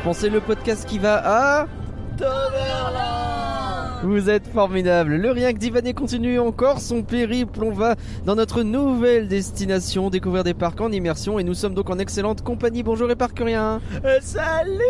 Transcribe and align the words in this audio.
penser, 0.00 0.30
le 0.30 0.40
podcast 0.40 0.86
qui 0.88 0.98
va 0.98 1.20
à... 1.24 1.66
Vous 4.02 4.30
êtes 4.30 4.46
formidable. 4.46 5.16
Le 5.16 5.30
rien 5.30 5.52
que 5.52 5.58
d'Ivané 5.58 5.92
continue 5.92 6.38
encore 6.38 6.80
son 6.80 7.02
périple. 7.02 7.62
On 7.62 7.70
va 7.70 7.96
dans 8.24 8.34
notre 8.34 8.62
nouvelle 8.62 9.28
destination 9.28 10.08
découvrir 10.08 10.42
des 10.42 10.54
parcs 10.54 10.80
en 10.80 10.90
immersion 10.90 11.38
et 11.38 11.44
nous 11.44 11.52
sommes 11.52 11.74
donc 11.74 11.90
en 11.90 11.98
excellente 11.98 12.42
compagnie. 12.42 12.82
Bonjour 12.82 13.08
les 13.08 13.16
parcuriens. 13.16 13.80
Euh, 14.04 14.18
salut 14.22 14.80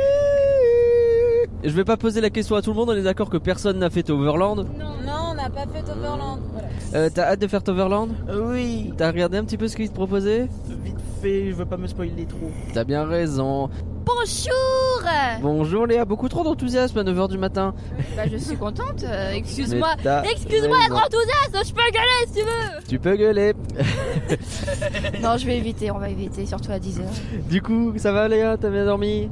Je 1.64 1.70
vais 1.70 1.84
pas 1.84 1.96
poser 1.96 2.20
la 2.20 2.30
question 2.30 2.54
à 2.54 2.62
tout 2.62 2.70
le 2.70 2.76
monde. 2.76 2.90
On 2.90 2.96
est 2.96 3.02
d'accord 3.02 3.30
que 3.30 3.36
personne 3.36 3.78
n'a 3.80 3.90
fait 3.90 4.08
Overland. 4.10 4.58
Non, 4.78 4.90
non 5.04 5.30
on 5.32 5.34
n'a 5.34 5.50
pas 5.50 5.66
fait 5.66 5.90
Overland. 5.90 6.38
Voilà. 6.52 6.68
Euh, 6.94 7.10
T'as 7.12 7.32
hâte 7.32 7.40
de 7.40 7.48
faire 7.48 7.62
Overland? 7.66 8.10
Oui, 8.32 8.92
T'as 8.96 9.10
regardé 9.10 9.38
un 9.38 9.44
petit 9.44 9.58
peu 9.58 9.66
ce 9.66 9.74
qu'ils 9.74 9.88
te 9.90 9.94
proposaient 9.94 10.48
vite 10.84 11.00
fait, 11.20 11.50
je 11.50 11.54
veux 11.54 11.66
pas 11.66 11.76
me 11.76 11.86
spoiler 11.86 12.26
trop. 12.26 12.50
T'as 12.72 12.84
bien 12.84 13.04
raison. 13.04 13.70
Bonjour 14.04 15.08
Bonjour 15.42 15.86
Léa, 15.86 16.04
beaucoup 16.04 16.28
trop 16.28 16.42
d'enthousiasme 16.42 16.98
à 16.98 17.02
9h 17.04 17.28
du 17.28 17.38
matin. 17.38 17.74
Bah 18.16 18.22
je 18.30 18.36
suis 18.36 18.56
contente, 18.56 19.04
euh, 19.04 19.30
excuse-moi. 19.34 19.88
Excuse-moi 20.32 20.78
d'être 20.78 21.06
enthousiaste, 21.06 21.68
je 21.68 21.72
peux 21.74 21.90
gueuler 21.92 22.26
si 22.26 22.32
tu 22.34 22.40
veux 22.40 22.88
Tu 22.88 22.98
peux 22.98 23.16
gueuler. 23.16 23.54
Non, 25.22 25.36
je 25.36 25.46
vais 25.46 25.58
éviter, 25.58 25.90
on 25.90 25.98
va 25.98 26.08
éviter, 26.08 26.46
surtout 26.46 26.72
à 26.72 26.78
10h. 26.78 27.02
Du 27.48 27.60
coup, 27.62 27.92
ça 27.96 28.12
va 28.12 28.26
Léa 28.28 28.56
T'as 28.56 28.70
bien 28.70 28.84
dormi? 28.84 29.28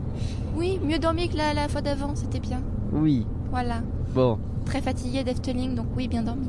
Oui, 0.56 0.78
mieux 0.82 0.98
dormi 0.98 1.28
que 1.28 1.36
la, 1.36 1.54
la 1.54 1.68
fois 1.68 1.80
d'avant, 1.80 2.14
c'était 2.14 2.40
bien. 2.40 2.60
Oui. 2.92 3.26
Voilà. 3.50 3.76
Bon, 4.14 4.38
Très 4.66 4.82
fatiguée 4.82 5.24
d'Efteling, 5.24 5.74
donc 5.74 5.86
oui, 5.96 6.08
bien 6.08 6.22
dormi. 6.22 6.48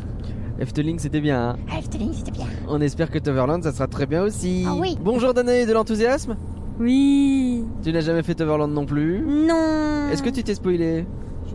Efteling 0.58 0.98
c'était 0.98 1.20
bien. 1.20 1.50
hein? 1.50 1.56
Efteling, 1.78 2.12
c'était 2.14 2.30
bien. 2.30 2.46
On 2.68 2.80
espère 2.80 3.10
que 3.10 3.18
Toverland 3.18 3.62
ça 3.62 3.72
sera 3.72 3.86
très 3.88 4.06
bien 4.06 4.22
aussi. 4.22 4.64
Ah 4.66 4.74
oui. 4.78 4.96
Bonjour 5.00 5.34
Danae, 5.34 5.66
de 5.66 5.72
l'enthousiasme? 5.72 6.36
Oui. 6.78 7.64
Tu 7.82 7.92
n'as 7.92 8.00
jamais 8.00 8.22
fait 8.22 8.34
Toverland 8.34 8.72
non 8.72 8.84
plus 8.86 9.24
Non. 9.26 10.08
Est-ce 10.12 10.22
que 10.22 10.30
tu 10.30 10.42
t'es 10.42 10.54
spoilé 10.54 11.06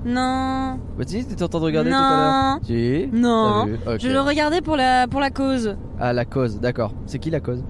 Non. 0.05 0.79
Bah 0.97 1.03
si, 1.05 1.25
t'étais 1.25 1.43
en 1.43 1.47
train 1.47 1.59
de 1.59 1.65
regarder 1.65 1.89
tout 1.91 1.95
à 1.95 1.99
l'heure. 1.99 2.55
Non. 2.55 2.59
Si 2.63 3.09
Non. 3.13 3.97
Je 3.99 4.07
le 4.07 4.19
regardais 4.21 4.61
pour 4.61 4.75
la 4.75 5.07
pour 5.07 5.19
la 5.19 5.29
cause. 5.29 5.75
Ah 5.99 6.13
la 6.13 6.25
cause, 6.25 6.59
d'accord. 6.59 6.93
C'est 7.05 7.19
qui 7.19 7.29
la 7.29 7.39
cause 7.39 7.63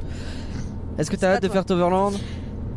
Est-ce 0.97 1.11
que 1.11 1.15
t'as 1.17 1.33
hâte 1.35 1.41
de 1.43 1.47
toi. 1.47 1.53
faire 1.55 1.65
Toverland 1.65 2.13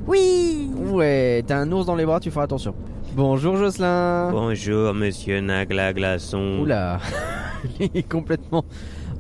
Oui. 0.06 0.70
Ouais, 0.90 1.44
t'as 1.46 1.58
un 1.58 1.70
ours 1.72 1.86
dans 1.86 1.94
les 1.96 2.04
bras, 2.06 2.18
tu 2.20 2.30
feras 2.30 2.44
attention. 2.44 2.74
Bonjour 3.16 3.56
Jocelyn 3.56 4.30
Bonjour, 4.32 4.92
monsieur 4.92 5.40
Nagla 5.40 5.92
Glaçon. 5.92 6.58
Oula 6.62 6.98
Il 7.80 7.90
est 7.94 8.08
complètement 8.10 8.64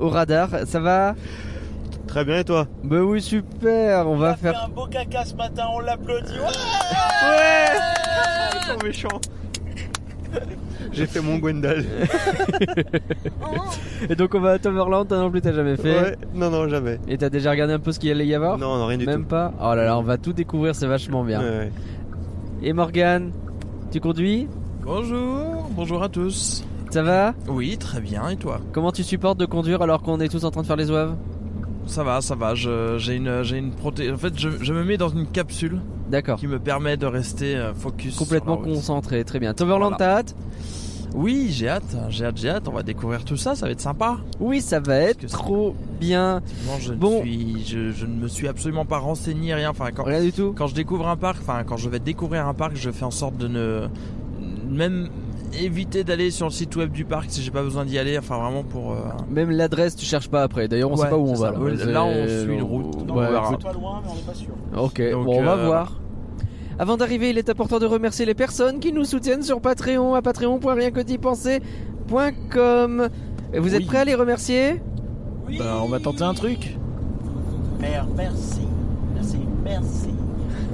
au 0.00 0.08
radar, 0.08 0.48
ça 0.66 0.80
va? 0.80 1.14
Très 2.06 2.24
bien, 2.24 2.38
et 2.38 2.44
toi 2.44 2.66
Bah 2.84 3.00
oui 3.02 3.20
super, 3.20 4.08
on 4.08 4.16
va 4.16 4.30
a 4.30 4.36
faire... 4.36 4.56
fait 4.58 4.64
un 4.64 4.68
beau 4.68 4.86
caca 4.86 5.24
ce 5.24 5.34
matin, 5.34 5.64
on 5.74 5.80
l'applaudit. 5.80 6.32
Ouais 6.32 7.28
Ouais 7.28 7.66
Ils 8.54 8.66
sont 8.66 8.78
méchants. 8.86 9.20
J'ai 10.92 11.06
fait 11.06 11.20
mon 11.20 11.38
Gwendal. 11.38 11.84
Et 14.08 14.14
donc 14.14 14.34
on 14.34 14.40
va 14.40 14.52
à 14.52 14.58
Toverland, 14.58 15.08
toi 15.08 15.18
non 15.18 15.30
plus 15.30 15.40
t'as 15.40 15.52
jamais 15.52 15.76
fait 15.76 16.00
Ouais, 16.02 16.16
non, 16.34 16.50
non, 16.50 16.68
jamais. 16.68 16.98
Et 17.08 17.16
t'as 17.18 17.30
déjà 17.30 17.50
regardé 17.50 17.72
un 17.72 17.78
peu 17.78 17.90
ce 17.90 17.98
qu'il 17.98 18.10
allait 18.10 18.26
y 18.26 18.34
avoir 18.34 18.58
Non, 18.58 18.76
non, 18.76 18.86
rien 18.86 18.98
du 18.98 19.06
Même 19.06 19.22
tout. 19.22 19.28
pas 19.28 19.52
Oh 19.60 19.74
là 19.74 19.84
là, 19.84 19.98
on 19.98 20.02
va 20.02 20.18
tout 20.18 20.32
découvrir, 20.32 20.74
c'est 20.74 20.86
vachement 20.86 21.24
bien. 21.24 21.40
Ouais, 21.40 21.48
ouais. 21.48 21.72
Et 22.62 22.72
Morgane, 22.72 23.32
tu 23.90 24.00
conduis 24.00 24.48
Bonjour, 24.84 25.68
bonjour 25.70 26.02
à 26.02 26.08
tous. 26.08 26.64
Ça 26.90 27.02
va 27.02 27.34
Oui, 27.48 27.76
très 27.78 28.00
bien, 28.00 28.28
et 28.28 28.36
toi? 28.36 28.60
Comment 28.72 28.92
tu 28.92 29.02
supportes 29.02 29.38
de 29.38 29.46
conduire 29.46 29.82
alors 29.82 30.02
qu'on 30.02 30.20
est 30.20 30.28
tous 30.28 30.44
en 30.44 30.50
train 30.50 30.62
de 30.62 30.66
faire 30.66 30.76
les 30.76 30.90
oeuvres? 30.90 31.16
Ça 31.86 32.02
va, 32.02 32.20
ça 32.20 32.34
va, 32.34 32.54
j'ai 32.54 33.14
une, 33.14 33.28
une 33.54 33.70
proté... 33.70 34.10
En 34.10 34.16
fait, 34.16 34.38
je, 34.38 34.48
je 34.60 34.72
me 34.72 34.84
mets 34.84 34.96
dans 34.96 35.08
une 35.10 35.26
capsule 35.26 35.80
D'accord. 36.10 36.38
qui 36.38 36.46
me 36.46 36.58
permet 36.58 36.96
de 36.96 37.06
rester 37.06 37.56
euh, 37.56 37.74
focus. 37.74 38.16
Complètement 38.16 38.56
concentré, 38.56 39.22
très 39.24 39.38
bien. 39.38 39.52
Toverland, 39.54 39.94
Voilà. 39.96 39.96
t'as 39.96 40.18
hâte? 40.20 40.36
Oui, 41.14 41.48
j'ai 41.50 41.68
hâte, 41.68 41.96
j'ai 42.08 42.24
hâte, 42.24 42.36
j'ai 42.38 42.48
hâte, 42.48 42.66
on 42.66 42.72
va 42.72 42.82
découvrir 42.82 43.24
tout 43.24 43.36
ça, 43.36 43.54
ça 43.54 43.66
va 43.66 43.72
être 43.72 43.80
sympa. 43.80 44.18
Oui, 44.40 44.60
ça 44.60 44.80
va 44.80 44.96
être 44.96 45.20
que 45.20 45.26
trop 45.28 45.76
bien. 46.00 46.42
Moi, 46.66 46.76
je, 46.80 46.90
ne 46.92 46.96
Bon. 46.96 47.20
suis, 47.20 47.64
je, 47.64 47.92
je 47.92 48.06
ne 48.06 48.14
me 48.16 48.26
suis 48.26 48.48
absolument 48.48 48.84
pas 48.84 48.98
renseigné, 48.98 49.54
rien. 49.54 49.70
Enfin, 49.70 49.90
quand, 49.94 50.02
Rien 50.02 50.22
du 50.22 50.32
tout 50.32 50.52
quand 50.56 50.66
je 50.66 50.74
découvre 50.74 51.06
un 51.06 51.16
parc, 51.16 51.38
enfin, 51.42 51.62
quand 51.64 51.76
je 51.76 51.88
vais 51.88 52.00
découvrir 52.00 52.48
un 52.48 52.54
parc, 52.54 52.74
je 52.74 52.90
fais 52.90 53.04
en 53.04 53.12
sorte 53.12 53.36
de 53.36 53.46
ne. 53.46 53.86
Même 54.68 55.08
éviter 55.62 56.04
d'aller 56.04 56.30
sur 56.30 56.46
le 56.46 56.52
site 56.52 56.74
web 56.76 56.90
du 56.92 57.04
parc 57.04 57.26
si 57.28 57.42
j'ai 57.42 57.50
pas 57.50 57.62
besoin 57.62 57.84
d'y 57.84 57.98
aller, 57.98 58.16
enfin, 58.18 58.38
vraiment 58.38 58.62
pour. 58.64 58.92
euh, 58.92 58.96
Même 59.30 59.50
l'adresse, 59.50 59.94
tu 59.96 60.04
cherches 60.04 60.28
pas 60.28 60.42
après. 60.42 60.68
D'ailleurs, 60.68 60.90
on 60.90 60.94
Ouais, 60.96 61.02
sait 61.04 61.10
pas 61.10 61.16
où 61.18 61.28
on 61.28 61.34
va. 61.34 61.50
Là, 61.52 61.58
Ouais, 61.58 61.72
C'est- 61.76 61.84
là, 61.86 62.04
on 62.04 62.26
suit 62.28 62.54
une 62.54 62.62
route. 62.62 63.06
Non, 63.06 63.14
Ouais, 63.16 63.26
on 63.28 63.30
verra. 63.30 63.56
pas 63.58 63.72
loin, 63.72 64.00
mais 64.04 64.10
on 64.12 64.14
n'est 64.14 64.20
pas 64.22 64.34
sûr. 64.34 64.54
Ok, 64.76 65.00
Donc, 65.12 65.24
bon, 65.26 65.40
on 65.40 65.44
va 65.44 65.54
euh, 65.56 65.66
voir. 65.66 66.00
Avant 66.78 66.96
d'arriver, 66.96 67.30
il 67.30 67.38
est 67.38 67.48
important 67.50 67.78
de 67.78 67.86
remercier 67.86 68.26
les 68.26 68.34
personnes 68.34 68.80
qui 68.80 68.92
nous 68.92 69.04
soutiennent 69.04 69.42
sur 69.42 69.60
Patreon 69.60 70.14
à 70.14 70.22
patreon.rienquedipenser.com. 70.22 73.08
Et 73.52 73.58
Vous 73.60 73.74
êtes 73.74 73.80
Oui. 73.82 73.86
prêts 73.86 73.98
à 73.98 74.04
les 74.04 74.14
remercier? 74.16 74.80
Oui. 75.46 75.58
bah, 75.58 75.78
on 75.84 75.88
va 75.88 76.00
tenter 76.00 76.22
un 76.24 76.34
truc. 76.34 76.76
Merci. 77.78 78.62
Merci, 79.14 79.38
merci. 79.62 80.08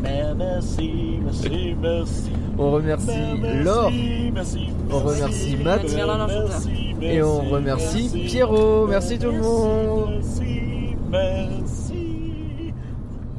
Merci, 0.02 0.90
merci, 1.22 1.76
merci. 1.82 2.30
On 2.58 2.70
remercie 2.72 3.06
merci, 3.40 3.64
Laure 3.64 3.90
merci, 4.34 4.68
On 4.90 5.00
merci, 5.04 5.20
remercie 5.22 5.56
Matt. 5.64 5.82
merci, 5.82 6.94
et 7.00 7.22
on 7.22 7.36
merci, 7.42 7.50
remercie 7.52 8.10
merci, 8.12 8.24
Pierrot. 8.26 8.86
Merci 8.86 9.18
tout 9.18 9.30
le 9.30 9.40
monde. 9.40 10.10
Merci, 10.10 10.96
merci. 11.10 12.72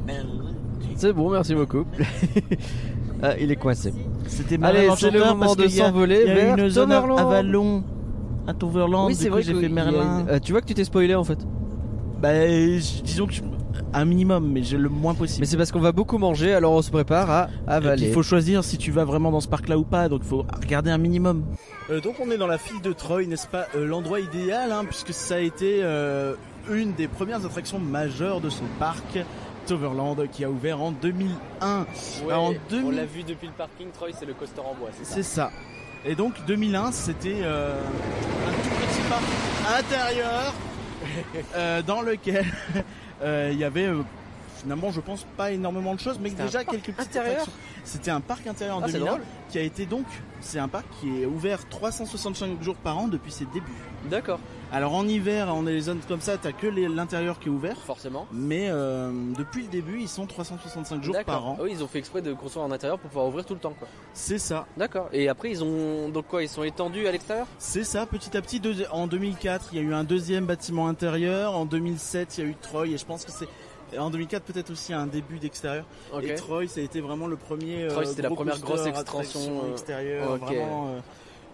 Merci. 0.06 0.26
C'est 0.96 1.12
bon, 1.12 1.30
merci 1.30 1.54
beaucoup. 1.54 1.84
ah, 3.22 3.36
il 3.38 3.50
est 3.52 3.56
coincé. 3.56 3.92
C'était 4.26 4.58
Allez, 4.62 4.88
c'est 4.96 5.10
le 5.10 5.20
moment 5.24 5.54
de 5.54 5.62
qu'il 5.64 5.76
y 5.76 5.80
a- 5.80 5.86
s'envoler 5.86 6.22
Il 6.22 6.28
y 6.28 6.30
a 6.30 6.34
vers 6.34 6.56
une 6.58 6.68
zone. 6.68 6.92
Avalon. 6.92 7.84
À 8.46 8.54
Toverland, 8.54 9.06
Oui, 9.06 9.14
c'est 9.14 9.28
vrai 9.28 9.42
j'ai 9.42 9.52
que 9.52 9.60
fait 9.60 9.68
y 9.68 9.70
a 9.70 9.74
Merlin. 9.74 10.20
une- 10.22 10.28
euh, 10.30 10.38
tu 10.40 10.50
vois 10.50 10.60
que 10.62 10.66
tu 10.66 10.74
t'es 10.74 10.82
spoilé 10.82 11.14
en 11.14 11.22
fait. 11.22 11.38
Bah, 12.20 12.34
je- 12.44 13.02
disons 13.04 13.26
que 13.26 13.32
je- 13.34 13.42
un 13.92 14.04
minimum, 14.04 14.50
mais 14.50 14.62
j'ai 14.62 14.76
le 14.76 14.88
moins 14.88 15.14
possible. 15.14 15.40
Mais 15.40 15.46
c'est 15.46 15.56
parce 15.56 15.72
qu'on 15.72 15.80
va 15.80 15.92
beaucoup 15.92 16.18
manger, 16.18 16.54
alors 16.54 16.72
on 16.72 16.82
se 16.82 16.90
prépare 16.90 17.30
à 17.30 17.48
avaler. 17.66 18.06
il 18.08 18.12
faut 18.12 18.22
choisir 18.22 18.64
si 18.64 18.78
tu 18.78 18.90
vas 18.90 19.04
vraiment 19.04 19.30
dans 19.30 19.40
ce 19.40 19.48
parc-là 19.48 19.78
ou 19.78 19.84
pas, 19.84 20.08
donc 20.08 20.20
il 20.24 20.28
faut 20.28 20.44
regarder 20.60 20.90
un 20.90 20.98
minimum. 20.98 21.44
Euh, 21.90 22.00
donc 22.00 22.16
on 22.20 22.30
est 22.30 22.38
dans 22.38 22.46
la 22.46 22.58
file 22.58 22.80
de 22.82 22.92
Troy, 22.92 23.24
n'est-ce 23.26 23.46
pas 23.48 23.66
Euh, 23.74 23.86
L'endroit 23.86 24.20
idéal, 24.20 24.72
hein, 24.72 24.84
puisque 24.84 25.12
ça 25.12 25.36
a 25.36 25.40
été 25.40 25.80
euh, 25.82 26.34
une 26.70 26.92
des 26.92 27.08
premières 27.08 27.44
attractions 27.44 27.78
majeures 27.78 28.40
de 28.40 28.50
son 28.50 28.64
parc, 28.78 29.18
Toverland, 29.66 30.16
qui 30.30 30.44
a 30.44 30.50
ouvert 30.50 30.80
en 30.82 30.92
2001. 30.92 31.86
Alors, 32.28 32.44
en 32.44 32.52
2000 32.70 33.00
vu 33.04 33.22
depuis 33.22 33.46
le 33.46 33.52
parking, 33.52 33.88
Troy, 33.92 34.08
c'est 34.18 34.26
le 34.26 34.34
coaster 34.34 34.60
en 34.60 34.74
bois, 34.74 34.90
C'est 35.02 35.22
ça. 35.22 35.50
Et 36.04 36.16
donc 36.16 36.34
2001, 36.46 36.90
c'était 36.90 37.36
euh, 37.42 37.78
un 37.78 38.50
tout 38.50 38.68
petit 38.70 39.00
parc 39.08 39.78
intérieur 39.78 40.52
euh, 41.56 41.82
dans 41.82 42.02
lequel 42.02 42.44
il 43.52 43.58
y 43.58 43.64
avait 43.64 43.86
euh, 43.86 44.02
finalement, 44.60 44.90
je 44.92 45.00
pense, 45.00 45.26
pas 45.36 45.50
énormément 45.52 45.94
de 45.94 46.00
choses, 46.00 46.18
mais 46.20 46.30
déjà 46.30 46.64
quelques 46.64 46.92
petites. 46.92 47.18
C'était 47.84 48.10
un 48.12 48.20
parc 48.20 48.46
intérieur 48.46 48.76
en 48.76 48.82
Ah, 48.82 48.86
c'est 48.86 48.92
2001 48.94 49.10
drôle. 49.10 49.22
qui 49.50 49.58
a 49.58 49.62
été 49.62 49.86
donc, 49.86 50.06
c'est 50.40 50.58
un 50.60 50.68
parc 50.68 50.84
qui 51.00 51.22
est 51.22 51.26
ouvert 51.26 51.68
365 51.68 52.62
jours 52.62 52.76
par 52.76 52.96
an 52.98 53.08
depuis 53.08 53.32
ses 53.32 53.44
débuts. 53.46 53.72
D'accord, 54.08 54.38
Alors 54.72 54.94
en 54.94 55.06
hiver, 55.06 55.52
on 55.54 55.66
a 55.66 55.70
les 55.70 55.82
zones 55.82 56.00
comme 56.08 56.22
ça, 56.22 56.38
t'as 56.38 56.52
que 56.52 56.66
l'intérieur 56.66 57.38
qui 57.38 57.48
est 57.48 57.50
ouvert. 57.50 57.76
forcément. 57.76 58.26
Mais 58.32 58.68
euh, 58.70 59.10
depuis 59.38 59.62
le 59.62 59.68
début, 59.68 60.00
ils 60.00 60.08
sont 60.08 60.24
365 60.26 61.02
jours 61.02 61.14
par 61.26 61.46
an. 61.46 61.58
Oui, 61.60 61.70
ils 61.72 61.84
ont 61.84 61.86
fait 61.86 61.98
exprès 61.98 62.22
de 62.22 62.32
construire 62.32 62.64
en 62.64 62.70
intérieur 62.70 62.98
pour 62.98 63.10
pouvoir 63.10 63.26
ouvrir 63.28 63.44
tout 63.44 63.52
le 63.52 63.60
temps, 63.60 63.74
quoi. 63.78 63.86
C'est 64.14 64.38
ça. 64.38 64.66
D'accord. 64.78 65.08
Et 65.12 65.28
après, 65.28 65.50
ils 65.50 65.62
ont 65.62 66.08
donc 66.08 66.26
quoi 66.26 66.42
Ils 66.42 66.48
sont 66.48 66.62
étendus 66.62 67.06
à 67.06 67.12
l'extérieur? 67.12 67.46
C'est 67.58 67.84
ça, 67.84 68.06
petit 68.06 68.34
à 68.36 68.40
petit. 68.40 68.60
deux- 68.60 68.86
En 68.92 69.06
2004, 69.06 69.68
il 69.72 69.76
y 69.76 69.80
a 69.80 69.84
eu 69.84 69.92
un 69.92 70.04
deuxième 70.04 70.46
bâtiment 70.46 70.88
intérieur. 70.88 71.54
En 71.54 71.66
2007, 71.66 72.38
il 72.38 72.44
y 72.44 72.46
a 72.46 72.50
eu 72.50 72.54
Troy. 72.54 72.86
Et 72.88 72.96
je 72.98 73.04
pense 73.04 73.24
que 73.26 73.30
c'est. 73.30 73.48
En 73.98 74.08
2004, 74.08 74.44
peut-être 74.44 74.70
aussi 74.70 74.94
un 74.94 75.06
début 75.06 75.38
d'extérieur. 75.38 75.84
Ok. 76.14 76.24
Et 76.24 76.34
Troy, 76.34 76.66
ça 76.66 76.80
a 76.80 76.82
été 76.82 77.02
vraiment 77.02 77.26
le 77.26 77.36
premier. 77.36 77.88
Troy, 77.88 78.04
euh, 78.04 78.06
c'était 78.06 78.22
la 78.22 78.30
première 78.30 78.58
grosse 78.58 78.86
extension, 78.86 79.64
euh, 79.66 79.72
extérieure. 79.72 80.38
Vraiment. 80.38 80.86
euh, 80.88 81.00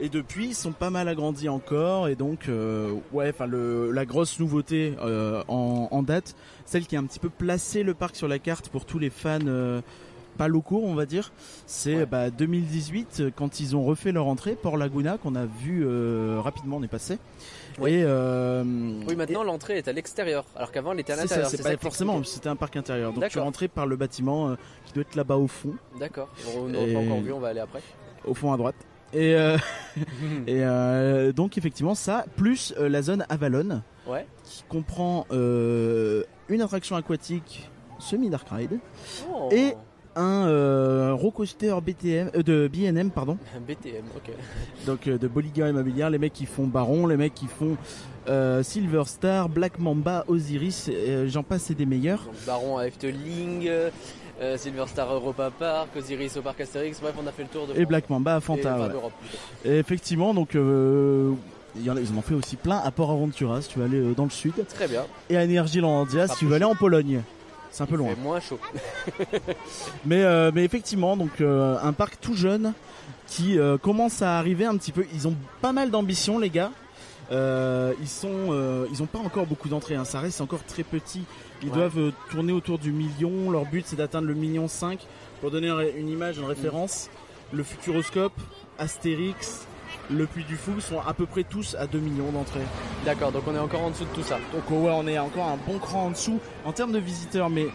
Et 0.01 0.09
depuis, 0.09 0.47
ils 0.49 0.55
sont 0.55 0.73
pas 0.73 0.91
mal 0.91 1.09
agrandis 1.09 1.49
encore. 1.49 2.09
Et 2.09 2.15
donc, 2.15 2.49
euh, 2.49 2.93
ouais, 3.13 3.31
enfin, 3.31 3.47
la 3.49 4.05
grosse 4.07 4.39
nouveauté 4.39 4.95
euh, 5.03 5.43
en, 5.49 5.89
en 5.91 6.03
date, 6.03 6.37
celle 6.67 6.87
qui 6.87 6.95
a 6.97 7.01
un 7.01 7.05
petit 7.05 7.19
peu 7.19 7.29
placé 7.31 7.83
le 7.83 7.95
parc 7.95 8.15
sur 8.15 8.29
la 8.29 8.39
carte 8.39 8.69
pour 8.69 8.85
tous 8.85 8.99
les 8.99 9.11
fans. 9.11 9.39
euh, 9.47 9.81
pas 10.37 10.47
locaux, 10.47 10.83
on 10.85 10.95
va 10.95 11.05
dire. 11.05 11.33
C'est 11.67 11.97
Ouais. 11.97 12.07
bah, 12.07 12.31
2018 12.31 13.17
euh, 13.19 13.31
quand 13.35 13.59
ils 13.59 13.75
ont 13.75 13.83
refait 13.83 14.13
leur 14.13 14.29
entrée, 14.29 14.55
Port 14.55 14.77
Laguna, 14.77 15.19
qu'on 15.19 15.35
a 15.35 15.47
vu 15.47 15.85
rapidement, 16.39 16.77
on 16.77 16.83
est 16.85 16.87
passé. 16.87 17.19
Oui. 17.81 17.91
Et 17.95 18.05
Oui, 18.05 19.17
maintenant 19.17 19.43
l'entrée 19.43 19.79
est 19.79 19.89
à 19.89 19.93
l'extérieur, 19.93 20.45
alors 20.55 20.71
qu'avant 20.71 20.93
elle 20.93 21.01
était 21.01 21.13
à 21.13 21.17
ça, 21.17 21.23
l'intérieur. 21.23 21.51
c'est 21.51 21.57
ça 21.57 21.63
pas 21.71 21.75
qui 21.77 21.83
forcément, 21.83 22.23
c'était 22.23 22.49
un 22.49 22.55
parc 22.55 22.77
intérieur. 22.77 23.13
Donc 23.13 23.29
tu 23.31 23.41
rentrais 23.41 23.67
par 23.67 23.87
le 23.87 23.97
bâtiment 23.97 24.55
qui 24.87 24.93
doit 24.93 25.01
être 25.03 25.17
là-bas 25.17 25.37
au 25.39 25.49
fond, 25.49 25.75
D'accord. 25.99 26.29
On 26.57 26.69
n'aurait 26.69 26.93
pas 26.93 27.01
encore 27.01 27.21
vu, 27.21 27.33
on 27.33 27.41
va 27.41 27.49
aller 27.49 27.59
après. 27.61 27.81
au 28.25 28.35
fond 28.35 28.53
à 28.53 28.57
droite. 28.57 28.77
Et, 29.13 29.35
euh, 29.35 29.57
et 30.47 30.63
euh, 30.65 31.33
donc 31.33 31.57
effectivement 31.59 31.95
ça, 31.95 32.25
plus 32.37 32.75
euh, 32.79 32.89
la 32.89 33.03
zone 33.03 33.25
Avalon, 33.29 33.83
Ouais. 34.07 34.27
qui 34.45 34.63
comprend 34.69 35.27
une 35.31 36.63
attraction 36.63 36.97
aquatique 36.97 37.69
semi-dark 37.99 38.49
ride, 38.51 38.79
Oh. 39.33 39.49
Et- 39.53 39.75
un 40.17 40.49
euh, 40.49 41.13
Rocoaster 41.15 41.77
BTM, 41.81 42.31
euh, 42.35 42.43
de 42.43 42.67
BNM, 42.67 43.11
pardon. 43.13 43.39
BTM, 43.69 44.05
ok. 44.17 44.33
Donc 44.87 45.07
euh, 45.07 45.17
de 45.17 45.29
Bolliger 45.29 45.69
Immobilier, 45.69 46.09
les 46.11 46.19
mecs 46.19 46.33
qui 46.33 46.45
font 46.47 46.67
Baron, 46.67 47.07
les 47.07 47.17
mecs 47.17 47.35
qui 47.35 47.47
font 47.47 47.77
Silver 48.63 49.05
Star, 49.07 49.49
Black 49.49 49.79
Mamba, 49.79 50.25
Osiris, 50.27 50.91
j'en 51.27 51.43
passe 51.45 51.71
et 51.71 51.75
des 51.75 51.87
meilleurs. 51.87 52.25
Donc 52.25 52.35
Baron 52.47 52.79
à 52.79 52.87
Efteling, 52.89 53.71
euh, 54.41 54.57
Silver 54.57 54.85
Star 54.87 55.13
Europa 55.13 55.51
Park, 55.59 55.89
Osiris 55.97 56.37
au 56.37 56.43
Parc 56.43 56.61
Astérix, 56.61 57.01
bref, 57.01 57.15
on 57.23 57.27
a 57.27 57.33
fait 57.33 57.43
le 57.43 57.49
tour 57.49 57.67
de 57.67 57.73
Et 57.73 57.75
France. 57.77 57.87
Black 57.89 58.11
Mamba 58.11 58.37
à 58.37 58.41
Fanta. 58.41 58.79
ouais. 58.79 58.89
Et 59.65 59.79
effectivement, 59.79 60.33
donc 60.35 60.55
euh, 60.55 61.33
ils 61.77 61.91
en 61.91 61.97
ont 61.97 62.23
fait 62.23 62.35
aussi 62.35 62.57
plein 62.57 62.79
à 62.79 62.91
Port 62.91 63.11
Aventura 63.11 63.61
si 63.63 63.69
tu 63.69 63.79
veux 63.79 63.85
aller 63.85 63.99
euh, 63.99 64.15
dans 64.15 64.25
le 64.25 64.31
sud. 64.31 64.53
Très 64.75 64.89
bien. 64.89 65.05
Et 65.31 65.37
à 65.37 65.43
Energylandia 65.45 66.27
Pas 66.27 66.33
si 66.35 66.39
tu 66.41 66.47
veux 66.47 66.55
aller 66.55 66.65
en 66.65 66.75
Pologne. 66.75 67.23
C'est 67.71 67.83
un 67.83 67.87
peu 67.87 67.97
Il 67.97 67.99
loin. 67.99 68.09
fait 68.15 68.21
moins 68.23 68.41
chaud. 68.41 68.59
Mais, 70.07 70.23
euh, 70.23 70.51
mais 70.55 70.65
effectivement, 70.65 71.17
donc 71.17 71.41
euh, 71.41 71.77
un 71.83 71.93
parc 71.93 72.19
tout 72.21 72.35
jeune 72.35 72.73
qui 73.27 73.59
euh, 73.59 73.77
commence 73.77 74.23
à 74.23 74.39
arriver 74.39 74.65
un 74.65 74.77
petit 74.77 74.91
peu. 74.93 75.05
Ils 75.15 75.29
ont 75.29 75.35
pas 75.61 75.73
mal 75.73 75.91
d'ambition, 75.91 76.39
les 76.39 76.49
gars. 76.51 76.71
Ils 77.31 78.09
sont, 78.09 78.87
ils 78.91 79.03
ont 79.03 79.07
pas 79.07 79.19
encore 79.19 79.45
beaucoup 79.47 79.69
d'entrées. 79.69 79.97
Hein. 79.97 80.07
Ça 80.07 80.19
reste 80.21 80.41
encore 80.41 80.65
très 80.65 80.83
petit. 80.83 81.25
Ils 81.63 81.69
Ouais. 81.71 81.75
doivent 81.75 81.99
euh, 81.99 82.13
tourner 82.31 82.53
autour 82.53 82.79
du 82.79 82.93
million. 82.93 83.51
Leur 83.51 83.65
but, 83.65 83.85
c'est 83.87 83.97
d'atteindre 83.97 84.29
le 84.29 84.35
million 84.35 84.69
5 84.69 85.01
pour 85.41 85.51
donner 85.51 85.69
un- 85.69 85.81
une 85.97 86.09
image, 86.09 86.39
une 86.39 86.45
référence. 86.45 87.11
Le 87.53 87.63
Futuroscope, 87.63 88.33
Astérix, 88.79 89.67
le 90.11 90.27
Puy 90.27 90.45
du 90.45 90.57
Fou 90.57 90.81
sont 90.81 91.01
à 91.01 91.15
peu 91.15 91.27
près 91.27 91.45
tous 91.45 91.75
à 91.79 91.87
2 91.87 91.99
millions 91.99 92.31
d'entrées. 92.31 92.61
D'accord, 93.05 93.33
donc 93.33 93.43
on 93.47 93.55
est 93.55 93.59
encore 93.59 93.83
en 93.83 93.91
dessous 93.91 94.05
de 94.05 94.15
tout 94.15 94.23
ça. 94.23 94.37
Donc 94.53 94.63
oh 94.71 94.75
ouais, 94.75 94.93
on 94.95 95.07
est 95.07 95.19
encore 95.19 95.47
un 95.49 95.59
bon 95.67 95.79
cran 95.79 96.07
en 96.07 96.11
dessous 96.11 96.39
en 96.65 96.73
termes 96.73 96.93
de 96.93 96.99
visiteurs, 96.99 97.51
mais 97.51 97.67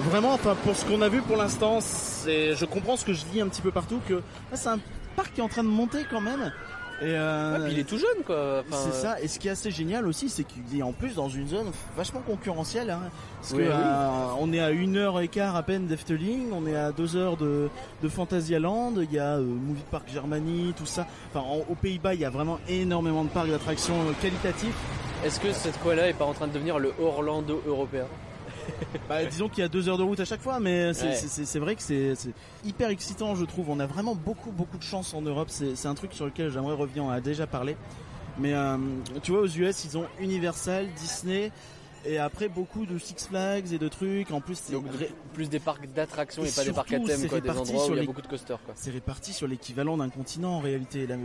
vraiment, 0.00 0.32
enfin 0.34 0.54
pour 0.64 0.76
ce 0.76 0.84
qu'on 0.84 1.00
a 1.02 1.08
vu 1.08 1.20
pour 1.22 1.36
l'instant, 1.36 1.78
c'est, 1.80 2.54
je 2.54 2.64
comprends 2.64 2.96
ce 2.96 3.04
que 3.04 3.12
je 3.12 3.24
dis 3.32 3.40
un 3.40 3.48
petit 3.48 3.62
peu 3.62 3.70
partout 3.70 4.00
que 4.08 4.14
là, 4.14 4.22
c'est 4.54 4.68
un 4.68 4.78
parc 5.16 5.32
qui 5.34 5.40
est 5.40 5.44
en 5.44 5.48
train 5.48 5.64
de 5.64 5.68
monter 5.68 5.98
quand 6.10 6.20
même. 6.20 6.52
Et 7.02 7.06
euh, 7.06 7.58
Ouais, 7.58 7.64
puis 7.64 7.72
il 7.74 7.78
est 7.80 7.84
tout 7.84 7.98
jeune, 7.98 8.22
quoi. 8.24 8.62
Enfin, 8.68 8.76
c'est 8.84 8.96
euh, 8.96 9.02
ça. 9.14 9.20
Et 9.20 9.28
ce 9.28 9.38
qui 9.38 9.48
est 9.48 9.50
assez 9.50 9.70
génial 9.70 10.06
aussi, 10.06 10.28
c'est 10.28 10.44
qu'il 10.44 10.62
est 10.78 10.82
en 10.82 10.92
plus 10.92 11.14
dans 11.16 11.28
une 11.28 11.48
zone 11.48 11.66
vachement 11.96 12.20
concurrentielle. 12.20 12.90
Hein, 12.90 13.00
parce 13.40 13.50
Oui, 13.52 13.58
que 13.58 13.62
oui. 13.64 13.68
euh, 13.72 14.26
on 14.38 14.52
est 14.52 14.60
à 14.60 14.70
une 14.70 14.96
heure 14.96 15.20
et 15.20 15.28
quart 15.28 15.56
à 15.56 15.62
peine 15.64 15.86
d'Efteling, 15.86 16.52
on 16.52 16.66
est 16.66 16.76
à 16.76 16.92
deux 16.92 17.16
heures 17.16 17.36
de, 17.36 17.68
de 18.02 18.08
Phantasialand. 18.08 18.92
Il 18.96 19.12
y 19.12 19.18
a 19.18 19.36
euh, 19.36 19.42
Movie 19.42 19.82
Park 19.90 20.04
Germany, 20.12 20.72
tout 20.76 20.86
ça. 20.86 21.06
Enfin, 21.34 21.44
en- 21.46 21.64
aux 21.70 21.74
Pays-Bas, 21.74 22.14
il 22.14 22.20
y 22.20 22.24
a 22.24 22.30
vraiment 22.30 22.58
énormément 22.68 23.24
de 23.24 23.28
parcs 23.30 23.50
d'attractions 23.50 23.94
euh, 24.08 24.12
qualitatifs. 24.22 24.76
Est-ce 25.24 25.40
que 25.40 25.52
cette 25.52 25.78
quoi-là 25.80 26.08
est 26.08 26.14
pas 26.14 26.26
en 26.26 26.32
train 26.32 26.46
de 26.46 26.52
devenir 26.52 26.78
le 26.78 26.92
Orlando 27.00 27.60
européen? 27.66 28.04
Bah, 29.08 29.24
disons 29.26 29.48
qu'il 29.48 29.58
y 29.60 29.64
a 29.64 29.68
deux 29.68 29.88
heures 29.88 29.98
de 29.98 30.02
route 30.02 30.18
à 30.20 30.24
chaque 30.24 30.40
fois, 30.40 30.60
mais 30.60 30.94
c'est 30.94 31.06
Ouais. 31.54 31.60
vrai 31.60 31.76
que 31.76 31.82
c'est 31.82 32.14
hyper 32.64 32.88
excitant, 32.88 33.34
je 33.34 33.44
trouve. 33.44 33.68
On 33.68 33.78
a 33.80 33.86
vraiment 33.86 34.14
beaucoup, 34.14 34.50
beaucoup 34.50 34.78
de 34.78 34.82
chance 34.82 35.12
en 35.14 35.20
Europe. 35.22 35.48
C'est 35.50 35.86
un 35.86 35.94
truc 35.94 36.12
sur 36.14 36.24
lequel 36.24 36.50
j'aimerais 36.50 36.74
revenir. 36.74 37.04
On 37.04 37.10
a 37.10 37.20
déjà 37.20 37.46
parlé. 37.46 37.76
Mais 38.38 38.52
euh, 38.54 38.76
tu 39.22 39.30
vois, 39.32 39.42
aux 39.42 39.46
US, 39.48 39.84
ils 39.84 39.96
ont 39.98 40.06
Universal, 40.20 40.88
Disney, 40.96 41.52
et 42.06 42.18
après 42.18 42.48
beaucoup 42.48 42.84
de 42.84 42.98
Six 42.98 43.28
Flags 43.28 43.72
et 43.72 43.78
de 43.78 43.88
trucs. 43.88 44.30
En 44.32 44.40
plus, 44.40 44.58
c'est 44.60 44.72
Donc 44.72 44.86
plus 45.34 45.48
des 45.48 45.60
parcs 45.60 45.86
d'attractions 45.94 46.42
et, 46.44 46.48
Et 46.48 46.52
pas 46.52 46.64
des 46.64 46.72
parcs 46.72 46.92
à 46.92 46.98
thème, 46.98 47.06
c'est 47.20 47.28
quoi, 47.28 47.40
des 47.40 47.48
réparti 47.48 47.70
endroits 47.70 47.82
où 47.84 47.86
sur 47.86 47.94
il 47.94 48.00
y 48.00 48.02
a 48.02 48.06
beaucoup 48.06 48.22
de 48.22 48.26
coasters, 48.26 48.58
c'est 48.74 48.90
réparti 48.90 49.32
sur 49.32 49.46
l'équivalent 49.46 49.96
d'un 49.96 50.08
continent 50.08 50.54
en 50.56 50.60
réalité. 50.60 51.06
La- 51.06 51.16
les, 51.16 51.22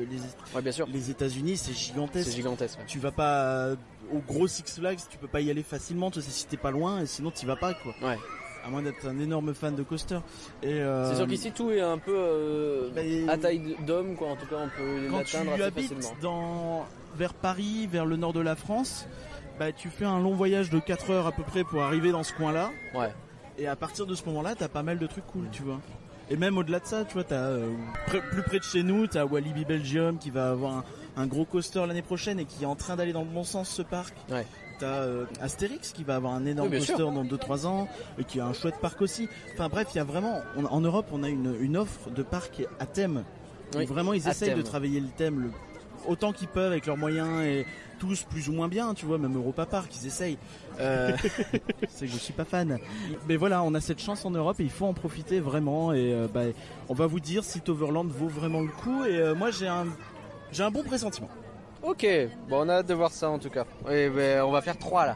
Ouais, 0.55 0.61
bien 0.61 0.71
sûr. 0.71 0.87
les 0.91 1.09
États-Unis, 1.09 1.57
c'est 1.57 1.73
gigantesque. 1.73 2.29
C'est 2.29 2.35
gigantesque. 2.35 2.77
ouais. 2.77 2.85
tu 2.87 2.99
vas 2.99 3.11
pas 3.11 3.41
euh, 3.43 3.75
au 4.13 4.19
gros 4.19 4.47
Six 4.47 4.63
Flags, 4.79 4.99
tu 5.09 5.17
peux 5.17 5.27
pas 5.27 5.41
y 5.41 5.49
aller 5.49 5.63
facilement, 5.63 6.11
tu 6.11 6.21
sais 6.21 6.31
si 6.31 6.45
t'es 6.47 6.57
pas 6.57 6.71
loin, 6.71 7.01
et 7.01 7.05
sinon 7.05 7.31
tu 7.31 7.45
vas 7.45 7.55
pas 7.55 7.73
quoi. 7.73 7.93
Ouais. 8.01 8.17
À 8.65 8.69
moins 8.69 8.81
d'être 8.81 9.07
un 9.07 9.17
énorme 9.19 9.53
fan 9.53 9.75
de 9.75 9.83
coaster. 9.83 10.19
Et 10.61 10.73
euh, 10.73 11.09
C'est 11.09 11.15
sûr 11.15 11.27
qu'ici 11.27 11.51
tout 11.51 11.71
est 11.71 11.79
un 11.79 11.97
peu 11.97 12.13
euh, 12.15 12.89
bah, 12.93 13.31
à 13.31 13.37
taille 13.37 13.75
d'homme, 13.87 14.15
quoi. 14.15 14.29
En 14.29 14.35
tout 14.35 14.47
cas, 14.47 14.57
on 14.57 14.67
peut 14.67 15.07
quand 15.09 15.23
tu 15.23 15.37
assez 15.37 15.61
habites 15.63 15.93
facilement. 15.93 16.17
dans 16.21 16.85
vers 17.15 17.33
Paris, 17.33 17.87
vers 17.87 18.05
le 18.05 18.17
nord 18.17 18.33
de 18.33 18.41
la 18.41 18.55
France, 18.55 19.07
bah 19.59 19.71
tu 19.71 19.89
fais 19.89 20.05
un 20.05 20.19
long 20.19 20.35
voyage 20.35 20.69
de 20.69 20.79
4 20.79 21.11
heures 21.11 21.27
à 21.27 21.31
peu 21.31 21.43
près 21.43 21.63
pour 21.63 21.83
arriver 21.83 22.11
dans 22.11 22.23
ce 22.23 22.33
coin-là. 22.33 22.71
Ouais. 22.93 23.13
Et 23.57 23.67
à 23.67 23.75
partir 23.75 24.05
de 24.05 24.15
ce 24.15 24.25
moment-là, 24.25 24.55
t'as 24.55 24.67
pas 24.69 24.83
mal 24.83 24.99
de 24.99 25.07
trucs 25.07 25.27
cool, 25.27 25.47
tu 25.51 25.63
vois. 25.63 25.79
Et 26.29 26.37
même 26.37 26.57
au-delà 26.57 26.79
de 26.79 26.85
ça, 26.85 27.05
tu 27.05 27.13
vois, 27.13 27.23
t'as 27.23 27.47
euh, 27.47 27.73
plus 28.31 28.43
près 28.43 28.59
de 28.59 28.63
chez 28.63 28.83
nous, 28.83 29.07
t'as 29.07 29.25
Walibi 29.25 29.65
Belgium 29.65 30.17
qui 30.19 30.29
va 30.29 30.51
avoir 30.51 30.77
un, 30.77 30.83
un 31.19 31.27
gros 31.27 31.45
coaster 31.45 31.85
l'année 31.85 32.01
prochaine 32.01 32.39
et 32.39 32.45
qui 32.45 32.63
est 32.63 32.67
en 32.67 32.75
train 32.75 32.95
d'aller 32.95 33.13
dans 33.13 33.21
le 33.23 33.27
bon 33.29 33.43
sens 33.43 33.69
ce 33.69 33.81
parc. 33.81 34.13
Ouais. 34.31 34.45
T'as 34.79 35.01
euh, 35.01 35.25
Astérix 35.41 35.91
qui 35.91 36.03
va 36.05 36.15
avoir 36.15 36.33
un 36.33 36.45
énorme 36.45 36.69
Oui, 36.71 36.77
coaster 36.77 36.95
sûr. 36.95 37.11
dans 37.11 37.25
2-3 37.25 37.65
ans 37.65 37.87
et 38.17 38.23
qui 38.23 38.39
a 38.39 38.45
un 38.45 38.53
chouette 38.53 38.77
parc 38.81 39.01
aussi. 39.01 39.27
Enfin 39.53 39.67
bref, 39.67 39.89
il 39.93 39.97
y 39.97 40.01
a 40.01 40.05
vraiment, 40.05 40.39
on- 40.55 40.65
en 40.65 40.79
Europe, 40.81 41.07
on 41.11 41.21
a 41.23 41.27
une, 41.29 41.53
une 41.59 41.75
offre 41.75 42.09
de 42.09 42.23
parcs 42.23 42.63
à 42.79 42.85
thème. 42.85 43.23
Oui, 43.75 43.85
vraiment, 43.85 44.13
ils 44.13 44.27
essayent 44.27 44.55
de 44.55 44.61
travailler 44.61 44.99
le 45.01 45.09
thème 45.09 45.41
le, 45.41 45.51
autant 46.07 46.31
qu'ils 46.31 46.47
peuvent 46.47 46.71
avec 46.71 46.85
leurs 46.85 46.95
moyens 46.97 47.41
et 47.43 47.65
tous 47.99 48.23
plus 48.23 48.47
ou 48.47 48.53
moins 48.53 48.69
bien, 48.69 48.93
tu 48.93 49.05
vois, 49.05 49.17
même 49.17 49.35
Europa 49.35 49.65
Park, 49.65 49.91
ils 50.01 50.07
essayent. 50.07 50.37
Euh, 50.79 51.11
c'est 51.89 52.05
que 52.05 52.11
je 52.13 52.17
suis 52.17 52.31
pas 52.31 52.45
fan. 52.45 52.79
Mais 53.27 53.35
voilà, 53.35 53.61
on 53.63 53.73
a 53.73 53.81
cette 53.81 53.99
chance 53.99 54.23
en 54.23 54.31
Europe 54.31 54.61
et 54.61 54.63
il 54.63 54.69
faut 54.69 54.85
en 54.85 54.93
profiter 54.93 55.41
vraiment. 55.41 55.91
Et 55.91 56.13
euh, 56.13 56.27
bah, 56.33 56.43
on 56.87 56.93
va 56.93 57.05
vous 57.07 57.19
dire 57.19 57.43
si 57.43 57.59
Toverland 57.59 58.07
vaut 58.09 58.29
vraiment 58.29 58.61
le 58.61 58.69
coup. 58.69 59.03
Et 59.03 59.17
euh, 59.17 59.35
moi, 59.35 59.51
j'ai 59.51 59.67
un, 59.67 59.85
j'ai 60.51 60.63
un 60.63 60.71
bon 60.71 60.83
pressentiment. 60.83 61.29
Ok, 61.83 62.05
bon, 62.49 62.65
on 62.65 62.69
a 62.69 62.75
hâte 62.75 62.87
de 62.87 62.93
voir 62.93 63.11
ça 63.11 63.29
en 63.29 63.39
tout 63.39 63.49
cas. 63.49 63.65
Oui, 63.87 64.09
mais 64.09 64.39
on 64.41 64.51
va 64.51 64.61
faire 64.61 64.77
3 64.77 65.05
là. 65.05 65.15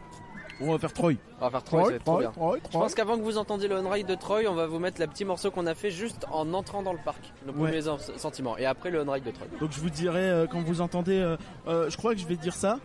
On 0.61 0.71
va 0.71 0.77
faire 0.79 0.93
Troy. 0.93 1.15
On 1.41 1.45
va 1.45 1.49
faire 1.49 1.63
3, 1.63 1.79
Troy, 1.79 1.83
ça 1.83 1.89
va 1.89 1.95
être 1.97 2.03
trop 2.03 2.11
Troy, 2.13 2.21
bien. 2.21 2.31
Troy, 2.31 2.57
Je 2.63 2.69
Troy. 2.69 2.81
pense 2.83 2.95
qu'avant 2.95 3.17
que 3.17 3.23
vous 3.23 3.37
entendiez 3.37 3.67
le 3.67 3.77
on-ride 3.79 4.07
de 4.07 4.15
Troy, 4.15 4.43
on 4.47 4.53
va 4.53 4.67
vous 4.67 4.79
mettre 4.79 5.01
le 5.01 5.07
petit 5.07 5.25
morceau 5.25 5.51
qu'on 5.51 5.65
a 5.65 5.73
fait 5.75 5.89
juste 5.91 6.25
en 6.31 6.53
entrant 6.53 6.83
dans 6.83 6.93
le 6.93 6.99
parc. 7.03 7.33
Nos 7.45 7.51
Ouais. 7.53 7.69
premiers 7.71 7.87
en- 7.89 7.97
sentiments. 8.17 8.57
Et 8.57 8.65
après 8.65 8.91
le 8.91 9.01
on-ride 9.01 9.23
de 9.25 9.31
Troy. 9.31 9.47
Donc 9.59 9.71
je 9.71 9.79
vous 9.81 9.89
dirai 9.89 10.29
euh, 10.29 10.47
quand 10.47 10.61
vous 10.61 10.79
entendez. 10.79 11.17
euh, 11.19 11.35
euh, 11.67 11.89
je 11.89 11.97
crois 11.97 12.13
que 12.13 12.21
je 12.21 12.27
vais 12.27 12.35
dire 12.37 12.53
ça. 12.53 12.79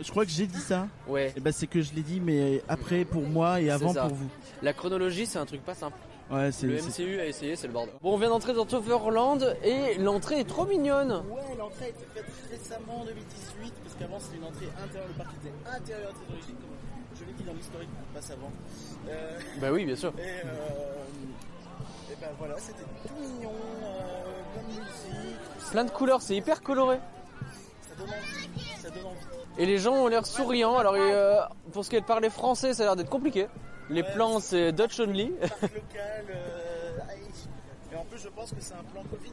Je 0.00 0.08
crois 0.10 0.24
que 0.24 0.30
j'ai 0.30 0.46
dit 0.46 0.60
ça. 0.60 0.86
Ouais, 1.08 1.32
Et 1.36 1.40
ben 1.40 1.52
c'est 1.52 1.66
que 1.66 1.82
je 1.82 1.92
l'ai 1.92 2.02
dit, 2.02 2.20
mais 2.20 2.62
après 2.68 3.04
pour 3.04 3.22
moi 3.24 3.60
et 3.60 3.68
avant 3.68 3.92
pour 3.92 4.14
vous. 4.14 4.28
la 4.62 4.72
chronologie 4.72 5.26
c'est 5.26 5.40
un 5.40 5.44
truc 5.44 5.62
pas 5.64 5.74
simple. 5.74 5.96
Ouais, 6.30 6.52
c'est. 6.52 6.66
Le 6.66 6.76
MCU 6.76 7.20
a 7.20 7.26
essayé, 7.26 7.56
c'est 7.56 7.66
le 7.68 7.72
bordel. 7.72 7.94
Bon, 8.02 8.14
on 8.14 8.16
vient 8.18 8.28
d'entrer 8.28 8.52
dans 8.52 8.66
Toverland 8.66 9.56
et 9.64 9.94
l'entrée 9.98 10.40
est 10.40 10.48
trop 10.48 10.66
mignonne. 10.66 11.10
Ouais, 11.30 11.56
l'entrée 11.58 11.86
a 11.86 11.88
été 11.88 12.04
faite 12.14 12.26
récemment 12.50 13.00
en 13.00 13.04
2018, 13.04 13.72
parce 13.82 13.94
qu'avant 13.98 14.18
c'était 14.20 14.36
une 14.36 14.44
entrée 14.44 14.68
intérieure, 14.84 15.08
le 15.08 15.14
parc 15.14 15.30
était 15.42 15.54
intérieur 15.76 16.10
à 16.10 16.12
ses 16.12 16.32
origines, 16.34 16.56
comme 16.56 17.18
je 17.18 17.24
l'ai 17.24 17.32
dit 17.32 17.44
dans 17.44 17.52
l'historique, 17.54 17.88
on 18.10 18.14
passe 18.14 18.30
avant. 18.30 18.50
Euh, 19.08 19.38
Bah 19.60 19.68
oui, 19.72 19.86
bien 19.86 19.96
sûr. 19.96 20.12
et, 20.18 20.22
euh, 20.22 22.12
et 22.12 22.16
ben 22.20 22.28
voilà, 22.38 22.56
c'était 22.58 22.82
tout 23.06 23.14
mignon, 23.20 23.52
euh, 23.82 24.42
bonne 24.54 24.66
musique, 24.66 25.70
Plein 25.70 25.84
de 25.84 25.90
couleurs, 25.90 26.20
c'est 26.20 26.36
hyper 26.36 26.62
coloré. 26.62 26.98
ça 27.88 27.94
donne 28.04 28.08
envie, 28.10 28.64
ça 28.82 28.90
donne 28.90 29.06
envie. 29.06 29.16
Et 29.56 29.64
les 29.66 29.78
gens 29.78 29.94
ont 29.94 30.06
l'air 30.08 30.24
souriants. 30.26 30.76
Alors, 30.78 30.94
euh, 30.96 31.40
pour 31.72 31.84
ce 31.84 31.90
qui 31.90 31.96
est 31.96 32.00
de 32.00 32.06
parler 32.06 32.30
français, 32.30 32.74
ça 32.74 32.82
a 32.82 32.86
l'air 32.86 32.96
d'être 32.96 33.10
compliqué. 33.10 33.48
Les 33.90 34.02
Ouais, 34.02 34.12
plans, 34.14 34.40
c'est 34.40 34.72
Dutch 34.72 35.00
only. 35.00 35.30
Parc 35.40 35.62
local, 35.62 36.24
euh, 36.30 36.98
et 37.92 37.96
en 37.96 38.04
plus 38.04 38.18
je 38.22 38.28
pense 38.28 38.50
que 38.50 38.56
c'est 38.60 38.74
un 38.74 38.82
plan 38.92 39.02
Covid, 39.10 39.32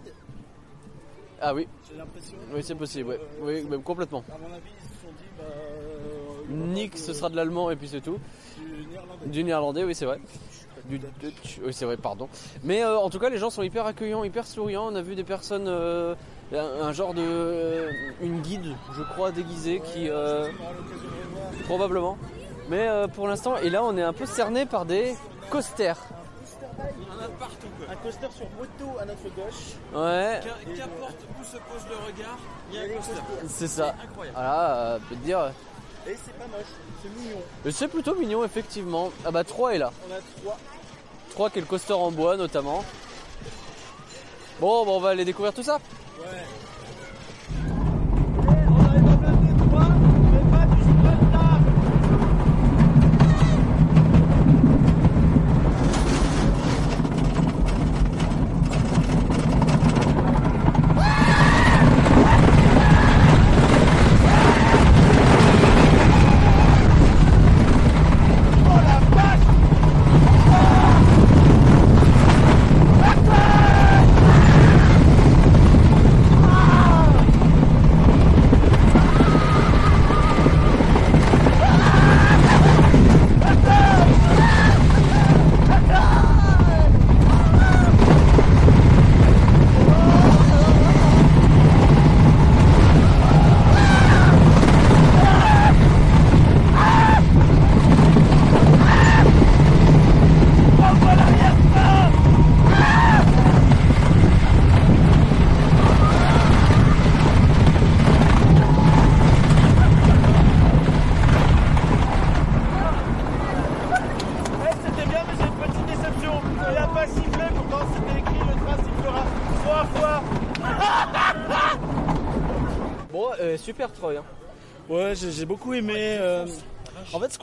ah 1.42 1.54
oui, 1.54 1.68
j'ai 1.92 1.98
l'impression. 1.98 2.38
oui, 2.54 2.64
c'est 2.64 2.76
possible, 2.76 3.10
ouais. 3.10 3.20
Oui, 3.42 3.64
même 3.70 3.84
complètement. 3.84 4.24
À 4.34 4.38
mon 4.38 4.54
avis, 4.56 4.70
ils 4.80 4.88
se 4.88 5.02
sont 5.02 5.12
dit, 5.18 5.26
bah. 5.38 5.44
euh, 5.44 6.72
Nick, 6.74 6.98
ce 6.98 7.14
sera 7.14 7.30
de 7.30 7.36
l'allemand 7.36 7.70
et 7.72 7.76
puis 7.76 7.90
c'est 7.90 8.00
tout. 8.00 8.20
du 8.58 8.86
néerlandais. 8.88 9.26
Du 9.28 9.44
néerlandais, 9.44 9.84
oui, 9.84 9.94
c'est 9.96 10.06
vrai. 10.06 10.20
Du 10.86 10.98
Dutch, 10.98 11.60
oui, 11.64 11.74
c'est 11.74 11.84
vrai, 11.86 11.98
pardon. 11.98 12.30
Mais 12.64 12.84
euh, 12.84 12.98
en 12.98 13.10
tout 13.10 13.20
cas, 13.20 13.30
les 13.30 13.38
gens 13.38 13.50
sont 13.50 13.64
hyper 13.64 13.86
accueillants, 13.86 14.24
hyper 14.24 14.48
souriants. 14.48 14.88
On 14.90 14.96
a 14.96 15.02
vu 15.02 15.16
des 15.16 15.24
personnes, 15.26 15.68
euh, 15.68 16.16
un, 16.54 16.58
un 16.88 16.92
genre 16.94 17.14
de. 17.14 17.22
euh, 17.22 17.92
une 18.22 18.40
guide, 18.42 18.74
je 18.94 19.04
crois, 19.04 19.32
déguisée 19.32 19.82
qui. 19.84 20.08
euh, 20.10 20.48
probablement. 21.66 22.18
Mais 22.70 22.88
euh, 22.88 23.08
pour 23.08 23.28
l'instant, 23.28 23.58
et 23.58 23.70
là, 23.70 23.84
on 23.84 23.96
est 23.98 24.02
un 24.04 24.14
peu 24.14 24.26
cerné 24.26 24.66
par 24.66 24.86
des 24.86 25.16
coasters. 25.50 25.98
Un 27.90 27.96
coaster 27.98 28.28
sur 28.36 28.48
moto 28.58 29.00
à 29.00 29.06
notre 29.06 29.24
gauche. 29.24 29.76
Ouais, 29.94 30.40
Qu'importe 30.76 31.16
où 31.40 31.44
se 31.44 31.58
pose 31.58 31.86
le 31.90 31.96
regard, 32.06 32.38
il 32.72 32.76
y 32.76 32.80
a 32.80 32.82
un 32.84 32.88
coaster. 32.98 33.14
c'est 33.48 33.68
ça. 33.68 33.96
Incroyable. 34.04 34.36
Voilà, 34.36 34.76
euh, 34.78 35.00
peut 35.10 35.16
te 35.16 35.24
dire. 35.26 35.40
euh, 35.40 35.50
Et 36.08 36.16
c'est 36.24 36.34
pas 36.34 36.46
moche, 36.48 36.66
c'est 37.02 37.10
mignon. 37.10 37.38
C'est 37.72 37.88
plutôt 37.88 38.16
mignon, 38.16 38.44
effectivement. 38.44 39.12
Ah 39.26 39.32
bah, 39.32 39.44
3 39.44 39.76
est 39.76 39.78
là. 39.78 39.92
On 40.10 40.14
a 40.14 40.18
trois. 40.44 40.58
3 41.32 41.50
qui 41.50 41.58
est 41.60 41.62
le 41.62 41.68
coaster 41.68 41.94
en 41.94 42.12
bois, 42.12 42.36
notamment. 42.38 42.84
Bon, 44.60 44.86
bah, 44.86 44.92
on 44.94 45.00
va 45.00 45.10
aller 45.10 45.26
découvrir 45.26 45.54
tout 45.54 45.64
ça. 45.64 45.76
Ouais. 46.20 46.26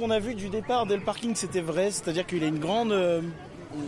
Qu'on 0.02 0.10
a 0.10 0.18
vu 0.18 0.34
du 0.34 0.48
départ 0.48 0.86
dès 0.86 0.96
le 0.96 1.02
parking, 1.02 1.34
c'était 1.36 1.60
vrai. 1.60 1.90
C'est-à-dire 1.90 2.26
qu'il 2.26 2.42
a 2.42 2.46
une 2.48 2.58
grande 2.58 2.92
euh, 2.92 3.20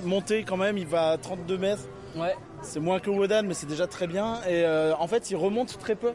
montée 0.05 0.45
quand 0.45 0.57
même. 0.57 0.79
Il 0.79 0.87
va 0.87 1.11
à 1.11 1.19
32 1.19 1.59
mètres. 1.59 1.83
Ouais, 2.17 2.37
C'est 2.63 2.79
moins 2.79 3.01
que 3.01 3.11
Wodan, 3.11 3.43
mais 3.45 3.55
c'est 3.55 3.67
déjà 3.67 3.89
très 3.89 4.07
bien. 4.07 4.37
Et 4.49 4.65
euh, 4.65 4.95
en 5.01 5.09
fait, 5.09 5.31
il 5.31 5.37
remonte 5.37 5.77
très 5.81 5.97
peu. 5.97 6.13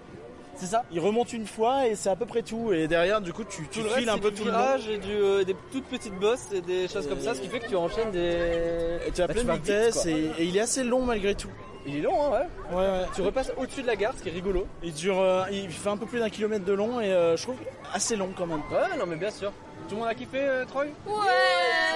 c'est 0.56 0.68
ça. 0.68 0.84
Il 0.94 1.02
remonte 1.02 1.34
une 1.34 1.46
fois 1.46 1.88
et 1.88 1.96
c'est 1.96 2.10
à 2.10 2.16
peu 2.16 2.26
près 2.26 2.42
tout. 2.42 2.72
Et 2.72 2.88
derrière, 2.88 3.20
du 3.20 3.34
coup, 3.34 3.44
tu, 3.44 3.68
tu 3.70 3.82
files 3.82 3.90
reste, 3.92 4.08
un 4.10 4.18
peu 4.18 4.32
du 4.32 4.38
tout 4.38 4.46
le 4.46 4.52
virage 4.52 4.88
et 4.88 4.98
du, 4.98 5.12
euh, 5.12 5.44
des 5.44 5.56
toutes 5.74 5.84
petites 5.86 6.16
bosses 6.18 6.48
et 6.54 6.62
des 6.62 6.88
choses 6.88 7.08
comme 7.08 7.20
ça, 7.20 7.36
ce 7.36 7.42
qui 7.42 7.50
fait 7.50 7.60
que 7.60 7.68
tu 7.68 7.76
enchaînes 7.76 8.12
des. 8.12 9.00
Et 9.08 9.12
tu 9.14 9.22
as 9.22 9.28
Bah, 9.28 9.34
plein 9.34 9.44
de 9.44 9.52
vitesse 9.52 10.06
et, 10.06 10.32
et 10.38 10.46
il 10.46 10.56
est 10.56 10.62
assez 10.62 10.86
long 10.86 11.02
malgré 11.04 11.36
tout. 11.36 11.50
Il 11.86 11.98
est 11.98 12.02
long, 12.02 12.14
hein, 12.26 12.30
ouais. 12.72 12.78
Ouais, 12.78 12.84
ouais. 12.84 13.06
Tu 13.16 13.22
repasses 13.22 13.52
au-dessus 13.58 13.82
de 13.82 13.88
la 13.88 13.96
gare, 13.98 14.14
ce 14.18 14.22
qui 14.24 14.30
est 14.30 14.34
rigolo. 14.34 14.68
Il 14.84 14.94
dure, 14.94 15.20
euh, 15.20 15.44
il 15.52 15.70
fait 15.70 15.90
un 15.90 15.98
peu 15.98 16.06
plus 16.06 16.20
d'un 16.20 16.30
kilomètre 16.30 16.64
de 16.66 16.74
long 16.74 17.00
et 17.02 17.12
euh, 17.12 17.36
je 17.36 17.44
trouve 17.44 17.56
assez 17.94 18.16
long 18.16 18.30
quand 18.38 18.46
même. 18.48 18.62
Ouais, 18.72 18.98
non, 18.98 19.06
mais 19.06 19.16
bien 19.18 19.32
sûr. 19.32 19.52
Tout 19.90 19.96
le 19.96 20.02
monde 20.02 20.10
a 20.10 20.16
kiffé, 20.16 20.40
euh, 20.42 20.66
Troy? 20.66 20.86
Ouais 20.86 20.92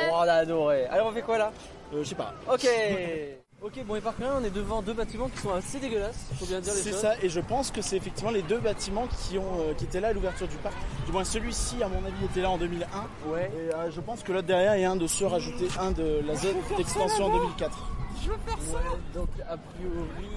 Oh, 0.09 0.15
on 0.15 0.21
a 0.21 0.33
adoré. 0.33 0.85
Alors, 0.87 1.07
on 1.07 1.11
fait 1.11 1.21
quoi 1.21 1.37
là? 1.37 1.51
Euh, 1.93 2.03
je 2.03 2.09
sais 2.09 2.15
pas. 2.15 2.33
Ok. 2.51 2.67
ok, 3.61 3.85
bon, 3.85 3.95
et 3.95 4.01
par 4.01 4.15
contre, 4.15 4.31
on 4.41 4.43
est 4.43 4.49
devant 4.49 4.81
deux 4.81 4.93
bâtiments 4.93 5.29
qui 5.29 5.37
sont 5.37 5.53
assez 5.53 5.79
dégueulasses, 5.79 6.25
faut 6.39 6.45
bien 6.47 6.59
dire 6.59 6.73
les 6.73 6.81
C'est 6.81 6.89
choses. 6.91 6.99
ça, 6.99 7.13
et 7.21 7.29
je 7.29 7.39
pense 7.39 7.69
que 7.69 7.81
c'est 7.83 7.95
effectivement 7.97 8.31
les 8.31 8.41
deux 8.41 8.57
bâtiments 8.57 9.07
qui, 9.07 9.37
ont, 9.37 9.59
euh, 9.59 9.73
qui 9.75 9.83
étaient 9.85 10.01
là 10.01 10.07
à 10.07 10.13
l'ouverture 10.13 10.47
du 10.47 10.55
parc. 10.57 10.75
Du 11.05 11.11
moins, 11.11 11.23
celui-ci, 11.23 11.83
à 11.83 11.87
mon 11.87 12.03
avis, 12.03 12.25
était 12.25 12.41
là 12.41 12.49
en 12.49 12.57
2001. 12.57 12.87
Ouais. 13.31 13.51
Et 13.55 13.73
euh, 13.75 13.91
je 13.91 14.01
pense 14.01 14.23
que 14.23 14.31
l'autre 14.33 14.47
derrière 14.47 14.73
est 14.73 14.85
un 14.85 14.95
de 14.95 15.05
ceux 15.05 15.27
rajoutés, 15.27 15.67
un 15.79 15.91
de 15.91 16.21
la 16.25 16.35
zone 16.35 16.55
d'extension 16.75 17.25
en 17.25 17.37
2004. 17.37 17.77
Ouais, 18.27 18.79
donc, 19.13 19.27
a 19.47 19.57
priori, 19.57 20.29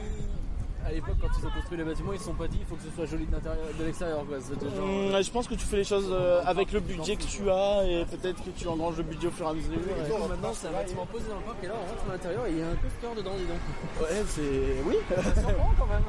à 0.86 0.92
l'époque, 0.92 1.16
quand 1.20 1.28
ils 1.38 1.46
ont 1.46 1.50
construit 1.50 1.78
les 1.78 1.84
bâtiments, 1.84 2.12
ils 2.12 2.18
se 2.18 2.24
sont 2.26 2.34
pas 2.34 2.46
dit 2.46 2.58
il 2.60 2.66
faut 2.66 2.76
que 2.76 2.82
ce 2.82 2.90
soit 2.94 3.06
joli 3.06 3.26
de 3.26 3.32
l'intérieur, 3.32 3.64
de 3.78 3.84
l'extérieur, 3.84 4.24
quoi. 4.26 4.36
C'était 4.40 4.70
genre. 4.70 4.84
Hum, 4.84 5.22
je 5.22 5.30
pense 5.30 5.48
que 5.48 5.54
tu 5.54 5.66
fais 5.66 5.76
les 5.78 5.84
choses 5.84 6.08
euh, 6.12 6.42
avec 6.46 6.72
le 6.72 6.80
budget 6.80 7.16
que 7.16 7.24
tu 7.24 7.50
as 7.50 7.82
et 7.84 8.04
peut-être 8.06 8.42
que 8.44 8.50
tu 8.50 8.68
engranges 8.68 8.96
le 8.98 9.02
budget 9.02 9.26
au 9.28 9.30
fur 9.32 9.46
et 9.46 9.50
à 9.50 9.52
mesure. 9.52 9.72
Et 9.74 10.08
donc, 10.08 10.28
maintenant, 10.28 10.52
c'est 10.54 10.68
un 10.68 10.72
bâtiment 10.72 11.06
posé 11.06 11.28
dans 11.28 11.36
le 11.36 11.42
parc 11.42 11.58
et 11.62 11.66
là, 11.66 11.74
on 11.74 11.90
rentre 11.90 12.04
à 12.08 12.12
l'intérieur 12.12 12.46
et 12.46 12.50
il 12.52 12.58
y 12.58 12.62
a 12.62 12.66
un 12.68 12.76
coaster 12.76 13.16
dedans, 13.16 13.34
dis 13.36 13.46
donc. 13.46 13.60
Ouais, 14.00 14.22
c'est. 14.28 14.82
Oui 14.86 14.96
Ça 15.10 15.22
surprend 15.34 15.72
quand 15.78 15.86
même. 15.86 16.04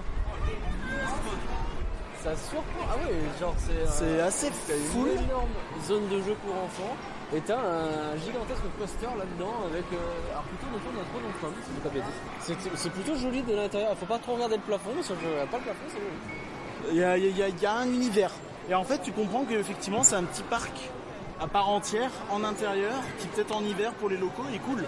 Ça 2.24 2.36
surprend. 2.36 2.86
Ah 2.92 2.98
ouais, 2.98 3.16
genre 3.40 3.56
c'est. 3.58 3.72
euh, 3.72 3.86
C'est 3.88 4.20
assez 4.22 4.48
T'as 4.68 4.74
une 5.00 5.08
énorme 5.26 5.50
zone 5.88 6.08
de 6.10 6.18
jeu 6.22 6.36
pour 6.46 6.54
enfants 6.56 6.96
et 7.36 7.42
t'as 7.42 7.58
un 7.58 8.16
gigantesque 8.24 8.64
coaster 8.80 9.08
là-dedans 9.18 9.54
avec. 9.70 9.84
euh, 9.92 10.32
alors 10.32 10.44
plutôt 10.44 10.68
autour 10.76 10.92
d'un 10.94 11.06
trône 11.12 11.24
en 11.28 11.34
si 11.64 11.72
je 11.76 11.82
pas 11.82 11.90
de 11.90 11.94
bêtises. 11.96 12.78
C'est- 12.78 12.90
plutôt 12.90 13.16
joli 13.18 13.42
de 13.44 13.54
l'intérieur. 13.56 13.96
Faut 13.98 14.06
pas 14.06 14.18
trop 14.20 14.34
regarder 14.36 14.56
le 14.56 14.62
plafond, 14.62 14.92
parce 14.96 15.08
que 15.10 15.14
pas 15.14 15.58
le 15.58 15.64
plafond, 15.64 15.88
c'est 15.90 16.00
joli. 16.00 16.92
Il 16.92 16.98
y 16.98 17.04
a, 17.04 17.18
il 17.18 17.38
y 17.38 17.44
a- 17.44 17.50
il 17.50 17.60
y 17.62 17.66
a 17.66 17.74
un 17.74 17.86
univers. 17.88 18.32
Et 18.70 18.74
en 18.76 18.84
fait, 18.86 19.02
tu 19.02 19.12
comprends 19.12 19.44
qu'effectivement, 19.46 20.04
c'est 20.04 20.16
un 20.16 20.24
petit 20.24 20.44
parc 20.44 20.72
à 21.40 21.48
part 21.48 21.70
entière 21.70 22.12
en 22.32 22.44
intérieur 22.44 22.94
qui, 23.20 23.28
peut-être 23.28 23.56
en 23.56 23.62
hiver 23.64 23.92
pour 23.94 24.10
les 24.10 24.18
locaux, 24.18 24.44
est 24.54 24.60
cool. 24.60 24.84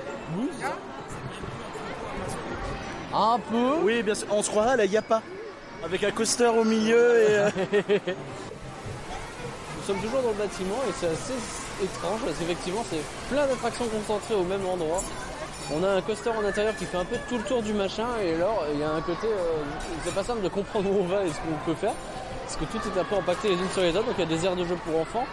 Un 3.13 3.39
peu. 3.39 3.73
Oui, 3.83 4.01
bien 4.03 4.15
sûr. 4.15 4.27
On 4.31 4.41
se 4.43 4.49
croirait 4.49 4.71
à 4.71 4.75
la 4.77 4.85
Yapa. 4.85 5.21
Avec 5.83 6.03
un 6.03 6.11
coaster 6.11 6.47
au 6.47 6.63
milieu 6.63 7.19
et. 7.21 7.27
euh, 7.29 7.49
Nous 9.77 9.83
sommes 9.95 10.01
toujours 10.01 10.21
dans 10.21 10.29
le 10.29 10.35
bâtiment 10.35 10.75
et 10.87 10.91
c'est 10.99 11.07
assez 11.07 11.33
étrange 11.83 12.19
parce 12.25 12.37
qu'effectivement 12.37 12.83
c'est 12.89 13.01
plein 13.29 13.47
d'attractions 13.47 13.85
concentrées 13.87 14.35
au 14.35 14.43
même 14.43 14.65
endroit. 14.65 15.01
On 15.71 15.83
a 15.83 15.89
un 15.89 16.01
coaster 16.01 16.31
en 16.31 16.43
intérieur 16.43 16.75
qui 16.75 16.85
fait 16.85 16.97
un 16.97 17.05
peu 17.05 17.15
tout 17.27 17.37
le 17.37 17.43
tour 17.43 17.61
du 17.61 17.73
machin 17.73 18.07
et 18.23 18.33
alors 18.33 18.65
il 18.73 18.79
y 18.79 18.83
a 18.83 18.89
un 18.89 19.01
côté, 19.01 19.27
euh, 19.27 19.61
c'est 20.03 20.15
pas 20.15 20.23
simple 20.23 20.41
de 20.41 20.49
comprendre 20.49 20.89
où 20.89 21.01
on 21.01 21.05
va 21.05 21.23
et 21.23 21.29
ce 21.29 21.35
qu'on 21.35 21.65
peut 21.65 21.75
faire 21.75 21.93
parce 22.43 22.57
que 22.57 22.65
tout 22.65 22.79
est 22.87 22.99
un 22.99 23.03
peu 23.03 23.15
empaqueté 23.15 23.49
les 23.49 23.55
unes 23.55 23.69
sur 23.71 23.81
les 23.81 23.95
autres. 23.95 24.07
Donc 24.07 24.15
il 24.17 24.21
y 24.21 24.33
a 24.33 24.37
des 24.37 24.45
aires 24.45 24.55
de 24.55 24.65
jeu 24.65 24.75
pour 24.83 24.99
enfants, 24.99 25.27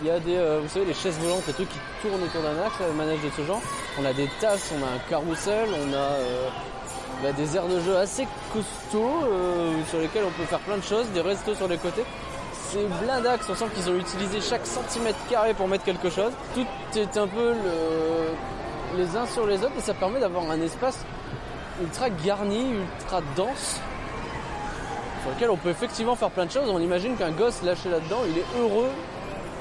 il 0.00 0.06
y 0.06 0.10
a 0.10 0.20
des, 0.20 0.36
euh, 0.36 0.60
vous 0.62 0.68
savez, 0.68 0.84
les 0.84 0.94
chaises 0.94 1.18
volantes 1.18 1.48
et 1.48 1.52
trucs 1.52 1.68
qui 1.68 1.78
tournent 2.00 2.22
autour 2.22 2.42
d'un 2.42 2.62
axe, 2.64 2.76
le 2.86 2.94
manège 2.94 3.20
de 3.22 3.30
ce 3.36 3.42
genre. 3.42 3.60
On 4.00 4.04
a 4.04 4.12
des 4.12 4.28
tasses, 4.40 4.72
on 4.78 4.82
a 4.84 4.86
un 4.86 4.98
carrousel, 5.10 5.68
on 5.68 5.92
a 5.92 5.96
euh, 5.96 6.48
bah, 7.24 7.32
des 7.32 7.56
aires 7.56 7.66
de 7.66 7.80
jeu 7.80 7.96
assez 7.96 8.28
costauds 8.52 9.24
sur 9.90 9.98
lesquels 9.98 10.24
on 10.24 10.30
peut 10.30 10.46
faire 10.46 10.60
plein 10.60 10.76
de 10.76 10.84
choses, 10.84 11.06
des 11.08 11.20
restos 11.20 11.56
sur 11.56 11.66
les 11.66 11.78
côtés. 11.78 12.04
C'est 12.72 12.86
blindax, 13.04 13.46
on 13.50 13.54
sent 13.54 13.66
qu'ils 13.74 13.90
ont 13.90 13.96
utilisé 13.96 14.40
chaque 14.40 14.66
centimètre 14.66 15.18
carré 15.28 15.52
pour 15.52 15.68
mettre 15.68 15.84
quelque 15.84 16.08
chose. 16.08 16.32
Tout 16.54 16.66
est 16.98 17.16
un 17.18 17.26
peu 17.26 17.52
le- 17.52 18.96
les 18.98 19.14
uns 19.16 19.26
sur 19.26 19.46
les 19.46 19.58
autres 19.62 19.74
et 19.76 19.82
ça 19.82 19.92
permet 19.92 20.20
d'avoir 20.20 20.50
un 20.50 20.60
espace 20.60 20.98
ultra 21.82 22.08
garni, 22.08 22.72
ultra 22.72 23.20
dense, 23.36 23.78
sur 25.22 25.30
lequel 25.34 25.50
on 25.50 25.56
peut 25.56 25.68
effectivement 25.70 26.16
faire 26.16 26.30
plein 26.30 26.46
de 26.46 26.50
choses. 26.50 26.68
On 26.70 26.78
imagine 26.80 27.14
qu'un 27.16 27.30
gosse 27.30 27.62
lâché 27.62 27.90
là-dedans, 27.90 28.20
il 28.26 28.38
est 28.38 28.60
heureux 28.60 28.88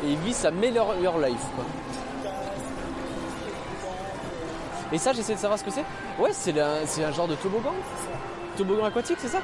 et 0.06 0.12
il 0.12 0.18
vit 0.20 0.34
sa 0.34 0.52
meilleure 0.52 1.18
life. 1.20 1.46
Et 4.94 4.98
ça, 4.98 5.12
j'essaie 5.14 5.36
de 5.36 5.40
savoir 5.40 5.60
ce 5.60 5.64
que 5.66 5.72
c'est. 5.72 5.86
Ouais, 6.20 6.32
c'est 6.34 6.54
c'est 6.86 7.04
un 7.04 7.12
genre 7.12 7.28
de 7.28 7.36
toboggan. 7.36 7.74
Toboggan 8.58 8.86
aquatique, 8.86 9.18
c'est 9.20 9.30
ça? 9.30 9.40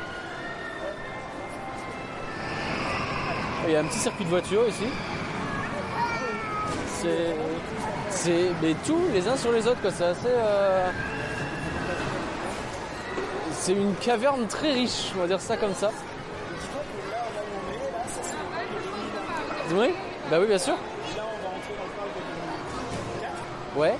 Il 3.67 3.73
y 3.73 3.75
a 3.75 3.81
un 3.81 3.83
petit 3.83 3.99
circuit 3.99 4.23
de 4.23 4.29
voiture 4.29 4.65
ici. 4.67 4.85
C'est. 7.01 7.35
C'est. 8.09 8.51
Mais 8.61 8.73
tous 8.85 9.01
les 9.13 9.27
uns 9.27 9.35
sur 9.35 9.51
les 9.51 9.67
autres. 9.67 9.79
C'est 9.91 10.05
assez. 10.05 10.27
euh, 10.27 10.89
C'est 13.51 13.73
une 13.73 13.95
caverne 13.95 14.47
très 14.47 14.71
riche, 14.71 15.11
on 15.17 15.21
va 15.21 15.27
dire 15.27 15.41
ça 15.41 15.57
comme 15.57 15.73
ça. 15.73 15.91
Oui? 19.71 19.93
Bah 20.31 20.37
oui, 20.39 20.47
bien 20.47 20.57
sûr. 20.57 20.75
Ouais. 23.75 23.97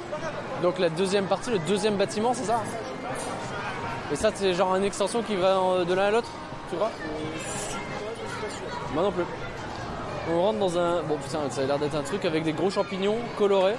Donc 0.64 0.80
la 0.80 0.90
deuxième 0.90 1.26
partie, 1.26 1.52
le 1.52 1.60
deuxième 1.60 1.98
bâtiment, 1.98 2.34
c'est 2.34 2.46
ça? 2.46 2.62
Et 4.12 4.16
ça, 4.16 4.32
c'est 4.34 4.54
genre 4.54 4.74
une 4.76 4.86
extension 4.86 5.22
qui 5.22 5.36
va 5.36 5.84
de 5.86 5.94
l'un 5.94 6.06
à 6.06 6.12
l'autre, 6.12 6.30
tu 6.70 6.78
vois 6.78 6.90
Moi 8.94 9.04
non 9.04 9.12
plus. 9.12 9.26
On 10.30 10.42
rentre 10.42 10.60
dans 10.60 10.78
un... 10.78 11.02
Bon 11.04 11.18
putain, 11.18 11.40
ça 11.50 11.62
a 11.62 11.66
l'air 11.66 11.80
d'être 11.80 11.96
un 11.96 12.04
truc 12.04 12.26
avec 12.26 12.44
des 12.44 12.54
gros 12.54 12.70
champignons 12.70 13.18
colorés. 13.38 13.76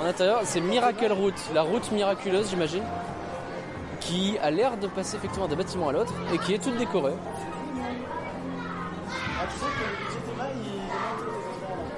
En 0.00 0.04
intérieur, 0.04 0.40
c'est 0.44 0.60
Miracle 0.60 1.12
Route, 1.12 1.40
la 1.54 1.62
route 1.62 1.90
miraculeuse, 1.92 2.50
j'imagine, 2.50 2.82
qui 4.00 4.38
a 4.42 4.50
l'air 4.50 4.76
de 4.76 4.86
passer 4.86 5.16
effectivement 5.16 5.46
d'un 5.46 5.56
bâtiment 5.56 5.88
à 5.88 5.92
l'autre 5.92 6.12
et 6.32 6.38
qui 6.38 6.54
est 6.54 6.58
toute 6.58 6.76
décorée. 6.76 7.12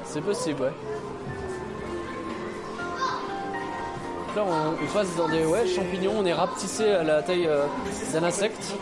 C'est 0.04 0.20
possible, 0.20 0.62
ouais. 0.62 0.72
Là, 4.34 4.44
on, 4.46 4.82
on 4.82 4.92
passe 4.92 5.14
dans 5.16 5.28
des 5.28 5.44
ouais, 5.44 5.66
champignons, 5.66 6.14
on 6.18 6.24
est 6.24 6.32
rapetissé 6.32 6.90
à 6.90 7.02
la 7.02 7.22
taille 7.22 7.46
euh, 7.46 7.66
d'un 8.12 8.24
insecte. 8.24 8.74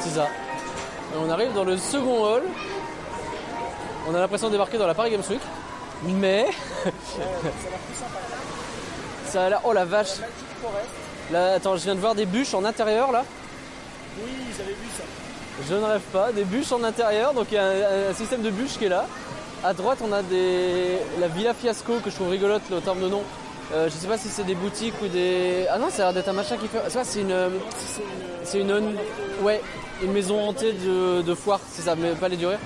C'est 0.00 0.10
ça. 0.10 0.28
Et 1.16 1.18
on 1.18 1.30
arrive 1.30 1.54
dans 1.54 1.64
le 1.64 1.78
second 1.78 2.24
hall. 2.24 2.42
On 4.06 4.14
a 4.14 4.20
l'impression 4.20 4.48
de 4.48 4.52
débarquer 4.52 4.76
dans 4.76 4.86
la 4.86 4.92
Paris 4.92 5.10
Games 5.10 5.22
Week. 5.30 5.40
Mais. 6.04 6.46
ça 9.26 9.46
a 9.46 9.48
l'air. 9.48 9.60
Oh 9.64 9.72
la 9.72 9.86
vache! 9.86 10.18
Là, 11.32 11.54
attends, 11.54 11.76
je 11.76 11.84
viens 11.84 11.94
de 11.94 12.00
voir 12.00 12.14
des 12.14 12.26
bûches 12.26 12.52
en 12.52 12.64
intérieur 12.64 13.12
là. 13.12 13.24
Oui, 14.18 14.30
j'avais 14.56 14.72
vu 14.72 14.86
ça. 14.96 15.04
Je 15.66 15.74
ne 15.74 15.84
rêve 15.84 16.02
pas. 16.12 16.32
Des 16.32 16.44
bûches 16.44 16.72
en 16.72 16.84
intérieur, 16.84 17.32
donc 17.32 17.46
il 17.50 17.54
y 17.54 17.58
a 17.58 17.64
un, 17.64 18.10
un 18.10 18.14
système 18.14 18.42
de 18.42 18.50
bûches 18.50 18.76
qui 18.78 18.84
est 18.84 18.90
là. 18.90 19.06
À 19.64 19.72
droite, 19.72 19.98
on 20.04 20.12
a 20.12 20.22
des 20.22 20.98
la 21.18 21.28
Villa 21.28 21.54
Fiasco 21.54 21.94
que 22.04 22.10
je 22.10 22.14
trouve 22.14 22.28
rigolote 22.28 22.62
le 22.70 22.80
terme 22.80 23.00
de 23.00 23.08
nom. 23.08 23.22
Euh, 23.72 23.86
je 23.86 23.94
sais 23.94 24.06
pas 24.06 24.18
si 24.18 24.28
c'est 24.28 24.44
des 24.44 24.54
boutiques 24.54 24.94
ou 25.02 25.08
des. 25.08 25.66
Ah 25.70 25.78
non, 25.78 25.88
ça 25.88 26.02
a 26.02 26.04
l'air 26.06 26.12
d'être 26.12 26.28
un 26.28 26.34
machin 26.34 26.58
qui 26.58 26.68
fait. 26.68 26.78
C'est 26.86 26.92
quoi, 26.92 27.04
c'est 27.04 27.20
une. 27.22 27.34
C'est 28.44 28.60
une. 28.60 28.96
Ouais, 29.40 29.62
une 30.02 30.12
maison 30.12 30.48
hantée 30.48 30.72
de, 30.72 31.22
de 31.22 31.34
foire, 31.34 31.60
c'est 31.70 31.82
ça, 31.82 31.94
mais 31.96 32.12
pas 32.12 32.28
les 32.28 32.36
durées. 32.36 32.58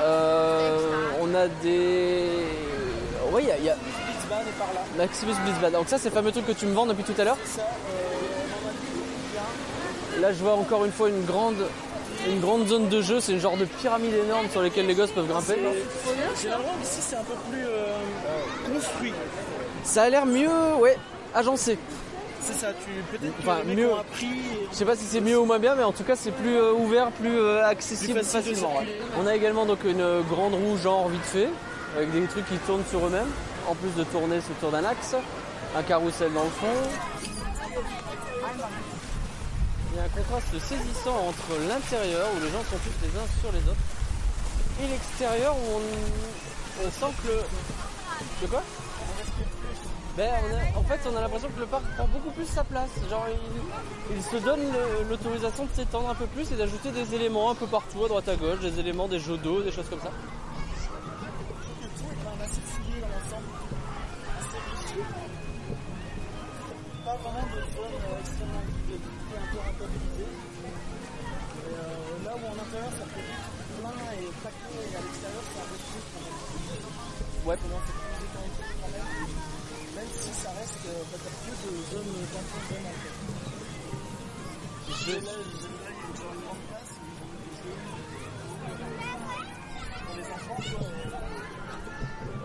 Euh, 0.00 0.78
on 1.20 1.34
a 1.34 1.48
des. 1.48 2.26
Ouais, 3.32 3.42
il 3.42 3.48
y 3.48 3.52
a. 3.52 3.58
y 3.58 3.70
a-. 3.70 3.76
Maximus 4.98 5.34
Blitzbad. 5.44 5.72
Donc 5.72 5.88
ça, 5.88 5.98
c'est 5.98 6.08
le 6.08 6.14
fameux 6.14 6.32
truc 6.32 6.46
que 6.46 6.52
tu 6.52 6.66
me 6.66 6.74
vends 6.74 6.86
depuis 6.86 7.04
tout 7.04 7.14
à 7.18 7.24
l'heure. 7.24 7.38
Là, 10.20 10.32
je 10.32 10.38
vois 10.38 10.54
encore 10.54 10.84
une 10.84 10.92
fois 10.92 11.08
une 11.08 11.24
grande, 11.24 11.66
une 12.26 12.40
grande 12.40 12.66
zone 12.66 12.88
de 12.88 13.02
jeu. 13.02 13.20
C'est 13.20 13.32
une 13.32 13.40
genre 13.40 13.56
de 13.56 13.66
pyramide 13.66 14.14
énorme 14.14 14.48
sur 14.50 14.62
lesquelles 14.62 14.86
les 14.86 14.94
gosses 14.94 15.12
peuvent 15.12 15.28
grimper. 15.28 15.56
L'impression 15.56 16.50
qu'ici 16.82 17.00
c'est 17.00 17.16
un 17.16 17.22
peu 17.22 17.34
plus 17.50 17.64
euh, 17.66 18.74
construit. 18.74 19.12
Ça 19.84 20.04
a 20.04 20.08
l'air 20.10 20.26
mieux, 20.26 20.74
ouais, 20.80 20.98
agencé. 21.34 21.78
C'est 22.46 22.52
ça, 22.60 22.68
tu 22.72 22.90
peut-être 23.18 23.36
que 23.64 23.68
les 23.68 23.74
mieux. 23.76 23.92
ont 23.92 23.98
appris. 23.98 24.26
et- 24.26 24.68
Je 24.70 24.76
sais 24.76 24.84
pas 24.84 24.94
si 24.96 25.04
c'est 25.04 25.20
mieux 25.20 25.38
ou 25.38 25.44
moins 25.44 25.58
bien, 25.58 25.74
mais 25.74 25.82
en 25.82 25.92
tout 25.92 26.04
cas, 26.04 26.14
c'est 26.16 26.30
plus 26.30 26.56
euh, 26.56 26.72
ouvert, 26.72 27.10
plus 27.12 27.36
euh, 27.38 27.66
accessible 27.66 28.14
Plus 28.20 28.22
facile 28.28 28.52
de 28.52 28.54
facilement. 28.56 28.78
ouais. 28.78 28.86
On 29.18 29.26
a 29.26 29.34
également 29.34 29.66
donc 29.66 29.82
une 29.84 30.00
euh, 30.00 30.20
grande 30.22 30.54
roue 30.54 30.76
genre 30.78 31.08
vite 31.08 31.24
fait, 31.24 31.48
avec 31.96 32.12
des 32.12 32.26
trucs 32.26 32.46
qui 32.48 32.56
tournent 32.58 32.84
sur 32.88 33.04
eux-mêmes, 33.06 33.30
en 33.68 33.74
plus 33.74 33.90
de 33.96 34.04
tourner 34.04 34.38
autour 34.38 34.70
d'un 34.70 34.84
axe. 34.84 35.16
Un 35.76 35.82
carrousel 35.82 36.32
dans 36.32 36.44
le 36.44 36.50
fond. 36.50 36.66
Il 39.92 39.96
y 39.96 40.00
a 40.00 40.04
un 40.04 40.08
contraste 40.08 40.52
saisissant 40.60 41.16
entre 41.28 41.58
l'intérieur 41.68 42.28
où 42.36 42.40
les 42.44 42.50
gens 42.50 42.62
sont 42.70 42.76
tous 42.76 42.94
les 43.02 43.08
uns 43.18 43.26
sur 43.40 43.50
les 43.52 43.58
autres 43.70 43.86
et 44.82 44.86
l'extérieur 44.88 45.54
où 45.56 45.80
on, 45.80 46.86
on 46.86 46.90
sent 46.90 47.12
que 47.22 47.28
le. 47.28 47.38
De 48.42 48.46
quoi? 48.46 48.62
Ben, 50.16 50.32
en 50.76 50.82
fait, 50.82 51.00
on 51.10 51.16
a 51.16 51.20
l'impression 51.20 51.48
que 51.54 51.60
le 51.60 51.66
parc 51.66 51.84
prend 51.96 52.06
beaucoup 52.06 52.30
plus 52.30 52.46
sa 52.46 52.64
place. 52.64 52.90
Genre, 53.10 53.26
il, 53.30 54.16
il 54.16 54.22
se 54.22 54.36
donne 54.44 54.60
l'autorisation 55.08 55.64
de 55.64 55.70
s'étendre 55.74 56.08
un 56.08 56.14
peu 56.14 56.26
plus 56.26 56.50
et 56.52 56.56
d'ajouter 56.56 56.90
des 56.90 57.14
éléments 57.14 57.50
un 57.50 57.54
peu 57.54 57.66
partout, 57.66 58.04
à 58.04 58.08
droite 58.08 58.28
à 58.28 58.36
gauche, 58.36 58.60
des 58.60 58.80
éléments, 58.80 59.08
des 59.08 59.20
jeux 59.20 59.36
d'eau, 59.36 59.62
des 59.62 59.72
choses 59.72 59.88
comme 59.88 60.00
ça. 60.00 60.10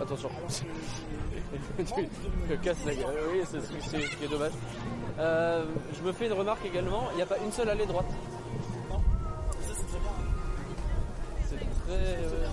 Attention. 0.00 0.30
tu 1.78 2.58
casses 2.58 2.84
la 2.86 2.94
gueule. 2.94 3.14
Oui, 3.32 3.40
c'est 3.50 3.60
ce 3.60 4.16
qui 4.16 4.24
est 4.24 4.28
dommage. 4.28 4.52
Euh, 5.18 5.64
je 5.96 6.02
me 6.02 6.12
fais 6.12 6.26
une 6.26 6.32
remarque 6.32 6.64
également, 6.64 7.08
il 7.12 7.16
n'y 7.16 7.22
a 7.22 7.26
pas 7.26 7.38
une 7.38 7.52
seule 7.52 7.68
allée 7.68 7.86
droite. 7.86 8.06
ça 8.90 9.74
c'est 9.76 9.86
très 9.86 9.98
bien. 9.98 10.10
C'est 11.44 11.56
très. 11.56 11.96
euh, 11.96 12.46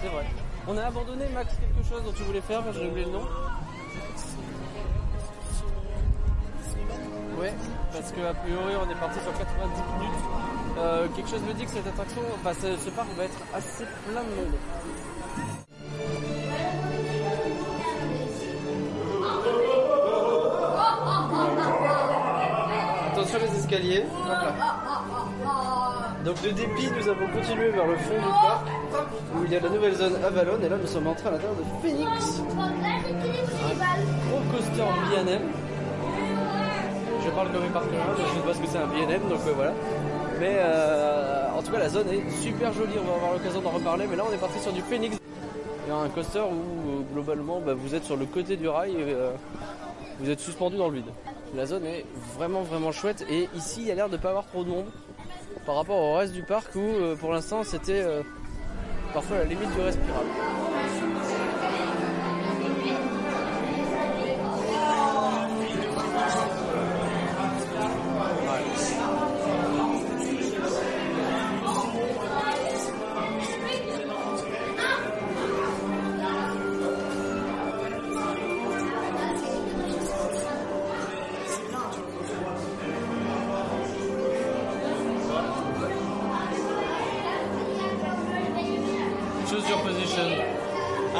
C'est 0.00 0.08
vrai. 0.08 0.26
On 0.68 0.78
a 0.78 0.84
abandonné 0.84 1.28
Max 1.34 1.54
quelque 1.56 1.88
chose 1.88 2.04
dont 2.04 2.12
tu 2.12 2.22
voulais 2.22 2.40
faire, 2.40 2.62
j'ai 2.72 2.88
oublié 2.88 3.06
le 3.06 3.12
nom. 3.12 3.26
Ouais, 7.38 7.52
parce 7.92 8.12
que 8.12 8.20
priori 8.44 8.74
on 8.76 8.88
est 8.88 9.00
parti 9.00 9.18
sur 9.20 9.32
90 9.36 9.82
minutes. 9.98 10.14
Euh, 10.78 11.08
quelque 11.16 11.28
chose 11.28 11.42
me 11.42 11.52
dit 11.54 11.64
que 11.64 11.70
cette 11.70 11.86
attraction, 11.86 12.22
enfin 12.36 12.52
ce, 12.54 12.90
parc 12.90 13.08
va 13.16 13.24
être 13.24 13.38
assez 13.52 13.84
plein 14.06 14.22
de 14.22 14.28
monde. 14.36 14.54
Attention 23.12 23.38
les 23.38 23.58
escaliers. 23.58 24.04
Donc 26.24 26.40
de 26.40 26.50
dépit, 26.50 26.88
nous 26.96 27.08
avons 27.08 27.26
continué 27.26 27.70
vers 27.70 27.86
le 27.86 27.96
fond 27.96 28.14
du 28.14 28.20
parc 28.20 28.66
où 29.34 29.44
il 29.44 29.50
y 29.50 29.56
a 29.56 29.60
la 29.60 29.68
nouvelle 29.68 29.94
zone 29.96 30.14
Avalon 30.24 30.58
et 30.64 30.68
là 30.68 30.76
nous 30.80 30.86
sommes 30.86 31.08
entrés 31.08 31.28
à 31.28 31.32
l'intérieur 31.32 31.56
de 31.56 31.64
Phoenix, 31.82 32.40
gros 34.28 34.40
coaster 34.52 34.82
B&M. 34.82 35.40
Je 37.24 37.30
parle 37.30 37.50
comme 37.50 37.64
un 37.64 37.72
partenaire, 37.72 38.06
je 38.16 38.34
sais 38.34 38.46
pas 38.46 38.54
ce 38.54 38.60
que 38.60 38.66
c'est 38.68 38.78
un 38.78 38.86
B&M 38.86 39.20
donc 39.28 39.40
euh, 39.48 39.52
voilà. 39.56 39.72
Mais 40.38 40.58
euh, 40.58 41.48
en 41.56 41.62
tout 41.62 41.72
cas 41.72 41.78
la 41.80 41.88
zone 41.88 42.06
est 42.08 42.30
super 42.40 42.72
jolie, 42.72 42.94
on 43.00 43.10
va 43.10 43.16
avoir 43.16 43.32
l'occasion 43.32 43.60
d'en 43.60 43.70
reparler 43.70 44.06
mais 44.08 44.14
là 44.14 44.22
on 44.28 44.32
est 44.32 44.38
parti 44.38 44.60
sur 44.60 44.72
du 44.72 44.82
Phoenix. 44.82 45.16
Il 45.86 45.88
y 45.88 45.92
a 45.92 45.96
un 45.96 46.08
coaster 46.08 46.38
où 46.38 46.42
euh, 46.42 47.02
globalement 47.12 47.60
bah, 47.60 47.74
vous 47.74 47.96
êtes 47.96 48.04
sur 48.04 48.16
le 48.16 48.26
côté 48.26 48.56
du 48.56 48.68
rail 48.68 48.92
et 48.92 49.16
vous 50.20 50.30
êtes 50.30 50.40
suspendu 50.40 50.76
dans 50.76 50.86
le 50.86 50.94
vide. 50.98 51.10
La 51.56 51.66
zone 51.66 51.84
est 51.84 52.06
vraiment 52.36 52.62
vraiment 52.62 52.92
chouette 52.92 53.26
et 53.28 53.48
ici 53.56 53.80
il 53.80 53.88
y 53.88 53.90
a 53.90 53.96
l'air 53.96 54.08
de 54.08 54.16
pas 54.16 54.28
avoir 54.28 54.46
trop 54.46 54.62
de 54.62 54.68
monde 54.70 54.86
par 55.64 55.76
rapport 55.76 55.98
au 55.98 56.14
reste 56.14 56.32
du 56.32 56.42
parc 56.42 56.74
où 56.74 56.80
euh, 56.80 57.16
pour 57.16 57.32
l'instant 57.32 57.62
c'était 57.64 58.02
euh, 58.02 58.22
parfois 59.12 59.38
la 59.38 59.44
limite 59.44 59.72
du 59.74 59.80
respirable. 59.80 60.28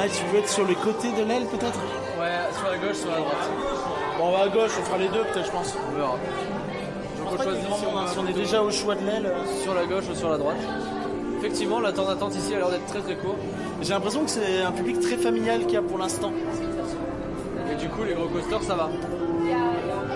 Ah, 0.02 0.08
tu 0.08 0.24
veux 0.32 0.40
être 0.40 0.48
sur 0.48 0.66
les 0.66 0.74
côtés 0.74 1.12
de 1.12 1.22
l'aile 1.22 1.44
peut-être 1.44 1.78
Ouais, 2.18 2.26
sur 2.58 2.68
la 2.68 2.76
gauche, 2.76 2.96
sur 2.96 3.10
la 3.10 3.18
droite. 3.18 3.50
Bon, 4.18 4.24
on 4.26 4.32
va 4.32 4.44
à 4.44 4.48
gauche, 4.48 4.72
on 4.80 4.82
fera 4.82 4.98
les 4.98 5.06
deux 5.06 5.22
peut-être, 5.32 5.46
je 5.46 5.50
pense. 5.52 5.76
On 5.76 5.96
verra. 5.96 6.16
Je 7.16 7.22
Donc 7.22 7.32
on 7.32 7.68
grand 7.68 7.76
si 7.76 7.86
on, 7.86 8.06
Si 8.08 8.18
on 8.18 8.26
est 8.26 8.32
déjà 8.32 8.62
au 8.64 8.70
choix 8.72 8.96
de 8.96 9.06
l'aile. 9.06 9.26
euh, 9.26 9.62
sur 9.62 9.74
la 9.74 9.84
gauche 9.84 10.04
ou 10.10 10.14
sur 10.16 10.28
la 10.28 10.38
droite. 10.38 10.56
Effectivement, 11.38 11.78
la 11.78 11.92
temps 11.92 12.06
d'attente 12.06 12.34
ici 12.34 12.52
a 12.52 12.58
l'air 12.58 12.70
d'être 12.70 12.86
très 12.86 12.98
très 13.00 13.14
court. 13.14 13.36
J'ai 13.80 13.90
l'impression 13.90 14.24
que 14.24 14.30
c'est 14.30 14.62
un 14.62 14.72
public 14.72 14.98
très 14.98 15.16
familial 15.16 15.60
qu'il 15.60 15.74
y 15.74 15.76
a 15.76 15.82
pour 15.82 15.98
l'instant. 15.98 16.32
Et 17.70 17.76
du 17.76 17.88
coup, 17.88 18.02
les 18.02 18.14
gros 18.14 18.26
coasters, 18.26 18.62
ça 18.64 18.74
va. 18.74 18.90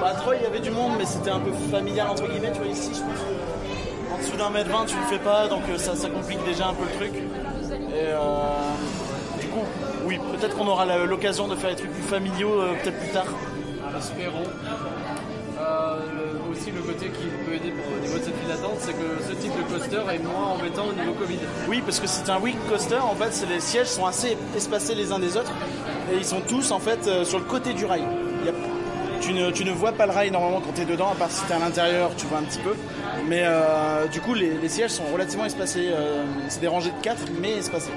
Bah, 0.00 0.08
à 0.08 0.14
Troyes, 0.14 0.36
il 0.36 0.42
y 0.42 0.46
avait 0.46 0.60
du 0.60 0.70
monde, 0.72 0.92
mais 0.98 1.04
c'était 1.04 1.30
un 1.30 1.38
peu 1.40 1.52
familial 1.70 2.08
entre 2.08 2.28
guillemets. 2.28 2.50
Tu 2.52 2.58
vois, 2.58 2.68
ici, 2.68 2.90
je 2.92 3.00
pense 3.00 3.20
que 3.20 4.14
en 4.14 4.18
dessous 4.18 4.36
d'un 4.36 4.50
mètre 4.50 4.70
20, 4.70 4.84
tu 4.86 4.96
le 4.96 5.02
fais 5.16 5.22
pas, 5.22 5.46
donc 5.46 5.62
euh, 5.68 5.78
ça, 5.78 5.94
ça 5.94 6.08
complique 6.08 6.44
déjà 6.44 6.68
un 6.68 6.74
peu 6.74 6.84
le 6.84 6.96
truc. 6.96 7.14
Et 7.16 8.08
euh, 8.08 8.18
du 9.40 9.46
coup, 9.48 9.64
oui, 10.06 10.18
peut-être 10.36 10.56
qu'on 10.56 10.66
aura 10.68 10.84
l'occasion 11.06 11.48
de 11.48 11.54
faire 11.56 11.70
des 11.70 11.76
trucs 11.76 11.92
plus 11.92 12.02
familiaux 12.02 12.60
euh, 12.60 12.72
peut-être 12.82 12.98
plus 12.98 13.08
tard. 13.12 13.26
Espérons. 13.98 14.42
Euh, 15.58 15.96
le- 16.14 16.52
aussi, 16.52 16.70
le 16.70 16.80
côté 16.82 17.06
qui 17.06 17.26
peut 17.44 17.54
aider 17.54 17.70
pour, 17.72 17.96
au 17.96 18.00
niveau 18.00 18.18
de 18.18 18.24
cette 18.24 18.36
file 18.38 18.48
d'attente, 18.48 18.76
c'est 18.78 18.92
que 18.92 19.22
ce 19.28 19.32
type 19.34 19.52
de 19.56 19.62
coaster 19.72 20.00
est 20.14 20.18
moins 20.18 20.48
embêtant 20.54 20.84
au 20.88 20.92
niveau 20.92 21.12
Covid. 21.14 21.38
Oui, 21.68 21.82
parce 21.84 21.98
que 22.00 22.06
c'est 22.06 22.28
un 22.30 22.38
week 22.38 22.56
coaster, 22.68 22.98
en 22.98 23.14
fait, 23.14 23.46
les 23.48 23.60
sièges 23.60 23.86
sont 23.88 24.06
assez 24.06 24.36
espacés 24.54 24.94
les 24.94 25.12
uns 25.12 25.18
des 25.18 25.36
autres 25.36 25.52
et 26.12 26.16
ils 26.16 26.24
sont 26.24 26.40
tous 26.46 26.70
en 26.72 26.78
fait 26.78 27.06
euh, 27.06 27.24
sur 27.24 27.38
le 27.38 27.44
côté 27.44 27.72
du 27.72 27.84
rail. 27.86 28.02
Il 28.42 28.46
y 28.46 28.48
a- 28.50 28.52
tu, 29.20 29.32
ne, 29.32 29.50
tu 29.50 29.64
ne 29.64 29.72
vois 29.72 29.92
pas 29.92 30.04
le 30.06 30.12
rail 30.12 30.30
normalement 30.30 30.60
quand 30.60 30.72
tu 30.74 30.82
es 30.82 30.84
dedans, 30.84 31.10
à 31.10 31.14
part 31.14 31.30
si 31.30 31.42
tu 31.46 31.52
es 31.52 31.54
à 31.54 31.58
l'intérieur, 31.58 32.10
tu 32.18 32.26
vois 32.26 32.38
un 32.38 32.42
petit 32.42 32.58
peu. 32.60 32.74
Mais 33.26 33.42
euh, 33.44 34.06
du 34.08 34.20
coup, 34.20 34.34
les, 34.34 34.50
les 34.58 34.68
sièges 34.68 34.90
sont 34.90 35.04
relativement 35.12 35.46
espacés. 35.46 35.90
c'est 36.48 36.60
des 36.60 36.68
rangées 36.68 36.90
de 36.90 37.02
4, 37.02 37.16
mais 37.40 37.52
espacés. 37.54 37.90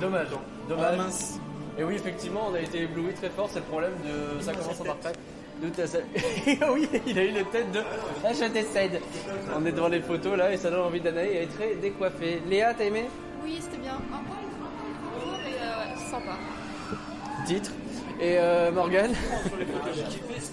Dommage, 0.00 0.30
temps. 0.30 0.40
dommage. 0.68 0.86
Ah, 0.92 0.96
mince. 0.96 1.38
Et 1.78 1.84
oui, 1.84 1.94
effectivement, 1.94 2.48
on 2.50 2.54
a 2.54 2.60
été 2.60 2.82
ébloui 2.82 3.12
très 3.14 3.30
fort, 3.30 3.48
c'est 3.50 3.60
le 3.60 3.64
problème 3.64 3.92
de. 4.04 4.40
Ça 4.42 4.52
commence 4.52 4.78
par 4.78 4.92
après. 4.92 5.12
De 5.62 5.68
ta 5.68 5.82
oui, 6.72 6.88
il 7.06 7.18
a 7.18 7.22
eu 7.24 7.32
la 7.32 7.44
tête 7.44 7.70
de. 7.70 7.80
Ah, 8.24 8.32
je 8.32 8.44
décède. 8.50 9.00
On 9.54 9.64
est 9.66 9.72
devant 9.72 9.88
les 9.88 10.00
photos 10.00 10.36
là 10.38 10.52
et 10.52 10.56
ça 10.56 10.70
donne 10.70 10.80
envie 10.80 11.00
d'Anaï, 11.02 11.28
elle 11.36 11.42
est 11.42 11.46
très 11.48 11.74
décoiffée. 11.74 12.40
Léa, 12.48 12.72
t'as 12.72 12.84
aimé? 12.84 13.04
Oui, 13.44 13.58
c'était 13.60 13.76
bien. 13.76 13.92
Un 13.94 13.98
peu 13.98 15.20
court, 15.20 15.38
mais 15.44 15.52
euh, 15.60 16.10
sympa. 16.10 16.38
Titre. 17.46 17.72
Et 18.20 18.38
euh, 18.38 18.72
Morgane? 18.72 19.12
J'ai 19.94 20.02
kiffé, 20.04 20.34
c'est 20.38 20.52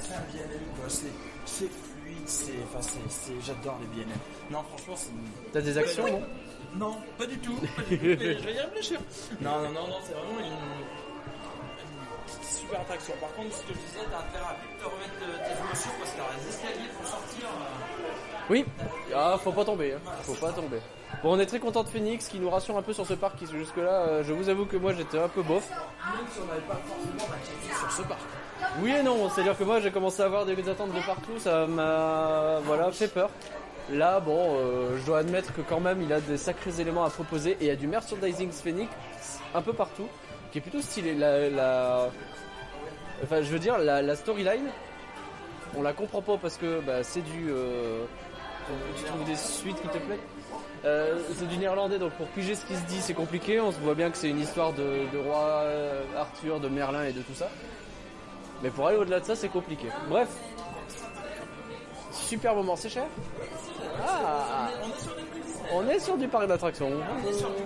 c'est 0.00 0.14
un 0.14 0.20
BNM 0.32 0.60
quoi, 0.80 0.88
c'est 0.88 1.06
c'est 1.44 1.68
fluide, 1.68 2.16
c'est. 2.26 2.52
Enfin, 2.64 2.80
c'est- 2.80 2.98
c'est. 3.10 3.32
J'adore 3.46 3.78
les 3.80 3.86
BNM. 4.04 4.16
Non, 4.50 4.60
franchement, 4.74 4.94
c'est. 4.96 5.52
T'as 5.52 5.60
des 5.60 5.76
actions, 5.76 6.06
non? 6.06 6.22
Non, 6.76 6.96
pas 7.18 7.26
du 7.26 7.38
tout. 7.38 7.54
Pas 7.76 7.82
du 7.82 7.98
tout. 7.98 8.04
Mais 8.04 8.16
je 8.38 8.44
vais 8.44 8.54
y 8.54 8.58
réfléchir. 8.60 8.98
Non, 9.40 9.58
non, 9.62 9.68
non, 9.70 9.86
non, 9.88 9.96
c'est 10.04 10.14
vraiment 10.14 10.40
une, 10.40 10.46
une 10.46 12.44
super 12.44 12.80
attraction. 12.80 13.14
Par 13.20 13.32
contre, 13.34 13.54
ce 13.56 13.62
que 13.62 13.68
je 13.74 13.78
disais, 13.78 14.06
t'as 14.10 14.18
intérêt 14.18 14.44
à 14.50 14.56
vite 14.62 14.78
te 14.80 14.84
remettre 14.84 15.44
tes 15.44 15.52
émotions 15.60 15.90
parce 15.98 16.10
qu'il 16.10 16.18
y 16.20 16.22
aura 16.22 16.34
des 16.40 16.48
escaliers 16.48 16.88
pour 16.96 17.06
sortir. 17.06 17.44
euh, 17.46 18.48
Oui. 18.50 18.64
Ah, 19.14 19.36
faut 19.42 19.52
pas 19.52 19.64
tomber. 19.64 19.92
hein. 19.94 19.98
Faut 20.22 20.34
pas 20.34 20.52
tomber. 20.52 20.78
Bon, 21.22 21.36
on 21.36 21.38
est 21.40 21.46
très 21.46 21.58
content 21.60 21.82
de 21.82 21.88
Phoenix 21.90 22.26
qui 22.28 22.38
nous 22.38 22.48
rassure 22.48 22.76
un 22.78 22.82
peu 22.82 22.94
sur 22.94 23.06
ce 23.06 23.12
parc 23.12 23.36
qui 23.36 23.46
jusque-là, 23.46 24.06
euh, 24.08 24.24
je 24.24 24.32
vous 24.32 24.48
avoue 24.48 24.64
que 24.64 24.78
moi 24.78 24.94
j'étais 24.94 25.18
un 25.18 25.28
peu 25.28 25.42
bof. 25.42 25.68
Même 25.70 26.26
si 26.32 26.40
on 26.42 26.46
n'avait 26.46 26.60
pas 26.62 26.78
forcément 26.86 27.34
sur 27.78 27.92
ce 27.92 28.02
parc. 28.08 28.20
Oui 28.80 28.92
et 28.92 29.02
non, 29.02 29.28
c'est-à-dire 29.28 29.56
que 29.58 29.64
moi 29.64 29.78
j'ai 29.80 29.90
commencé 29.90 30.22
à 30.22 30.24
avoir 30.24 30.46
des 30.46 30.68
attentes 30.68 30.92
de 30.94 31.00
partout, 31.04 31.38
ça 31.38 31.66
m'a 31.66 32.60
voilà, 32.64 32.90
fait 32.92 33.08
peur. 33.08 33.28
Là, 33.90 34.20
bon, 34.20 34.56
euh, 34.56 34.96
je 34.98 35.04
dois 35.04 35.18
admettre 35.18 35.52
que 35.54 35.60
quand 35.60 35.80
même 35.80 36.00
il 36.02 36.12
a 36.12 36.20
des 36.20 36.36
sacrés 36.38 36.80
éléments 36.80 37.04
à 37.04 37.10
proposer 37.10 37.52
et 37.52 37.56
il 37.62 37.66
y 37.66 37.70
a 37.70 37.76
du 37.76 37.86
merchandising 37.88 38.50
Phoenix 38.50 38.90
un 39.54 39.60
peu 39.60 39.72
partout, 39.72 40.08
qui 40.50 40.58
est 40.58 40.60
plutôt 40.60 40.80
stylé. 40.80 41.14
La, 41.14 41.48
la- 41.50 42.10
Enfin, 43.24 43.40
je 43.42 43.50
veux 43.52 43.58
dire, 43.60 43.78
la, 43.78 44.16
storyline, 44.16 44.66
on 45.76 45.82
la 45.82 45.92
comprend 45.92 46.22
pas 46.22 46.38
parce 46.38 46.56
que 46.56 46.80
bah, 46.80 47.02
c'est 47.04 47.20
du. 47.20 47.50
euh, 47.50 48.04
Tu 48.96 49.04
trouves 49.04 49.24
des 49.24 49.36
suites 49.36 49.80
qui 49.80 49.88
te 49.88 49.98
plaisent? 49.98 50.18
Euh, 50.84 51.18
c'est 51.38 51.46
du 51.48 51.56
néerlandais, 51.58 51.98
donc 52.00 52.10
pour 52.14 52.26
piger 52.28 52.56
ce 52.56 52.64
qui 52.66 52.74
se 52.74 52.82
dit, 52.86 53.00
c'est 53.00 53.14
compliqué. 53.14 53.60
On 53.60 53.70
se 53.70 53.78
voit 53.78 53.94
bien 53.94 54.10
que 54.10 54.16
c'est 54.16 54.28
une 54.28 54.40
histoire 54.40 54.72
de, 54.72 55.06
roi 55.24 55.64
Arthur, 56.16 56.58
de 56.58 56.68
Merlin 56.68 57.04
et 57.04 57.12
de 57.12 57.20
tout 57.22 57.34
ça. 57.34 57.48
Mais 58.62 58.70
pour 58.70 58.88
aller 58.88 58.96
au-delà 58.96 59.20
de 59.20 59.24
ça, 59.24 59.36
c'est 59.36 59.48
compliqué. 59.48 59.86
Bref. 60.08 60.28
Super 62.32 62.54
moment, 62.54 62.76
c'est 62.76 62.88
cher 62.88 63.04
Ah 64.08 64.70
On 65.70 65.86
est 65.86 65.98
sur 65.98 66.16
du 66.16 66.26
parc 66.28 66.46
d'attractions. 66.48 66.88
On 66.88 67.28
est 67.28 67.32
sur 67.34 67.50
du 67.50 67.62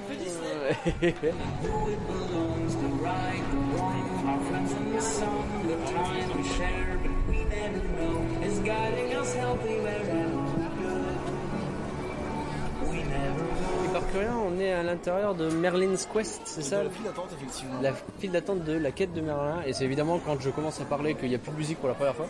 là, 14.20 14.32
on 14.44 14.58
est 14.58 14.72
à 14.72 14.82
l'intérieur 14.82 15.36
de 15.36 15.48
Merlin's 15.48 16.08
Quest, 16.12 16.40
c'est 16.44 16.62
ça 16.62 16.82
la 16.82 16.90
file 16.90 17.04
d'attente, 17.04 17.30
effectivement. 17.32 17.80
la 17.80 17.92
file 18.18 18.32
d'attente 18.32 18.64
de 18.64 18.72
la 18.72 18.90
quête 18.90 19.12
de 19.12 19.20
Merlin 19.20 19.62
et 19.64 19.72
c'est 19.72 19.84
évidemment 19.84 20.18
quand 20.18 20.40
je 20.40 20.50
commence 20.50 20.80
à 20.80 20.84
parler 20.84 21.14
qu'il 21.14 21.28
n'y 21.28 21.36
a 21.36 21.38
plus 21.38 21.52
de 21.52 21.56
musique 21.56 21.78
pour 21.78 21.88
la 21.88 21.94
première 21.94 22.16
fois. 22.16 22.26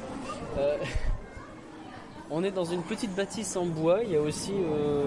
Euh, 0.59 0.77
on 2.31 2.43
est 2.45 2.51
dans 2.51 2.65
une 2.65 2.83
petite 2.83 3.15
bâtisse 3.15 3.57
en 3.57 3.67
bois, 3.67 4.01
il 4.05 4.13
y 4.13 4.17
a 4.17 4.21
aussi 4.21 4.53
euh, 4.53 5.05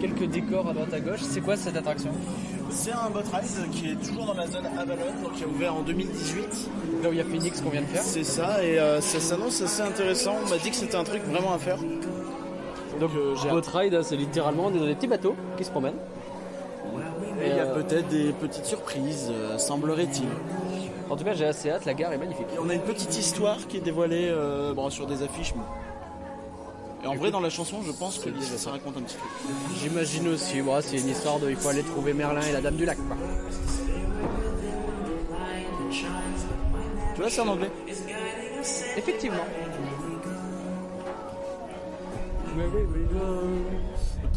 quelques 0.00 0.24
décors 0.24 0.68
à 0.68 0.72
droite 0.72 0.92
à 0.92 1.00
gauche. 1.00 1.20
C'est 1.22 1.40
quoi 1.40 1.56
cette 1.56 1.76
attraction? 1.76 2.10
C'est 2.70 2.92
un 2.92 3.10
boat 3.10 3.20
ride 3.32 3.70
qui 3.70 3.90
est 3.90 3.96
toujours 3.96 4.26
dans 4.26 4.34
la 4.34 4.46
zone 4.46 4.66
Avalon, 4.78 5.04
donc 5.22 5.34
qui 5.34 5.44
a 5.44 5.46
ouvert 5.46 5.74
en 5.74 5.82
2018. 5.82 6.70
Là 7.02 7.08
où 7.08 7.12
il 7.12 7.18
y 7.18 7.20
a 7.20 7.24
Phoenix 7.24 7.60
qu'on 7.60 7.70
vient 7.70 7.82
de 7.82 7.86
faire. 7.86 8.02
C'est 8.02 8.24
ça, 8.24 8.64
et 8.64 8.78
euh, 8.78 9.00
ça 9.00 9.20
s'annonce 9.20 9.60
assez 9.60 9.82
intéressant. 9.82 10.34
On 10.46 10.48
m'a 10.48 10.58
dit 10.58 10.70
que 10.70 10.76
c'était 10.76 10.96
un 10.96 11.04
truc 11.04 11.22
vraiment 11.24 11.52
à 11.52 11.58
faire. 11.58 11.76
Donc 13.00 13.10
euh, 13.16 13.34
j'ai. 13.42 13.48
Boat 13.50 13.62
ride, 13.74 13.94
hein, 13.94 14.02
c'est 14.02 14.16
littéralement 14.16 14.66
on 14.66 14.74
est 14.74 14.78
dans 14.78 14.86
des 14.86 14.94
petits 14.94 15.08
bateaux 15.08 15.34
qui 15.58 15.64
se 15.64 15.70
promènent. 15.70 15.98
Et 17.42 17.48
il 17.48 17.56
y 17.56 17.60
a 17.60 17.66
peut-être 17.66 18.08
des 18.08 18.32
petites 18.32 18.66
surprises, 18.66 19.32
semblerait-il. 19.58 20.28
En 21.10 21.16
tout 21.16 21.24
cas, 21.24 21.34
j'ai 21.34 21.44
assez 21.44 21.68
hâte, 21.70 21.84
la 21.84 21.92
gare 21.92 22.12
est 22.12 22.18
magnifique. 22.18 22.46
Et 22.54 22.58
on 22.58 22.70
a 22.70 22.74
une 22.74 22.80
petite 22.80 23.18
histoire 23.18 23.58
qui 23.68 23.76
est 23.76 23.80
dévoilée 23.80 24.28
euh, 24.30 24.72
bon, 24.72 24.88
sur 24.88 25.06
des 25.06 25.22
affiches. 25.22 25.52
mais- 25.54 25.62
Et 27.02 27.06
en 27.06 27.14
vrai, 27.16 27.30
dans 27.30 27.40
la 27.40 27.50
chanson, 27.50 27.82
je 27.84 27.90
pense 27.90 28.18
que 28.18 28.30
ça 28.56 28.70
raconte 28.70 28.96
un 28.96 29.02
petit 29.02 29.16
peu. 29.16 29.52
J'imagine 29.80 30.28
aussi, 30.28 30.60
bon, 30.62 30.80
c'est 30.80 30.98
une 30.98 31.08
histoire 31.08 31.40
de 31.40 31.50
il 31.50 31.56
faut 31.56 31.68
aller 31.68 31.82
trouver 31.82 32.12
Merlin 32.12 32.42
et 32.42 32.52
la 32.52 32.60
Dame 32.60 32.76
du 32.76 32.84
Lac. 32.84 32.96
quoi. 32.96 33.16
Tu 37.14 37.20
vois, 37.20 37.30
c'est 37.30 37.40
en 37.40 37.48
anglais. 37.48 37.70
Effectivement. 38.96 39.44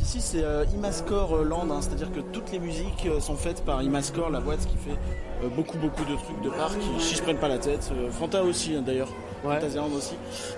Ici, 0.05 0.21
c'est 0.21 0.43
euh, 0.43 0.65
Imascore 0.75 1.43
Land, 1.43 1.67
hein, 1.71 1.79
c'est-à-dire 1.81 2.11
que 2.11 2.19
toutes 2.19 2.51
les 2.51 2.59
musiques 2.59 3.07
euh, 3.07 3.19
sont 3.19 3.35
faites 3.35 3.65
par 3.65 3.81
Imascore, 3.81 4.29
la 4.29 4.39
boîte 4.39 4.59
qui 4.59 4.77
fait 4.77 4.95
euh, 5.43 5.47
beaucoup, 5.55 5.79
beaucoup 5.79 6.03
de 6.05 6.13
trucs 6.15 6.41
de 6.43 6.49
parc, 6.51 6.77
qui, 6.77 7.03
si 7.03 7.15
je 7.15 7.23
prenne 7.23 7.37
pas 7.37 7.47
la 7.47 7.57
tête. 7.57 7.89
Euh, 7.91 8.11
Fanta 8.11 8.43
aussi, 8.43 8.75
hein, 8.75 8.83
d'ailleurs. 8.85 9.07
Ouais. 9.43 9.55
Fantasyland 9.55 9.89
aussi. 9.97 10.13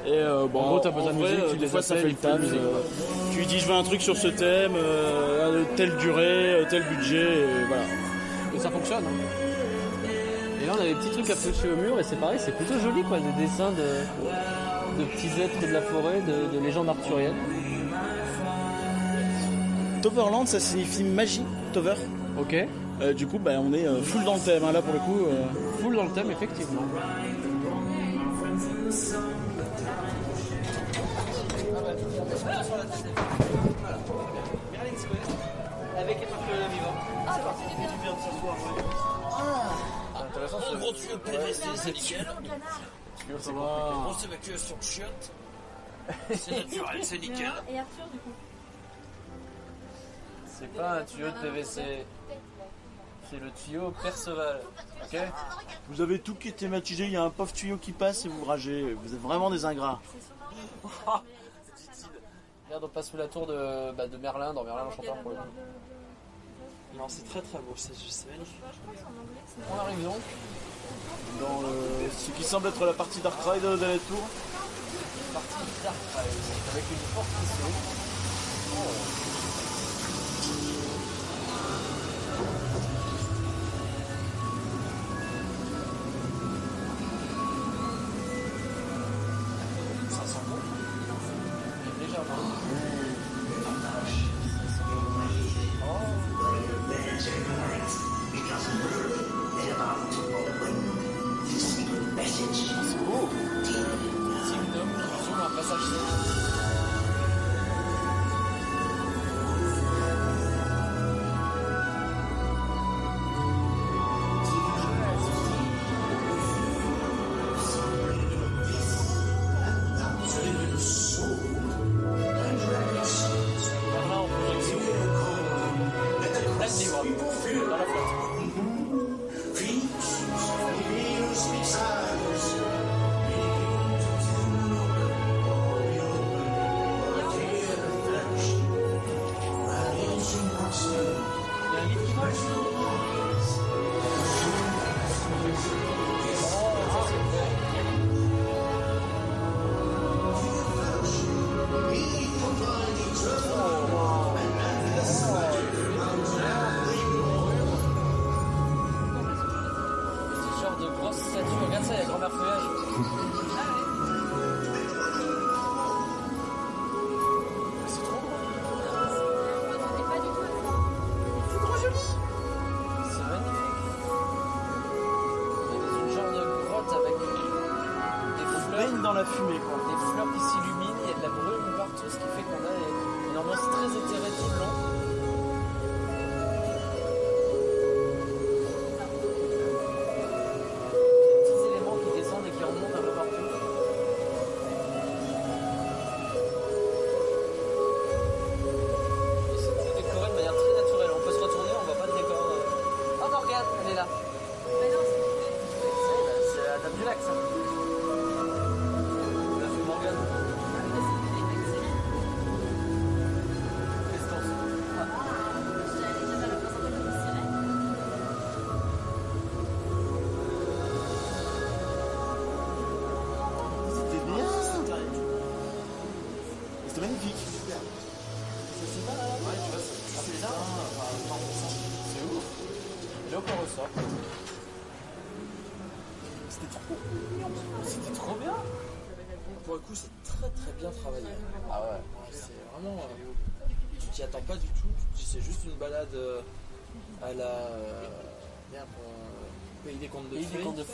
Et 0.05 0.11
euh, 0.11 0.47
bon, 0.47 0.59
En 0.59 0.67
gros, 0.67 0.79
t'as 0.79 0.91
besoin 0.91 1.13
de 1.13 1.17
musique, 1.19 1.39
euh, 1.39 1.51
tu 1.53 1.57
des 1.59 1.67
fois, 1.67 1.81
ça 1.81 1.95
fait 1.95 2.09
le 2.09 2.15
euh, 2.25 2.81
tu 3.31 3.39
lui 3.39 3.45
dis, 3.45 3.59
je 3.59 3.67
veux 3.67 3.73
un 3.73 3.83
truc 3.83 4.01
sur 4.01 4.17
ce 4.17 4.27
thème, 4.27 4.73
euh, 4.75 5.63
telle 5.77 5.95
durée, 5.95 6.53
euh, 6.53 6.65
tel 6.69 6.83
budget, 6.83 7.23
et 7.43 7.65
voilà. 7.69 7.83
Et 8.53 8.59
ça 8.59 8.69
fonctionne. 8.69 9.03
hein. 9.05 10.09
Et 10.61 10.65
là, 10.67 10.73
on 10.77 10.81
a 10.81 10.85
des 10.85 10.95
petits 10.95 11.11
trucs 11.11 11.29
à 11.29 11.35
piocher 11.35 11.71
au 11.71 11.81
mur 11.81 11.97
et 11.97 12.03
c'est 12.03 12.17
pareil, 12.19 12.37
c'est 12.39 12.51
plutôt 12.55 12.77
joli 12.79 13.01
quoi, 13.03 13.17
des 13.19 13.41
dessins 13.41 13.71
de, 13.71 14.99
de 15.01 15.05
petits 15.09 15.41
êtres 15.41 15.65
de 15.65 15.71
la 15.71 15.81
forêt, 15.81 16.19
de, 16.27 16.57
de 16.57 16.63
légendes 16.65 16.89
arthuriennes. 16.89 17.35
Toverland, 20.07 20.47
ça 20.47 20.61
signifie 20.61 21.03
magie, 21.03 21.43
Tover. 21.73 21.95
Ok. 22.39 22.55
Euh, 23.01 23.11
du 23.11 23.27
coup, 23.27 23.39
bah, 23.39 23.59
on 23.59 23.73
est 23.73 23.85
euh, 23.85 24.01
full 24.01 24.23
dans 24.23 24.35
le 24.35 24.39
thème. 24.39 24.63
hein, 24.63 24.71
là, 24.71 24.81
pour 24.81 24.93
le 24.93 24.99
coup, 24.99 25.25
euh, 25.25 25.43
Full 25.81 25.97
dans 25.97 26.05
le 26.05 26.11
thème, 26.11 26.31
effectivement. 26.31 26.81
Avec 35.97 36.17
Intéressant, 40.15 40.57
En 40.57 40.79
gros 40.79 40.91
de 40.93 41.17
PVC, 41.17 41.63
c'est 41.75 41.91
nickel. 41.91 42.31
Grosse 43.29 44.23
évacuation 44.23 44.77
de 44.77 44.83
chiottes. 44.83 45.31
C'est 46.33 46.51
naturel, 46.65 46.99
c'est 47.03 47.17
nickel. 47.17 47.51
Et 47.69 47.79
Arthur, 47.79 48.05
du 48.13 48.19
coup 48.19 48.31
C'est 50.57 50.73
pas 50.73 50.99
un 50.99 51.03
tuyau 51.03 51.27
de 51.27 51.39
PVC. 51.41 52.05
C'est 53.29 53.39
le 53.39 53.51
tuyau 53.51 53.91
Perceval. 54.01 54.61
Ok 55.03 55.17
vous 55.89 56.01
avez 56.01 56.19
tout 56.19 56.35
qui 56.35 56.49
est 56.49 56.53
thématisé. 56.53 57.05
Il 57.05 57.11
y 57.11 57.17
a 57.17 57.23
un 57.23 57.29
pauvre 57.29 57.53
tuyau 57.53 57.77
qui 57.77 57.91
passe 57.91 58.25
et 58.25 58.29
vous 58.29 58.43
ragez. 58.45 58.93
Vous 58.93 59.13
êtes 59.13 59.21
vraiment 59.21 59.49
des 59.49 59.65
ingrats. 59.65 59.99
Regarde, 62.65 62.83
on 62.83 62.89
passe 62.89 63.09
sous 63.09 63.17
la 63.17 63.27
tour 63.27 63.47
de, 63.47 63.91
bah, 63.93 64.07
de 64.07 64.17
Merlin, 64.17 64.53
dans 64.53 64.63
Merlin 64.63 64.83
l'Enchanteur 64.85 65.15
pour 65.21 65.31
le 65.31 65.37
coup. 65.37 65.43
Non, 66.97 67.07
c'est 67.07 67.23
très 67.29 67.41
très 67.41 67.59
beau, 67.59 67.73
c'est 67.75 67.93
c'est 67.95 68.29
magnifique. 68.31 68.59
On 69.71 69.79
arrive 69.79 70.03
donc. 70.03 70.15
Dans 71.39 71.61
le- 71.61 72.09
ce 72.11 72.31
qui 72.31 72.43
semble 72.43 72.67
être 72.69 72.85
la 72.85 72.93
partie 72.93 73.19
Dark 73.21 73.39
Ride 73.45 73.61
de 73.61 73.67
la 73.85 73.97
tour. 73.99 74.27
Partie 75.33 75.83
Dark 75.83 75.95
Ride, 76.15 76.27
avec 76.73 76.83
une 76.91 76.97
porte 77.13 77.27
qui 77.27 77.45
s'ouvre. 77.45 77.77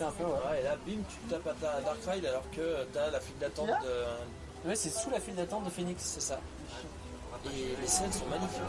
Un 0.02 0.12
peu, 0.12 0.24
ouais. 0.24 0.32
Ouais, 0.32 0.60
et 0.60 0.64
là, 0.64 0.76
bim, 0.86 1.02
tu 1.10 1.18
tapes 1.30 1.48
à 1.48 1.54
ta 1.54 1.82
Dark 1.82 2.00
Ride 2.08 2.26
alors 2.26 2.50
que 2.52 2.84
t'as 2.94 3.12
la 3.12 3.20
file 3.20 3.38
d'attente 3.40 3.68
Là 3.68 3.80
de. 3.82 4.70
Ouais, 4.70 4.76
c'est 4.76 4.90
sous 4.90 5.10
la 5.10 5.20
file 5.20 5.36
d'attente 5.36 5.66
de 5.66 5.70
Phoenix. 5.70 6.02
C'est 6.04 6.22
ça. 6.22 6.40
Et 7.46 7.76
les 7.82 7.88
scènes 7.88 8.12
sont 8.12 8.26
magnifiques. 8.28 8.62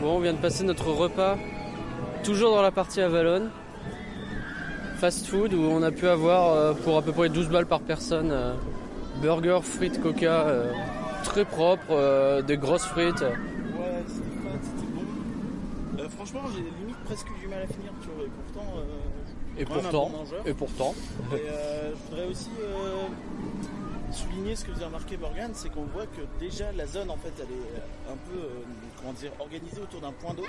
Bon, 0.00 0.16
on 0.16 0.20
vient 0.20 0.32
de 0.34 0.38
passer 0.38 0.64
notre 0.64 0.90
repas, 0.90 1.36
toujours 2.22 2.54
dans 2.54 2.62
la 2.62 2.70
partie 2.70 3.00
Avalon. 3.00 3.48
Fast 4.98 5.26
food 5.26 5.52
où 5.54 5.60
on 5.62 5.82
a 5.82 5.90
pu 5.90 6.06
avoir 6.08 6.52
euh, 6.52 6.72
pour 6.72 6.96
à 6.96 7.02
peu 7.02 7.12
près 7.12 7.28
12 7.28 7.48
balles 7.50 7.66
par 7.66 7.80
personne 7.80 8.30
euh, 8.30 8.54
burger, 9.20 9.58
frites, 9.62 10.00
coca, 10.02 10.46
euh, 10.46 10.72
très 11.22 11.44
propre, 11.44 12.42
des 12.42 12.56
grosses 12.56 12.84
frites. 12.86 13.20
Ouais, 13.22 13.28
c'était 14.06 14.22
fat, 14.42 14.58
c'était 14.62 14.92
bon. 14.94 16.08
Franchement, 16.16 16.40
j'ai 16.54 16.62
limite 16.62 16.96
presque 17.04 17.28
du 17.40 17.46
mal 17.48 17.62
à 17.62 17.66
finir, 17.66 17.92
tu 18.02 18.08
vois. 18.08 18.24
Et 18.24 18.30
pourtant, 18.30 18.72
Et 19.58 19.62
un 19.62 19.66
pourtant, 19.66 20.10
bon 20.10 20.18
mangeur. 20.18 20.42
et 20.46 20.54
pourtant, 20.54 20.94
Et 21.34 21.36
je 21.90 22.10
voudrais 22.10 22.26
aussi 22.30 22.50
souligner 24.16 24.56
ce 24.56 24.64
que 24.64 24.70
vous 24.70 24.76
avez 24.78 24.86
remarqué 24.86 25.16
Morgan, 25.16 25.50
c'est 25.54 25.68
qu'on 25.70 25.84
voit 25.84 26.06
que 26.06 26.22
déjà 26.40 26.72
la 26.72 26.86
zone 26.86 27.10
en 27.10 27.16
fait 27.16 27.32
elle 27.38 27.44
est 27.44 27.78
euh, 27.78 28.12
un 28.12 28.16
peu 28.30 28.38
euh, 28.38 28.48
comment 28.98 29.12
dire 29.12 29.30
organisée 29.38 29.80
autour 29.80 30.00
d'un 30.00 30.12
point 30.12 30.32
d'eau 30.34 30.44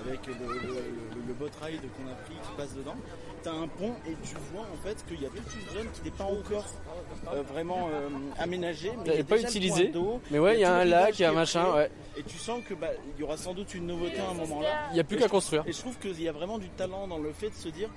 avec 0.00 0.26
le, 0.26 0.34
le, 0.34 0.54
le- 0.60 1.26
le 1.26 1.32
boat 1.34 1.46
ride 1.62 1.80
qu'on 1.96 2.10
a 2.10 2.14
pris 2.24 2.34
qui 2.34 2.56
passe 2.56 2.74
dedans. 2.74 2.94
T'as 3.42 3.52
un 3.52 3.68
pont 3.68 3.92
et 4.06 4.14
tu 4.22 4.34
vois 4.52 4.62
en 4.72 4.76
fait 4.86 5.04
qu'il 5.06 5.22
y 5.22 5.26
a 5.26 5.28
toute 5.28 5.54
une 5.54 5.78
zone 5.78 5.86
qui 5.92 6.02
n'est 6.02 6.10
pas 6.10 6.24
encore 6.24 6.64
euh, 7.32 7.42
vraiment 7.42 7.88
euh, 7.92 8.08
aménagée, 8.38 8.92
mais 9.04 9.12
Elle 9.12 9.20
est 9.20 9.24
pas 9.24 9.38
utilisée. 9.40 9.92
mais 10.30 10.38
ouais, 10.38 10.56
il 10.56 10.60
y 10.60 10.64
a 10.64 10.74
un 10.76 10.84
lac, 10.84 11.18
il 11.18 11.22
y 11.22 11.24
a 11.24 11.30
un 11.30 11.34
machin, 11.34 11.72
ouais. 11.74 11.90
Et 12.16 12.22
tu 12.22 12.38
sens 12.38 12.62
que 12.68 12.74
bah 12.74 12.88
il 13.16 13.20
y 13.20 13.24
aura 13.24 13.36
sans 13.36 13.54
doute 13.54 13.74
une 13.74 13.86
nouveauté 13.86 14.18
à 14.20 14.30
un 14.30 14.34
moment 14.34 14.60
là. 14.60 14.68
Il 14.90 14.94
n'y 14.94 15.00
a 15.00 15.04
plus 15.04 15.16
qu'à 15.16 15.28
construire. 15.28 15.64
Et 15.66 15.72
je 15.72 15.78
trouve 15.78 15.96
qu'il 15.98 16.20
y 16.22 16.28
a 16.28 16.32
vraiment 16.32 16.58
du 16.58 16.68
talent 16.70 17.06
dans 17.08 17.18
le 17.18 17.32
fait 17.32 17.50
de 17.50 17.54
se 17.54 17.68
dire, 17.68 17.88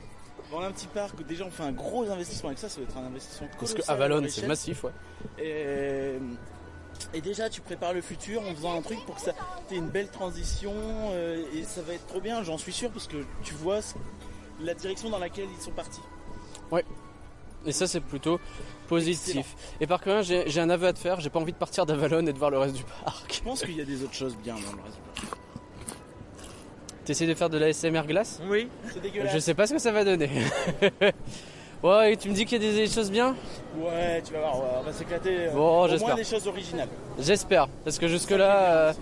dans 0.52 0.62
un 0.62 0.72
petit 0.72 0.88
parc, 0.88 1.22
déjà 1.26 1.46
on 1.46 1.52
fait 1.52 1.64
un 1.64 1.72
gros 1.72 2.10
investissement 2.10 2.50
avec 2.50 2.60
ça, 2.60 2.70
ça 2.70 2.80
va 2.80 2.88
être 2.88 2.98
un 2.98 3.06
investissement 3.06 3.48
Parce 3.60 3.74
que 3.74 3.82
Avalon, 3.90 4.24
c'est 4.30 4.48
massif, 4.48 4.84
ouais. 4.84 4.92
Et, 5.40 6.18
et 7.14 7.22
déjà 7.22 7.50
tu 7.50 7.62
prépares 7.62 7.94
le 7.94 8.02
futur 8.02 8.42
en 8.42 8.56
faisant 8.56 8.78
un 8.78 8.82
truc 8.82 9.00
pour 9.06 9.16
que 9.16 9.22
ça 9.22 9.34
ait 9.72 9.76
une 9.76 9.90
belle 9.90 10.10
transition 10.10 10.74
euh, 10.76 11.44
et 11.54 11.64
ça 11.64 11.82
va 11.82 11.94
être 11.94 12.08
trop 12.08 12.22
bien, 12.22 12.44
j'en 12.44 12.58
suis 12.58 12.74
sûr, 12.74 12.90
parce 12.92 13.08
que 13.08 13.18
tu 13.44 13.54
vois 13.56 13.80
la 14.62 14.74
direction 14.74 15.10
dans 15.10 15.20
laquelle 15.20 15.48
ils 15.56 15.62
sont 15.62 15.72
partis. 15.72 16.02
Ouais. 16.72 16.86
Et 17.66 17.72
ça, 17.72 17.86
c'est 17.86 18.00
plutôt 18.00 18.40
positif. 18.88 19.56
Et 19.82 19.88
par 19.88 20.00
contre, 20.02 20.22
j'ai 20.24 20.60
un 20.62 20.70
aveu 20.70 20.88
à 20.88 20.94
te 20.94 21.00
faire. 21.00 21.20
J'ai 21.20 21.30
pas 21.30 21.40
envie 21.40 21.52
de 21.52 21.58
partir 21.58 21.86
d'Avalon 21.86 22.26
et 22.26 22.34
de 22.34 22.38
voir 22.38 22.50
le 22.50 22.60
reste 22.60 22.76
du 22.76 22.84
parc. 22.84 23.34
Je 23.34 23.42
pense 23.42 23.62
qu'il 23.62 23.76
y 23.76 23.82
a 23.82 23.86
des 23.86 24.04
autres 24.04 24.14
choses 24.14 24.38
bien 24.38 24.56
dans 24.56 24.72
le 24.78 24.84
reste 24.84 24.96
du 24.96 25.26
parc. 25.28 25.38
T'essayes 27.08 27.28
de 27.28 27.34
faire 27.36 27.50
de 27.50 27.58
la 27.58 27.72
SMR 27.72 28.06
glace 28.06 28.42
Oui. 28.50 28.68
C'est 28.94 29.02
dégueulasse. 29.02 29.34
Je 29.34 29.40
sais 29.40 29.54
pas 29.54 29.66
ce 29.66 29.74
que 29.74 29.80
ça 29.80 29.94
va 29.94 30.04
donner. 30.04 30.30
ouais, 31.84 32.12
et 32.14 32.18
tu 32.18 32.28
me 32.30 32.34
dis 32.34 32.44
qu'il 32.46 32.62
y 32.62 32.68
a 32.68 32.72
des 32.74 32.88
choses 32.92 33.10
bien 33.10 33.34
Ouais, 33.78 34.22
tu 34.26 34.34
vas 34.34 34.40
voir, 34.40 34.56
on 34.80 34.84
va 34.84 34.92
s'éclater. 34.92 35.48
euh, 35.48 35.52
Bon, 35.54 35.84
Au 35.84 35.88
j'espère. 35.88 36.08
moins 36.10 36.18
des 36.18 36.26
choses 36.26 36.46
originales. 36.48 36.90
J'espère. 37.18 37.70
Parce 37.86 37.98
que 37.98 38.10
jusque-là, 38.10 38.72
euh, 38.90 38.94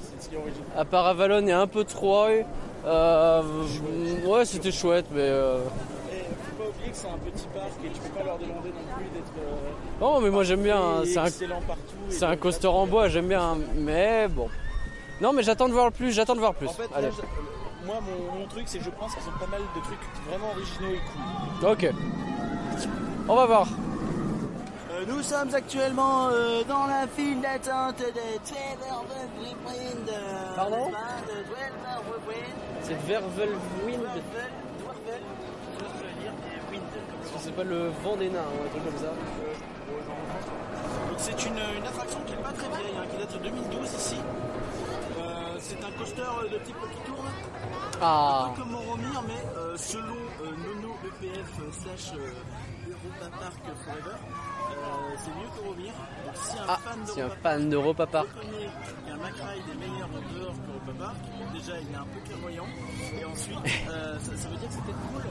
à 0.77 0.85
part 0.85 1.07
Avalon 1.07 1.47
et 1.47 1.51
un 1.51 1.65
peu 1.65 1.83
Troy, 1.83 2.43
euh, 2.85 3.41
ouais, 4.27 4.45
c'était 4.45 4.71
chouette, 4.71 5.07
mais. 5.11 5.21
euh, 5.21 5.57
Et 6.11 6.19
faut 6.57 6.63
pas 6.63 6.69
oublier 6.69 6.91
que 6.91 6.95
c'est 6.97 7.07
un 7.07 7.17
petit 7.17 7.47
parc 7.55 7.71
et 7.83 7.89
tu 7.89 7.99
peux 8.01 8.19
pas 8.19 8.23
leur 8.23 8.37
demander 8.37 8.69
non 8.69 8.95
plus 8.97 9.05
d'être. 9.05 9.33
euh, 9.39 9.99
Non, 9.99 10.21
mais 10.21 10.29
moi 10.29 10.43
j'aime 10.43 10.61
bien. 10.61 10.77
hein. 10.77 11.01
C'est 11.05 11.17
un, 11.17 11.25
excellent 11.25 11.61
partout. 11.67 11.81
et 12.07 12.13
c'est 12.13 12.25
un 12.25 12.35
coaster 12.37 12.67
en 12.67 12.85
bois, 12.85 13.07
j'aime 13.07 13.29
bien. 13.29 13.41
hein. 13.41 13.57
Mais 13.77 14.27
bon. 14.27 14.47
Non, 15.21 15.33
mais 15.33 15.41
j'attends 15.41 15.67
de 15.69 15.73
voir 15.73 15.91
plus, 15.91 16.11
j'attends 16.11 16.35
de 16.35 16.39
voir 16.39 16.53
plus. 16.53 16.67
En 16.67 16.73
fait, 16.73 16.89
Allez. 16.95 17.07
Moi, 17.85 17.95
mon, 18.01 18.39
mon 18.39 18.47
truc, 18.47 18.63
c'est 18.67 18.79
que 18.79 18.83
je 18.85 18.89
pense 18.89 19.13
qu'ils 19.15 19.27
ont 19.27 19.37
pas 19.39 19.47
mal 19.47 19.61
de 19.75 19.81
trucs 19.81 19.99
vraiment 20.29 20.49
originaux 20.51 20.91
et 20.93 21.01
cool. 21.61 21.69
Ok. 21.69 21.89
On 23.27 23.35
va 23.35 23.45
voir. 23.45 23.67
Euh, 24.91 25.03
nous 25.07 25.21
sommes 25.21 25.53
actuellement 25.53 26.27
euh, 26.29 26.63
dans 26.63 26.85
la 26.87 27.07
file 27.07 27.41
d'attente 27.41 27.97
de 27.99 28.03
12 28.03 28.13
Wind. 29.65 30.09
euh, 30.09 30.55
Pardon 30.55 30.87
de 30.87 30.91
12 30.91 30.93
Wind. 32.27 32.55
C'est 32.81 32.97
Vervel 33.07 33.49
Wind. 33.85 34.01
Wind. 36.71 36.83
C'est 37.39 37.55
pas 37.55 37.63
le 37.63 37.89
vent 38.03 38.15
des 38.17 38.29
nains, 38.29 38.39
hein, 38.39 38.65
un 38.65 38.69
truc 38.69 38.83
comme 38.85 38.97
ça. 38.97 39.11
Donc 41.09 41.17
c'est 41.17 41.45
une, 41.45 41.57
une 41.77 41.85
attraction 41.87 42.19
qui 42.25 42.33
est 42.33 42.37
pas 42.37 42.51
très 42.51 42.67
vieille, 42.69 42.95
hein, 42.97 43.05
qui 43.11 43.17
date 43.17 43.33
de 43.33 43.49
2012 43.49 43.93
ici. 43.93 44.15
C'est 45.67 45.83
un 45.83 45.91
coaster 45.97 46.21
euh, 46.21 46.47
de 46.47 46.57
type 46.63 46.75
qui 46.93 47.09
tourne, 47.09 47.25
Ah. 47.99 48.45
un 48.45 48.49
peu 48.53 48.61
comme 48.61 48.71
Moromir, 48.71 49.23
mais 49.27 49.43
euh, 49.57 49.75
selon 49.77 50.13
euh, 50.43 50.51
Nono 50.61 50.93
EPF 51.05 51.53
slash 51.81 52.13
Europa 52.13 53.37
Park 53.39 53.63
Forever, 53.83 54.17
c'est 55.17 55.31
mieux 55.31 55.49
qu'Euromir. 55.55 55.93
Donc 56.25 56.35
si 56.35 56.57
un 56.59 56.65
Ah, 56.67 56.77
fan 56.83 56.99
si 57.07 57.19
un 57.21 57.25
d'Europa 57.25 57.41
fan 57.41 57.69
d'Europa 57.69 58.05
Park. 58.05 58.27
reconnaît 58.35 58.69
qu'un 59.07 59.17
Macrae 59.17 59.57
est 59.57 59.79
meilleur 59.79 60.07
en 60.07 60.33
dehors 60.37 60.53
qu'Europa 60.53 60.93
Park, 60.99 61.17
déjà 61.53 61.79
il 61.81 61.91
est 61.91 61.97
un 61.97 62.05
peu 62.13 62.19
clairvoyant, 62.25 62.67
et 63.19 63.25
ensuite 63.25 63.57
ça, 63.87 64.37
ça 64.37 64.49
veut 64.49 64.57
dire 64.57 64.69
que 64.69 64.75
c'était 64.75 64.93
cool. 65.09 65.23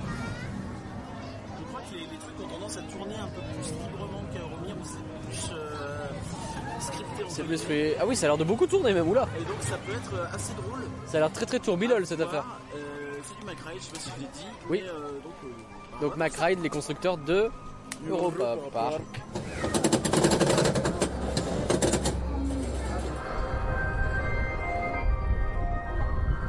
Je 1.59 1.65
crois 1.69 1.81
que 1.83 1.95
les, 1.95 2.01
les 2.11 2.19
trucs 2.19 2.41
ont 2.43 2.49
tendance 2.49 2.77
à 2.77 2.83
tourner 2.83 3.15
un 3.15 3.29
peu 3.29 3.41
plus 3.55 3.71
librement 3.87 4.23
qu'Euromir, 4.35 4.75
où 4.83 4.85
c'est 4.85 5.05
plus 5.31 5.55
C'est 7.29 7.43
plus 7.45 7.63
fait. 7.63 7.97
Ah 8.01 8.05
oui, 8.07 8.15
ça 8.17 8.27
a 8.27 8.29
l'air 8.31 8.39
de 8.39 8.45
beaucoup 8.45 8.67
tourner 8.67 8.93
même, 8.93 9.09
oula. 9.09 9.27
Et 9.39 9.45
donc 9.45 9.57
ça 9.61 9.77
peut 9.79 9.93
être 9.93 10.15
euh, 10.15 10.35
assez 10.35 10.53
drôle. 10.55 10.81
Ça 11.07 11.17
a 11.17 11.21
l'air 11.21 11.33
très 11.33 11.47
très 11.47 11.59
tourbillol 11.59 12.07
cette 12.07 12.19
Voir, 12.19 12.29
affaire. 12.29 12.45
euh, 12.77 12.81
c'est 13.25 13.39
du 13.41 13.47
Macrae, 13.47 13.73
je 13.77 13.83
sais 13.85 13.91
pas 13.93 13.99
si 14.01 14.11
je 14.17 14.21
l'ai 14.21 14.29
dit. 14.33 14.47
Oui. 14.69 14.81
mais, 14.83 14.89
euh, 14.89 15.09
donc, 15.23 15.33
euh, 15.45 16.01
Donc 16.03 16.17
MacRide, 16.17 16.63
les 16.63 16.71
constructeurs 16.71 17.17
de 17.17 17.51
Europa 18.09 18.57
Park. 18.73 19.03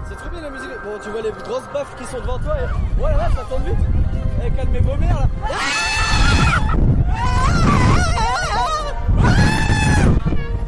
C'est 0.08 0.16
trop 0.16 0.30
bien 0.30 0.42
la 0.42 0.50
musique. 0.50 0.70
Bon, 0.84 1.00
tu 1.04 1.10
vois 1.10 1.22
les 1.22 1.32
grosses 1.32 1.68
baffles 1.74 1.98
qui 1.98 2.06
sont 2.06 2.20
devant 2.20 2.40
toi. 2.40 2.56
Et... 2.60 3.02
La 3.02 3.18
vache, 3.18 3.34
ça 3.36 3.44
tourne 3.50 3.64
vite. 3.64 3.76
Eh, 4.46 4.52
calmez 4.52 4.80
vos 4.80 4.96
mères 4.98 5.20
là. 5.20 5.28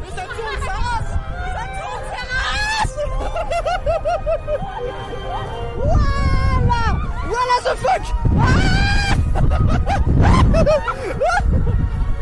Mais 0.00 0.10
ça 0.14 0.22
tourne, 0.22 0.58
ça 0.64 0.72
rase 0.72 1.18
Ça 1.54 1.64
tourne, 1.78 2.04
ça 2.12 2.22
rase 2.34 4.17
Voilà. 5.76 6.82
Voilà 7.26 7.56
the 7.64 7.74
fuck. 7.76 8.04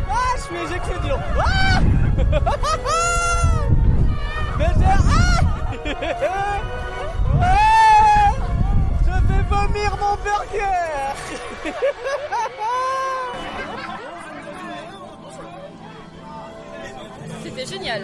Ah, 0.09 0.31
je 0.35 0.41
suis 0.41 0.55
éjecté. 0.55 0.91
Ah. 1.39 1.81
Mais 4.57 4.71
j'ai... 4.77 4.85
Ah. 4.85 5.39
Ah 7.41 8.31
Je 9.05 9.11
vais 9.27 9.43
vomir 9.49 9.91
mon 9.99 10.15
burger. 10.23 10.87
C'était 17.43 17.65
génial. 17.65 18.01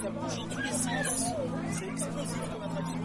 Ça 0.00 0.10
bouge 0.10 0.36
dans 0.36 0.54
tous 0.54 0.62
les 0.62 0.70
sens. 0.70 1.32
C'est 1.72 1.86
explosif 1.88 2.40
comme 2.52 2.62
attraction. 2.62 2.98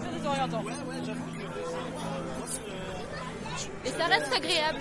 Très 0.00 0.10
désorientant. 0.18 0.60
Ouais, 0.62 0.72
ouais, 0.72 1.00
j'avoue 1.06 1.24
que 1.32 1.42
euh, 1.42 2.38
moi, 2.38 2.46
c'est, 2.48 2.60
euh, 2.70 3.72
Mais 3.84 3.90
ça 3.90 4.04
reste 4.06 4.32
agréable. 4.32 4.78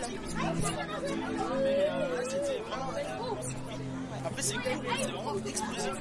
mais 1.59 1.87
euh, 1.89 2.21
c'était 2.23 2.61
vraiment 2.69 2.89
agréable. 2.89 3.21
Après, 4.23 4.41
c'est 4.41 4.53
cool, 4.55 4.85
c'est 5.01 5.11
vraiment 5.11 5.35
explosif. 5.45 5.93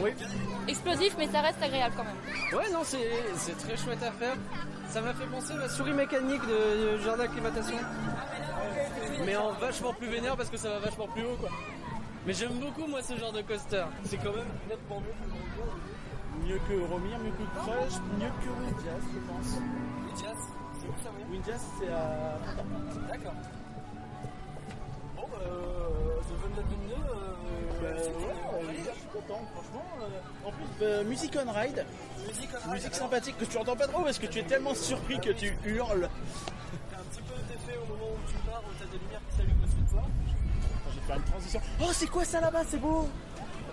Oui. 0.00 0.10
Explosif, 0.68 1.14
mais 1.18 1.28
ça 1.28 1.40
reste 1.40 1.62
agréable 1.62 1.94
quand 1.96 2.04
même. 2.04 2.58
Ouais, 2.58 2.70
non, 2.72 2.80
c'est 2.84 3.08
c'est 3.36 3.56
très 3.58 3.76
chouette 3.76 4.02
à 4.02 4.12
faire. 4.12 4.34
Ça 4.88 5.00
m'a 5.00 5.12
fait 5.14 5.26
penser 5.26 5.52
à 5.52 5.56
la 5.58 5.68
souris 5.68 5.92
mécanique 5.92 6.42
de, 6.42 6.92
de 6.96 6.98
jardin 6.98 7.24
d'acclimatation. 7.24 7.76
Mais 9.24 9.36
en 9.36 9.52
vachement 9.52 9.92
plus 9.92 10.08
vénère 10.08 10.36
parce 10.36 10.48
que 10.50 10.56
ça 10.56 10.68
va 10.70 10.78
vachement 10.78 11.06
plus 11.08 11.22
haut, 11.24 11.36
quoi. 11.40 11.50
Mais 12.26 12.32
j'aime 12.34 12.58
beaucoup, 12.58 12.86
moi, 12.86 13.02
ce 13.02 13.16
genre 13.16 13.32
de 13.32 13.42
coaster. 13.42 13.84
C'est 14.04 14.18
quand 14.18 14.32
même 14.34 14.48
nettement 14.68 15.00
mieux. 15.00 16.46
Mieux 16.46 16.58
que 16.68 16.74
Romir, 16.90 17.18
mieux 17.18 17.30
que 17.30 17.60
Crush, 17.60 17.98
mieux 18.18 18.32
que 18.40 18.48
Windjazz, 18.48 19.02
je 19.12 19.18
pense. 19.20 19.58
Windjazz 20.08 20.38
C'est 20.80 20.88
où 20.88 20.94
ça, 21.02 21.10
Windjazz, 21.30 21.60
c'est 21.80 21.88
à. 21.88 22.38
D'accord. 23.08 23.34
Bon, 25.16 25.22
bah, 25.30 25.38
euh, 25.42 25.98
la 26.56 26.62
donne 26.62 26.78
euh, 27.82 27.94
ouais, 27.94 28.66
ouais, 28.66 28.74
je 28.76 28.98
suis 28.98 29.08
content, 29.12 29.40
franchement. 29.54 29.84
euh, 30.02 30.48
en 30.48 30.50
plus, 30.50 30.66
euh, 30.82 31.04
Music 31.04 31.36
on 31.46 31.52
Ride, 31.52 31.84
musique 32.72 32.94
sympathique 32.94 33.36
que 33.38 33.44
tu 33.44 33.56
entends 33.58 33.76
pas 33.76 33.86
trop 33.86 34.02
parce 34.02 34.18
que 34.18 34.26
tu 34.26 34.38
es 34.40 34.42
tellement 34.42 34.74
surpris 34.74 35.20
que 35.20 35.30
tu 35.30 35.56
hurles. 35.64 36.08
T'as 36.90 36.96
un 36.96 37.04
petit 37.04 37.22
peu 37.22 37.34
d'effet 37.48 37.78
au 37.78 37.86
faire 41.08 41.16
une 41.16 41.22
transition. 41.22 41.60
Oh, 41.80 41.90
c'est 41.92 42.06
quoi 42.06 42.24
ça 42.24 42.40
là-bas? 42.40 42.62
C'est 42.68 42.78
beau 42.78 43.08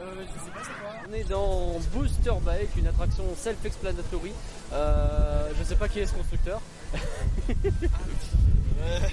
euh, 0.01 0.13
Je 0.21 0.45
sais 0.45 0.51
pas, 0.51 0.59
c'est 0.63 0.81
quoi 0.81 0.91
On 1.09 1.13
est 1.13 1.29
dans 1.29 1.79
Booster 1.93 2.31
Bike, 2.43 2.69
une 2.77 2.87
attraction 2.87 3.23
self-explanatory. 3.35 4.31
Euh, 4.73 5.49
je 5.57 5.63
sais 5.63 5.75
pas 5.75 5.87
qui 5.89 5.99
est 5.99 6.05
ce 6.05 6.13
constructeur. 6.13 6.61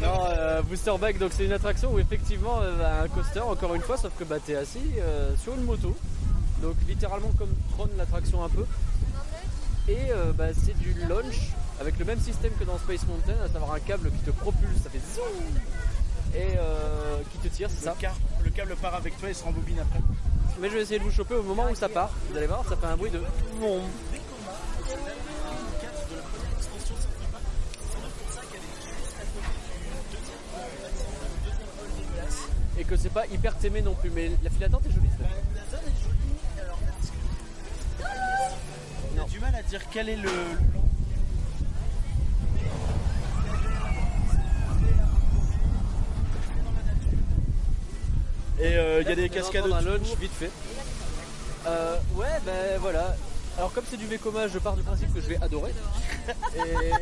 non, 0.01 0.27
euh, 0.27 0.63
Booster 0.63 0.93
Bike, 1.01 1.19
donc 1.19 1.33
c'est 1.35 1.45
une 1.45 1.53
attraction 1.53 1.93
où 1.93 1.99
effectivement 1.99 2.61
euh, 2.61 2.77
bah, 2.79 3.03
un 3.03 3.09
coaster, 3.09 3.41
encore 3.41 3.75
une 3.75 3.83
fois, 3.83 3.97
sauf 3.97 4.13
que 4.17 4.25
bah, 4.25 4.37
t'es 4.45 4.55
assis 4.55 4.79
euh, 4.99 5.35
sur 5.43 5.55
une 5.55 5.65
moto. 5.65 5.97
Donc 6.63 6.77
littéralement 6.87 7.33
comme 7.37 7.51
Tron 7.73 7.89
l'attraction 7.99 8.45
un 8.45 8.49
peu. 8.49 8.65
Et 9.89 10.13
bah, 10.39 10.55
c'est 10.55 10.79
du 10.79 10.95
launch 11.09 11.51
avec 11.81 11.99
le 11.99 12.05
même 12.05 12.21
système 12.21 12.53
que 12.53 12.63
dans 12.63 12.79
Space 12.79 13.05
Mountain, 13.09 13.35
à 13.45 13.49
savoir 13.49 13.73
un 13.73 13.81
câble 13.81 14.13
qui 14.13 14.19
te 14.19 14.31
propulse, 14.31 14.81
ça 14.81 14.89
fait 14.89 15.01
zoom 15.17 15.59
et 16.35 16.57
euh, 16.57 17.19
qui 17.31 17.39
te 17.39 17.49
tire, 17.55 17.69
c'est 17.71 17.85
ça. 17.85 17.95
le, 17.97 18.01
car- 18.01 18.17
le 18.45 18.51
câble 18.51 18.77
part 18.77 18.95
avec 18.95 19.19
toi 19.19 19.29
et 19.31 19.35
se 19.35 19.45
rembobine 19.45 19.79
après. 19.81 20.01
Mais 20.61 20.69
je 20.69 20.75
vais 20.75 20.83
essayer 20.83 20.99
de 20.99 21.05
vous 21.05 21.11
choper 21.11 21.35
au 21.35 21.43
moment 21.43 21.67
où 21.71 21.75
ça 21.75 21.89
part. 21.89 22.11
Vous 22.31 22.37
allez 22.37 22.47
voir, 22.47 22.65
ça 22.69 22.77
fait 22.77 22.87
un 22.87 22.97
bruit 22.97 23.11
de. 23.11 23.21
Et 32.79 32.85
que 32.85 32.97
c'est 32.97 33.11
pas 33.13 33.27
hyper 33.27 33.57
témé 33.59 33.83
non 33.83 33.95
plus, 33.95 34.11
mais 34.11 34.31
la 34.43 34.51
file 34.51 34.61
d'attente 34.61 34.87
est 34.87 34.93
jolie. 34.93 35.09
On 39.15 39.21
a 39.21 39.25
du 39.29 39.39
mal 39.41 39.55
à 39.55 39.63
dire 39.63 39.81
quel 39.91 40.09
est 40.09 40.17
le. 40.17 40.31
Et 48.63 48.77
euh, 48.77 49.03
il 49.03 49.09
y 49.09 49.13
a 49.13 49.17
des 49.17 49.25
On 49.25 49.29
va 49.29 49.35
cascades 49.41 49.73
un 49.73 49.81
lunch 49.81 50.15
vite 50.21 50.33
fait. 50.33 50.51
Euh, 51.67 51.97
ouais, 52.15 52.27
ben 52.47 52.79
voilà. 52.81 53.17
Alors 53.59 53.73
comme 53.73 53.85
c'est 53.91 53.97
du 53.97 54.07
Vekoma, 54.07 54.47
je 54.47 54.59
pars 54.59 54.77
du 54.77 54.83
principe 54.83 55.13
que 55.13 55.21
je 55.21 55.27
vais 55.27 55.43
adorer. 55.43 55.75
Et... 56.55 56.93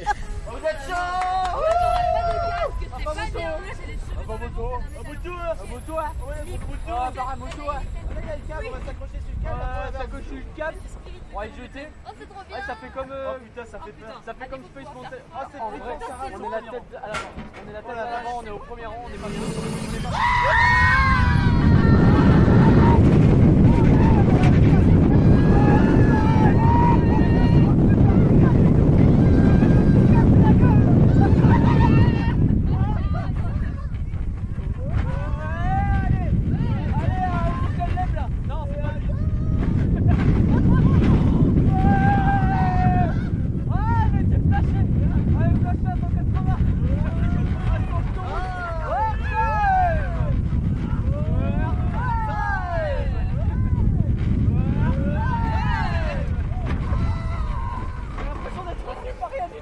On 11.32 11.38
va 11.38 11.46
y 11.46 11.50
jeter. 11.50 11.88
Oh, 12.06 12.11
c'est 12.18 12.28
trop 12.28 12.42
bien. 12.48 12.56
Ouais, 12.56 12.62
ça 12.66 12.74
fait 12.74 12.88
comme. 12.88 13.11
euh, 13.12 13.38
putain, 13.38 13.64
ça 13.64 13.78
fait 13.78 13.92
peur. 13.92 14.22
ça 14.24 14.34
fait 14.34 14.48
comme 14.48 14.64
Space 14.64 14.94
Mountain. 14.94 15.16
Ah, 15.34 15.46
c'est 15.52 15.61
En 15.61 15.70
vrai, 15.70 15.80
on 15.80 16.44
est 16.44 16.50
la 16.50 16.61
tête 16.61 16.82
à 16.96 17.06
l'avant. 17.06 17.30
On 17.64 17.68
est 17.68 17.72
la 17.72 17.82
tête 17.82 17.90
à 17.90 18.11
l'avant, 18.11 18.40
on 18.42 18.46
est 18.46 18.50
au 18.50 18.58
premier 18.58 18.86
rang, 18.86 19.04
on 19.04 19.08
est 19.08 19.18
pas 19.18 19.28
bien. 19.28 19.40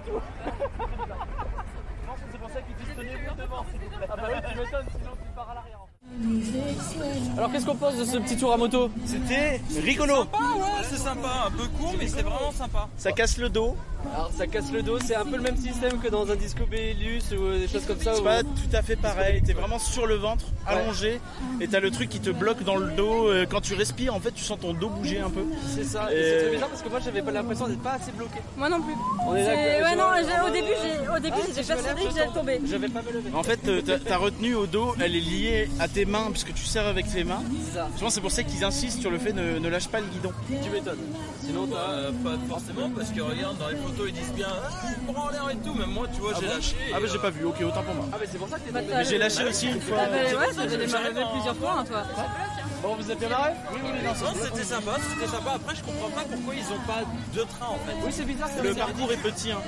On 0.07 0.17
est 0.17 1.09
pas- 1.09 1.27
C'est 2.31 2.39
pour 2.39 2.51
ça 2.51 2.61
qu'ils 2.63 2.75
disent 2.77 2.95
tenez-vous 2.97 3.35
devant, 3.35 3.65
s'il 3.71 3.81
vous 3.81 3.89
plaît. 3.97 4.07
Ah 4.11 4.17
bah 4.17 4.29
oui, 4.29 4.41
tu 4.51 4.59
m'étonnes, 4.59 4.87
Alors 7.37 7.53
qu'est-ce 7.53 7.67
qu'on 7.67 7.77
pense 7.77 7.97
de 7.97 8.05
ce 8.05 8.17
petit 8.19 8.37
tour 8.37 8.53
à 8.53 8.57
moto? 8.57 8.91
C'était 9.07 9.61
rigolo. 9.81 10.17
Sympa, 10.17 10.39
ouais, 10.39 10.85
c'est 10.91 10.97
sympa. 10.99 11.29
Un 11.47 11.51
peu 11.51 11.67
court, 11.79 11.95
mais 11.99 12.07
c'est 12.09 12.23
vraiment 12.23 12.53
sympa. 12.53 12.89
Ça 12.97 13.13
casse 13.13 13.39
le 13.39 13.49
dos. 13.49 13.77
Alors 14.15 14.31
ça 14.37 14.47
casse 14.47 14.71
le 14.73 14.83
dos, 14.83 14.99
c'est 15.05 15.17
un 15.17 15.25
peu 15.25 15.37
le 15.37 15.43
même 15.43 15.57
système 15.57 15.99
que 15.99 16.07
dans 16.09 16.31
un 16.31 16.37
disco 16.37 16.65
Bellus 16.71 17.21
ou 17.33 17.43
euh, 17.43 17.59
des 17.59 17.67
choses 17.67 17.85
comme 17.85 18.01
ça. 18.01 18.15
C'est 18.15 18.23
pas 18.23 18.43
tout 18.45 18.71
à 18.73 18.81
fait 18.83 18.95
pareil. 18.95 19.43
T'es 19.45 19.53
vraiment 19.55 19.81
sur 19.81 20.07
le 20.07 20.15
ventre, 20.15 20.45
allongé, 20.69 21.21
et 21.61 21.67
t'as 21.67 21.81
le 21.81 21.91
truc 21.91 22.09
qui 22.09 22.21
te 22.21 22.31
bloque 22.31 22.63
dans 22.63 22.77
le 22.77 22.93
dos. 22.93 23.29
Euh, 23.29 23.45
Quand 23.51 23.61
tu 23.61 23.75
respires, 23.75 24.15
en 24.15 24.21
fait, 24.21 24.31
tu 24.31 24.45
sens 24.45 24.59
ton 24.61 24.73
dos 24.73 24.89
bouger 24.89 25.19
un 25.19 25.31
peu. 25.31 25.43
C'est 25.75 25.83
ça, 25.85 26.13
et 26.13 26.17
Et- 26.17 26.23
c'est 26.23 26.39
très 26.43 26.51
bizarre 26.53 26.69
parce 26.69 26.83
que 26.83 26.89
moi 26.89 27.01
j'avais 27.05 27.23
pas 27.23 27.33
l'impression 27.33 27.67
d'être 27.67 27.83
pas 27.83 27.95
assez 27.95 28.13
bloqué. 28.13 28.39
Moi 28.57 28.69
non 28.69 28.81
plus. 28.83 28.95
On 29.27 29.35
est 29.35 29.45
C'est- 29.45 29.81
d'accord. 29.81 29.91
Ouais, 29.91 29.97
non, 29.97 30.45
au 30.45 30.49
euh, 30.49 30.53
début, 30.53 30.69
j'ai- 30.81 31.09
au 31.09 31.19
début, 31.19 31.37
ah, 31.37 31.47
j'étais 31.57 31.75
lève, 31.75 31.95
que 31.97 32.15
j'allais 32.17 32.33
tomber. 32.33 32.61
Je 32.65 32.77
vais 32.77 32.89
pas 32.89 33.03
me 33.03 33.13
lever. 33.13 33.31
En 33.35 33.43
fait, 33.43 33.61
euh, 33.67 33.83
ta, 33.83 33.99
ta 33.99 34.17
retenue 34.17 34.55
au 34.55 34.67
dos, 34.67 34.95
elle 35.01 35.17
est 35.17 35.21
liée 35.21 35.69
à 35.81 35.89
tes 35.89 36.05
mains, 36.09 36.29
puisque 36.31 36.53
tu 36.55 36.65
serres 36.65 36.87
avec 36.89 37.11
tes 37.11 37.23
mains. 37.25 37.43
C'est 37.67 37.75
ça, 37.79 37.89
Je 37.95 38.01
pense 38.01 38.09
que 38.09 38.15
c'est 38.15 38.21
pour 38.21 38.31
ça 38.33 38.43
qu'ils 38.43 38.65
insistent 38.65 39.01
sur 39.01 39.11
le 39.11 39.19
fait 39.19 39.33
de 39.33 39.59
ne 39.59 39.69
lâche 39.69 39.89
pas 39.89 40.01
le 40.01 40.07
guidon. 40.07 40.33
tu 40.49 40.71
m'étonnes. 40.71 40.99
Sinon 41.45 41.67
t'as. 41.67 41.77
Euh, 41.91 42.13
pas 42.25 42.31
forcément, 42.49 42.91
parce 42.91 43.11
que 43.11 43.21
regarde, 43.21 43.57
dans 43.59 43.69
les 43.69 43.77
photos, 43.77 44.07
ils 44.09 44.15
disent 44.15 44.33
bien 44.33 44.49
ah, 44.51 44.71
il 45.07 45.13
prend 45.15 45.27
en 45.27 45.31
l'air 45.31 45.49
et 45.51 45.57
tout. 45.57 45.75
Même 45.75 45.91
moi, 45.91 46.07
tu 46.13 46.21
vois, 46.21 46.33
j'ai 46.41 46.47
bon 46.47 46.55
lâché. 46.55 46.77
Ah 46.95 46.99
bah 47.01 47.07
j'ai 47.11 47.17
euh, 47.19 47.23
pas 47.23 47.31
vu, 47.31 47.45
ok, 47.45 47.57
autant 47.63 47.83
pour 47.83 47.95
moi. 47.95 48.05
Ah, 48.13 48.17
mais 48.21 48.27
c'est 48.31 48.39
pour 48.39 48.49
ça 48.49 48.57
que 48.59 48.63
t'es 48.65 48.73
Bah, 48.73 48.81
tombé. 48.81 48.95
Mais 48.97 49.05
j'ai 49.05 49.19
lâché 49.19 49.45
aussi 49.45 49.67
une 49.69 49.81
fois. 49.81 49.99
Ah 50.03 50.07
bah 50.09 50.17
ouais, 50.41 50.53
ça 50.53 50.67
devait 50.67 50.87
j'ai 50.87 50.93
m'arriver 50.93 51.23
plusieurs 51.33 51.57
fois, 51.57 51.77
hein, 51.79 51.85
toi. 51.85 52.03
Bon, 52.83 52.95
vous 52.95 53.11
êtes 53.11 53.19
bien 53.19 53.29
marré 53.29 53.53
Oui, 53.73 53.81
oui, 53.83 53.91
non, 54.05 54.11
Non, 54.29 54.35
c'était 54.45 54.63
sympa, 54.65 54.97
c'était 55.11 55.31
sympa. 55.31 55.51
Après, 55.57 55.75
je 55.75 55.83
comprends 55.83 56.11
pas 56.11 56.23
pourquoi 56.31 56.55
ils 56.55 56.73
ont 56.73 56.87
pas 56.87 57.03
deux 57.35 57.45
trains 57.45 57.73
en 57.75 57.79
fait. 57.87 57.97
Oui, 58.05 58.13
c'est 58.13 58.25
bizarre, 58.25 58.49
c'est 58.55 58.63
Le 58.63 58.71
bizarre. 58.71 58.87
parcours 58.89 59.13
est 59.13 59.17
petit. 59.17 59.51
Hein. 59.51 59.59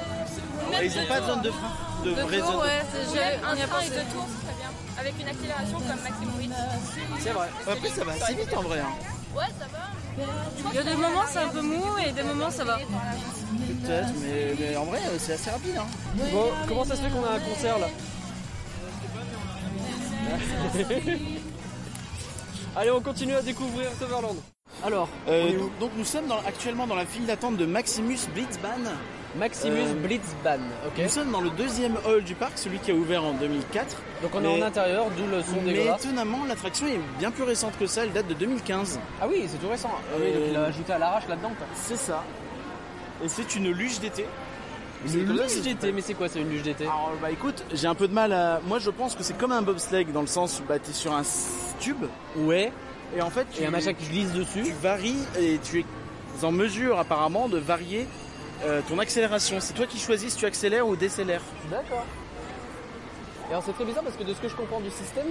Ils 0.82 0.98
ont 0.98 1.06
pas 1.06 1.20
de 1.20 1.26
zone 1.26 1.42
de 1.42 1.50
frein. 1.50 1.72
De 2.04 2.10
tours, 2.14 2.30
zone. 2.30 2.60
ouais, 2.62 2.82
c'est- 2.92 3.12
j'ai- 3.14 3.34
Un 3.44 3.66
train 3.66 3.80
et 3.82 3.88
deux 3.90 4.06
tours. 4.14 4.28
Avec 5.00 5.14
une 5.20 5.28
accélération 5.28 5.78
comme 5.78 6.00
Maxime 6.02 6.30
Ritz. 6.38 6.52
C'est 7.20 7.30
vrai. 7.30 7.48
Après, 7.70 7.88
ça 7.88 8.04
va 8.04 8.12
assez 8.12 8.34
vite 8.34 8.54
en 8.54 8.62
vrai. 8.62 8.80
Hein. 8.80 8.92
Ouais, 9.36 9.44
ça 9.58 9.66
va. 9.72 9.78
Il 10.70 10.74
y 10.74 10.78
a 10.78 10.82
des 10.82 10.94
moments, 10.96 11.24
c'est 11.30 11.38
un 11.38 11.48
peu 11.48 11.62
mou, 11.62 11.82
et 12.06 12.10
des 12.12 12.22
moments, 12.22 12.50
ça 12.50 12.64
va. 12.64 12.76
Peut-être, 12.78 14.12
mais, 14.20 14.54
mais 14.58 14.76
en 14.76 14.84
vrai, 14.84 14.98
euh, 15.06 15.16
c'est 15.18 15.32
assez 15.34 15.50
rapide. 15.50 15.76
Hein. 15.78 15.86
Bon, 16.32 16.50
comment 16.68 16.84
ça 16.84 16.96
se 16.96 17.00
fait 17.02 17.08
qu'on 17.10 17.24
a 17.24 17.30
un 17.36 17.40
concert 17.40 17.78
là 17.78 17.88
Allez, 22.76 22.90
on 22.90 23.00
continue 23.00 23.34
à 23.34 23.42
découvrir 23.42 23.90
Toverland. 23.98 24.36
Alors, 24.84 25.08
Euh, 25.28 25.44
on 25.44 25.48
est 25.52 25.56
où 25.56 25.70
donc 25.80 25.90
nous 25.96 26.04
sommes 26.04 26.26
dans- 26.26 26.38
actuellement 26.46 26.86
dans 26.86 26.94
la 26.94 27.04
file 27.06 27.26
d'attente 27.26 27.56
de 27.56 27.66
Maximus 27.66 28.18
Blitzbahn. 28.34 28.88
Maximus 29.36 29.78
euh, 29.80 29.94
Blitzbahn. 29.94 30.60
Nous 30.98 31.08
sommes 31.08 31.30
dans 31.30 31.40
le 31.40 31.50
deuxième 31.50 31.96
hall 32.04 32.22
du 32.24 32.34
parc, 32.34 32.52
celui 32.58 32.78
qui 32.78 32.90
a 32.90 32.94
ouvert 32.94 33.24
en 33.24 33.32
2004. 33.34 33.96
Donc 34.22 34.32
on 34.34 34.40
est 34.40 34.42
mais- 34.42 34.62
en 34.62 34.66
intérieur, 34.66 35.06
d'où 35.16 35.24
le 35.26 35.40
son 35.42 35.62
Mais 35.64 35.72
dégueulasse. 35.72 36.04
étonnamment, 36.04 36.44
l'attraction 36.48 36.86
est 36.88 36.98
bien 37.18 37.30
plus 37.30 37.44
récente 37.44 37.74
que 37.78 37.86
ça, 37.86 38.02
elle 38.04 38.12
date 38.12 38.26
de 38.26 38.34
2015. 38.34 38.98
Ah 39.22 39.26
oui, 39.28 39.44
c'est 39.46 39.58
tout 39.58 39.68
récent. 39.68 39.90
Ah 39.94 40.16
oui, 40.20 40.32
donc 40.32 40.42
il 40.50 40.56
a 40.56 40.64
ajouté 40.64 40.92
à 40.92 40.98
l'arrache 40.98 41.28
là-dedans. 41.28 41.52
C'est 41.74 41.96
ça. 41.96 42.24
Et 43.24 43.28
c'est 43.28 43.54
une 43.54 43.70
luge 43.70 44.00
d'été. 44.00 44.26
Une 45.06 45.32
luge 45.32 45.60
d'été, 45.62 45.92
mais 45.92 46.00
c'est 46.02 46.14
quoi 46.14 46.28
C'est 46.28 46.40
une 46.40 46.50
luge 46.50 46.62
d'été? 46.62 46.84
Alors 46.84 47.12
bah 47.22 47.30
écoute, 47.30 47.64
j'ai 47.72 47.86
un 47.86 47.94
peu 47.94 48.08
de 48.08 48.12
mal 48.12 48.32
à... 48.32 48.60
Moi 48.66 48.78
je 48.80 48.90
pense 48.90 49.14
que 49.14 49.22
c'est 49.22 49.36
comme 49.38 49.52
un 49.52 49.62
bobsleigh 49.62 50.04
dans 50.12 50.20
le 50.20 50.26
sens 50.26 50.60
où 50.60 50.66
bah, 50.68 50.78
t'es 50.78 50.92
sur 50.92 51.12
un 51.14 51.22
tube 51.78 52.04
Ouais. 52.36 52.70
et 53.16 53.22
en 53.22 53.30
fait 53.30 53.46
tu, 53.50 53.62
Et 53.62 53.66
un 53.66 53.70
machin 53.70 53.94
qui 53.94 54.06
glisse 54.08 54.32
dessus. 54.32 54.62
tu 54.64 54.72
varies 54.82 55.16
et 55.38 55.58
tu 55.62 55.80
es 55.80 56.44
en 56.44 56.52
mesure 56.52 56.98
apparemment 56.98 57.48
de 57.48 57.56
varier 57.58 58.06
euh, 58.64 58.80
ton 58.88 58.98
accélération. 58.98 59.58
C'est 59.60 59.72
toi 59.74 59.86
qui 59.86 59.98
choisis 59.98 60.32
si 60.32 60.38
tu 60.38 60.46
accélères 60.46 60.86
ou 60.86 60.96
décélères. 60.96 61.42
D'accord. 61.70 62.04
Et 63.48 63.52
alors 63.52 63.62
c'est 63.64 63.72
très 63.72 63.84
bizarre 63.84 64.04
parce 64.04 64.16
que 64.16 64.22
de 64.24 64.32
ce 64.34 64.38
que 64.40 64.48
je 64.48 64.54
comprends 64.54 64.80
du 64.80 64.90
système, 64.90 65.26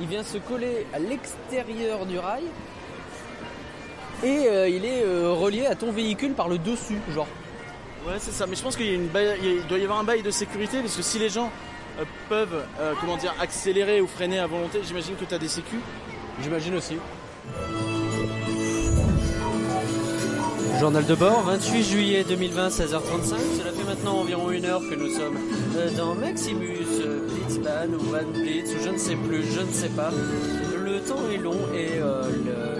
il 0.00 0.06
vient 0.08 0.22
se 0.24 0.38
coller 0.38 0.86
à 0.92 0.98
l'extérieur 0.98 2.06
du 2.06 2.18
rail 2.18 2.44
et 4.24 4.46
euh, 4.48 4.68
il 4.68 4.84
est 4.84 5.02
euh, 5.04 5.32
relié 5.32 5.66
à 5.66 5.74
ton 5.74 5.92
véhicule 5.92 6.32
par 6.32 6.48
le 6.48 6.58
dessus, 6.58 6.98
genre. 7.14 7.28
Ouais 8.06 8.14
c'est 8.18 8.32
ça, 8.32 8.46
mais 8.46 8.56
je 8.56 8.62
pense 8.62 8.76
qu'il 8.76 8.86
y 8.86 8.90
a 8.90 8.94
une 8.94 9.08
baille- 9.08 9.38
il 9.42 9.66
doit 9.66 9.78
y 9.78 9.84
avoir 9.84 9.98
un 9.98 10.04
bail 10.04 10.22
de 10.22 10.30
sécurité 10.30 10.80
parce 10.80 10.96
que 10.96 11.02
si 11.02 11.18
les 11.18 11.28
gens 11.28 11.50
euh, 12.00 12.04
peuvent 12.28 12.64
comment 13.00 13.16
dire 13.16 13.34
accélérer 13.40 14.00
ou 14.00 14.06
freiner 14.06 14.38
à 14.38 14.46
volonté, 14.46 14.80
j'imagine 14.82 15.16
que 15.16 15.24
tu 15.24 15.34
as 15.34 15.38
des 15.38 15.48
sécu. 15.48 15.76
J'imagine 16.42 16.74
aussi. 16.76 16.96
Journal 20.80 21.04
de 21.04 21.14
bord, 21.14 21.42
28 21.42 21.82
juillet 21.84 22.24
2020, 22.26 22.68
16h35. 22.68 23.34
Cela 23.58 23.72
fait 23.72 23.84
maintenant 23.86 24.20
environ 24.20 24.50
une 24.50 24.64
heure 24.64 24.80
que 24.80 24.94
nous 24.94 25.10
sommes 25.10 25.36
euh, 25.76 25.90
dans 25.96 26.14
Maximus, 26.14 26.86
euh, 27.04 27.20
Blitzbahn 27.28 27.94
ou 27.94 27.98
Van 28.04 28.24
Blitz, 28.32 28.70
ou 28.74 28.82
je 28.82 28.88
ne 28.88 28.96
sais 28.96 29.14
plus, 29.16 29.42
je 29.52 29.60
ne 29.60 29.70
sais 29.72 29.90
pas. 29.90 30.10
Le 30.82 31.00
temps 31.00 31.20
est 31.32 31.36
long 31.36 31.58
et 31.74 31.98
euh, 32.00 32.22
le- 32.46 32.79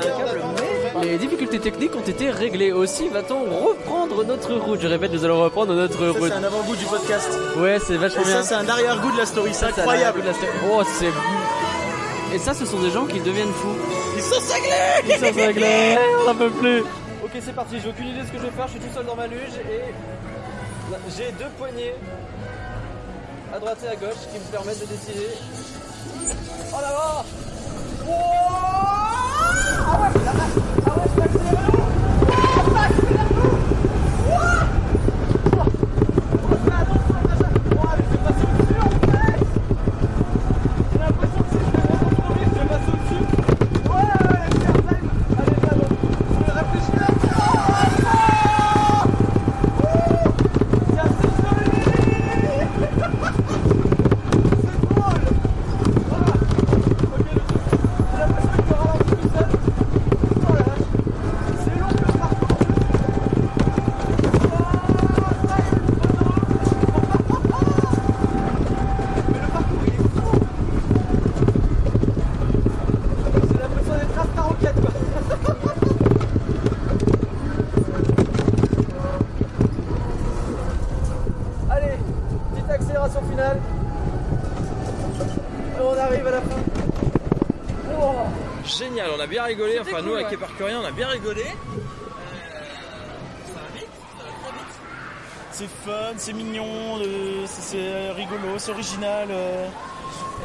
câble, 0.00 0.40
mais 1.00 1.06
les 1.06 1.18
difficultés 1.18 1.58
techniques 1.60 1.94
ont 1.96 2.00
été 2.08 2.30
réglées. 2.30 2.72
Aussi, 2.72 3.08
va-t-on 3.08 3.44
reprendre 3.44 4.24
notre 4.24 4.54
route? 4.54 4.80
Je 4.80 4.86
répète, 4.88 5.12
nous 5.12 5.24
allons 5.24 5.42
reprendre 5.42 5.74
notre 5.74 5.98
Ça 6.12 6.18
route. 6.18 6.28
c'est 6.32 6.32
un 6.38 6.44
avant-goût 6.44 6.76
du 6.76 6.84
podcast. 6.86 7.28
Ouais, 7.56 7.78
c'est 7.86 7.96
vachement 7.96 8.22
Et 8.22 8.26
bien. 8.26 8.42
ça 8.42 8.42
c'est 8.42 8.54
un 8.54 8.68
arrière-goût 8.68 9.12
de 9.12 9.18
la 9.18 9.26
story, 9.26 9.50
c'est 9.52 9.66
incroyable. 9.66 10.22
l'air 10.22 10.34
de 10.34 10.40
la- 10.40 10.74
Oh, 10.74 10.82
c'est. 10.98 11.12
Et 12.34 12.38
ça, 12.38 12.52
ce 12.52 12.66
sont 12.66 12.78
des 12.80 12.90
gens 12.90 13.06
qui 13.06 13.20
deviennent 13.20 13.52
fous. 13.54 13.76
Ils 14.16 14.22
sont 14.22 14.40
cinglés 14.40 14.68
Ils 15.08 15.14
sont 15.14 15.32
cinglés, 15.40 15.96
on 16.22 16.24
n'en 16.26 16.34
peut 16.34 16.50
plus. 16.50 16.80
Ok, 17.24 17.30
c'est 17.40 17.54
parti, 17.54 17.76
j'ai 17.82 17.88
aucune 17.88 18.08
idée 18.08 18.20
de 18.20 18.26
ce 18.26 18.32
que 18.32 18.38
je 18.38 18.42
vais 18.44 18.50
faire, 18.50 18.66
je 18.66 18.72
suis 18.72 18.80
tout 18.80 18.94
seul 18.94 19.06
dans 19.06 19.16
ma 19.16 19.26
luge 19.26 19.54
et 19.70 19.94
j'ai 21.16 21.32
deux 21.38 21.50
poignées 21.58 21.94
à 23.54 23.58
droite 23.58 23.78
et 23.84 23.88
à 23.88 23.96
gauche 23.96 24.22
qui 24.32 24.38
me 24.38 24.44
permettent 24.52 24.80
de 24.80 24.86
décider. 24.86 25.28
Oh 26.72 26.80
là 26.82 26.90
là 26.90 27.24
Ok, 29.76 30.77
génial, 88.64 89.10
on 89.16 89.20
a 89.20 89.26
bien 89.26 89.42
rigolé. 89.44 89.78
Enfin, 89.80 89.96
cool, 89.96 90.02
nous, 90.04 90.14
avec 90.14 90.28
ouais. 90.28 90.34
Éparcurien, 90.34 90.80
on 90.80 90.84
a 90.84 90.90
bien 90.90 91.08
rigolé. 91.08 91.42
Euh, 91.42 91.46
ça 93.46 93.54
va 93.60 93.68
vite, 93.74 93.86
ça 94.18 94.24
va 94.24 94.30
très 94.42 94.52
vite. 94.58 94.74
C'est 95.52 95.70
fun, 95.84 96.12
c'est 96.16 96.32
mignon, 96.32 96.98
euh, 97.00 97.44
c'est- 97.46 97.62
c'est 97.76 98.10
rigolo, 98.12 98.58
c'est 98.58 98.70
original. 98.72 99.28
euh. 99.30 99.68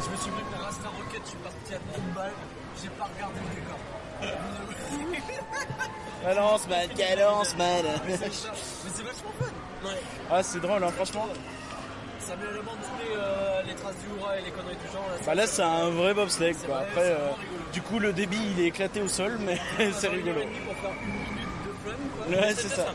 Je 0.04 0.10
me 0.10 0.16
suis 0.16 0.30
pris 0.30 0.42
pour 0.42 0.60
Rasta 0.64 0.88
Rocket, 0.88 1.22
je 1.24 1.28
suis 1.28 1.38
parti 1.38 1.74
à 1.74 1.78
30 1.92 2.12
balles, 2.14 2.32
j'ai 2.82 2.88
pas 2.88 3.04
regardé 3.14 3.40
le 3.40 3.48
décor. 3.54 3.78
Balance 6.24 6.66
man, 6.68 6.88
balance 6.96 7.54
man. 7.58 7.84
Mais 8.06 8.16
c'est 8.16 9.02
vachement 9.02 9.32
fun. 9.38 9.46
Ouais. 9.86 10.00
Ah 10.32 10.42
c'est 10.42 10.60
drôle 10.60 10.82
hein, 10.82 10.90
franchement. 10.96 11.26
Ça 12.26 12.36
met 12.36 12.42
de 12.46 12.52
les, 12.98 13.16
euh, 13.16 13.62
les 13.66 13.74
traces 13.74 13.94
du 13.96 14.18
hurrah 14.18 14.38
et 14.38 14.42
les 14.42 14.50
conneries 14.50 14.76
du 14.76 14.92
genre. 14.92 15.06
Là, 15.10 15.16
Bah 15.26 15.34
là 15.34 15.46
c'est 15.46 15.62
un 15.62 15.90
vrai 15.90 16.14
bobsleigh 16.14 16.54
quoi. 16.54 16.76
vrai, 16.76 16.86
Après 16.88 17.10
euh, 17.10 17.16
vraiment 17.16 17.36
du 17.72 17.82
coup 17.82 17.98
le 17.98 18.12
débit 18.12 18.38
il 18.56 18.64
est 18.64 18.68
éclaté 18.68 19.00
au 19.02 19.08
sol 19.08 19.38
mais 19.40 19.58
c'est 19.92 20.08
rigolo. 20.08 20.40
Pour 20.40 20.76
faire 20.76 20.90
une 21.02 21.12
minute 21.12 21.38
de 21.66 21.90
fun, 21.90 21.96
quoi. 22.16 22.36
Ouais, 22.36 22.54
c'est 22.56 22.68
ça. 22.68 22.86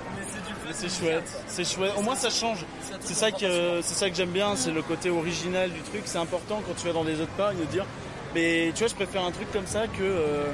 c'est 0.71 0.89
chouette, 0.89 1.43
c'est 1.47 1.63
chouette. 1.67 1.93
Au 1.97 2.01
moins 2.01 2.15
ça 2.15 2.29
change. 2.29 2.65
C'est 3.01 3.13
un 3.13 3.15
ça 3.15 3.31
que 3.31 3.81
c'est 3.81 3.93
ça 3.95 4.09
que 4.09 4.15
j'aime 4.15 4.31
bien, 4.31 4.55
c'est 4.55 4.71
le 4.71 4.81
côté 4.81 5.09
original 5.09 5.69
du 5.71 5.81
truc. 5.81 6.01
C'est 6.05 6.17
important 6.17 6.61
quand 6.67 6.73
tu 6.75 6.87
vas 6.87 6.93
dans 6.93 7.03
des 7.03 7.21
autres 7.21 7.33
parcs 7.37 7.57
de 7.57 7.65
dire, 7.65 7.85
mais 8.33 8.71
tu 8.73 8.79
vois, 8.79 8.87
je 8.87 8.95
préfère 8.95 9.23
un 9.23 9.31
truc 9.31 9.51
comme 9.51 9.67
ça 9.67 9.87
que 9.87 10.01
euh, 10.01 10.45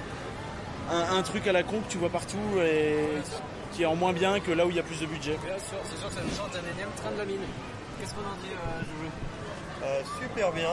un, 0.92 1.18
un 1.18 1.22
truc 1.24 1.48
à 1.48 1.52
la 1.54 1.64
con 1.64 1.80
que 1.86 1.92
tu 1.92 1.98
vois 1.98 2.10
partout 2.10 2.38
et 2.62 2.96
qui 3.74 3.84
est 3.84 3.86
en 3.86 3.96
moins 3.96 4.14
bien 4.14 4.40
que 4.40 4.52
là 4.52 4.66
où 4.66 4.70
il 4.70 4.76
y 4.76 4.80
a 4.80 4.84
plus 4.84 5.00
de 5.00 5.06
budget. 5.06 5.38
Bien 5.46 5.56
sûr, 5.58 5.78
c'est 5.90 6.00
sûr 6.00 6.10
que 6.10 6.16
ça 6.16 6.22
me 6.22 6.30
change 6.30 6.52
d'un 6.52 6.72
énième 6.74 6.90
train 6.98 7.12
de 7.12 7.18
la 7.18 7.26
mine. 7.26 7.42
Qu'est-ce 8.00 8.14
qu'on 8.14 8.22
en 8.22 8.36
dit, 8.44 8.52
euh, 8.52 8.80
Joujou 8.82 9.12
Euh, 9.84 10.02
super 10.22 10.52
bien. 10.52 10.70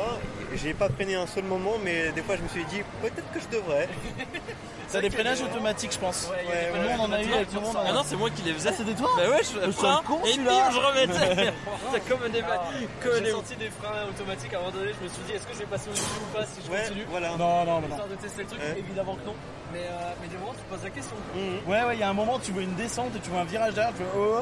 J'ai 0.55 0.75
pas 0.75 0.89
freiné 0.89 1.15
un 1.17 1.27
seul 1.27 1.45
moment, 1.45 1.75
mais 1.85 2.13
des 2.13 2.23
fois 2.23 2.37
je 2.37 2.43
me 2.43 2.49
suis 2.49 2.65
dit 2.67 2.83
peut-être 3.03 3.31
que 3.33 3.41
je 3.41 3.49
devrais. 3.49 3.89
Ça 4.93 4.99
a 4.99 5.01
des 5.01 5.11
freinages 5.11 5.41
automatiques, 5.43 5.93
je 5.93 5.99
pense. 5.99 6.29
Ouais, 6.31 6.45
des 6.45 6.95
on 6.99 7.05
en 7.05 7.13
a 7.13 7.23
eu 7.23 7.25
automatiques. 7.25 7.35
avec 7.35 7.53
le 7.55 7.61
monde, 7.61 7.75
on 7.75 7.79
a- 7.79 7.85
Ah 7.89 7.93
non, 7.95 8.03
c'est 8.05 8.17
moi 8.17 8.29
qui 8.31 8.43
les 8.43 8.53
faisais. 8.53 8.69
Ah, 8.71 8.75
c'était 8.77 8.93
toi 8.95 9.11
Bah 9.17 9.23
ouais, 9.31 9.39
je 9.43 9.71
frein, 9.73 9.97
seul 9.97 10.05
con, 10.07 10.21
et 10.27 10.37
bim, 10.39 10.71
je 10.71 10.79
remettais. 10.79 11.53
C'est 11.93 12.01
comme 12.09 12.23
un 12.25 12.29
débat. 12.29 12.63
Comme 13.03 13.13
J'ai 13.15 13.21
des- 13.23 13.31
senti 13.31 13.57
des 13.57 13.71
freins 13.71 14.05
automatiques 14.09 14.53
à 14.55 14.57
un 14.59 14.61
moment 14.61 14.73
donné, 14.73 14.93
je 14.99 15.05
me 15.05 15.09
suis 15.09 15.23
dit 15.27 15.33
est-ce 15.33 15.47
que 15.47 15.55
je 15.55 15.59
vais 15.61 15.65
passer 15.67 15.89
au-dessus 15.89 16.05
ou 16.05 16.37
pas 16.37 16.45
si 16.47 16.61
je 16.65 16.71
continue 16.71 17.07
voilà. 17.11 17.29
Non, 17.37 17.65
non, 17.65 17.81
non. 17.81 17.89
Histoire 17.89 18.09
de 18.09 18.15
tester 18.17 18.43
le 18.43 18.49
truc, 18.49 18.61
évidemment 18.77 19.15
que 19.17 19.27
non. 19.27 19.35
Mais, 19.73 19.79
euh, 19.89 20.13
mais 20.21 20.29
du 20.29 20.37
moment 20.37 20.53
tu 20.53 20.63
te 20.65 20.69
poses 20.75 20.85
la 20.85 20.91
question. 20.91 21.17
Mhm. 21.35 21.71
Ouais, 21.73 21.83
ouais, 21.85 21.95
il 21.97 22.01
y 22.01 22.03
a 22.03 22.09
un 22.11 22.13
moment, 22.13 22.39
tu 22.39 22.53
vois 22.53 22.61
une 22.63 22.75
descente 22.75 23.17
et 23.17 23.21
tu 23.21 23.31
vois 23.31 23.41
un 23.41 23.45
virage 23.45 23.73
derrière, 23.73 23.95
tu 23.95 24.03
fais 24.03 24.09
oh 24.15 24.41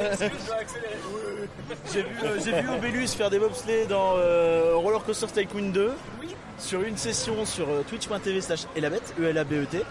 Est-ce 0.00 0.18
que 0.20 0.38
je 0.40 0.46
dois 0.46 0.56
accélérer 0.56 0.98
J'ai 1.92 2.02
vu, 2.02 2.16
euh, 2.22 2.38
j'ai 2.44 2.52
vu 2.62 2.68
Obelus 2.70 3.08
faire 3.08 3.28
des 3.30 3.38
bobsleighs 3.40 3.88
dans 3.88 4.14
euh, 4.16 4.72
Roller 4.76 5.02
Coaster 5.02 5.26
Tycoon 5.26 5.70
2 5.72 5.92
sur 6.58 6.82
une 6.82 6.96
session 6.96 7.44
sur 7.44 7.68
euh, 7.68 7.82
twitch.tv 7.88 8.40
slash 8.40 8.66
elabet, 8.76 9.00
E-L-A-B-E-T. 9.18 9.82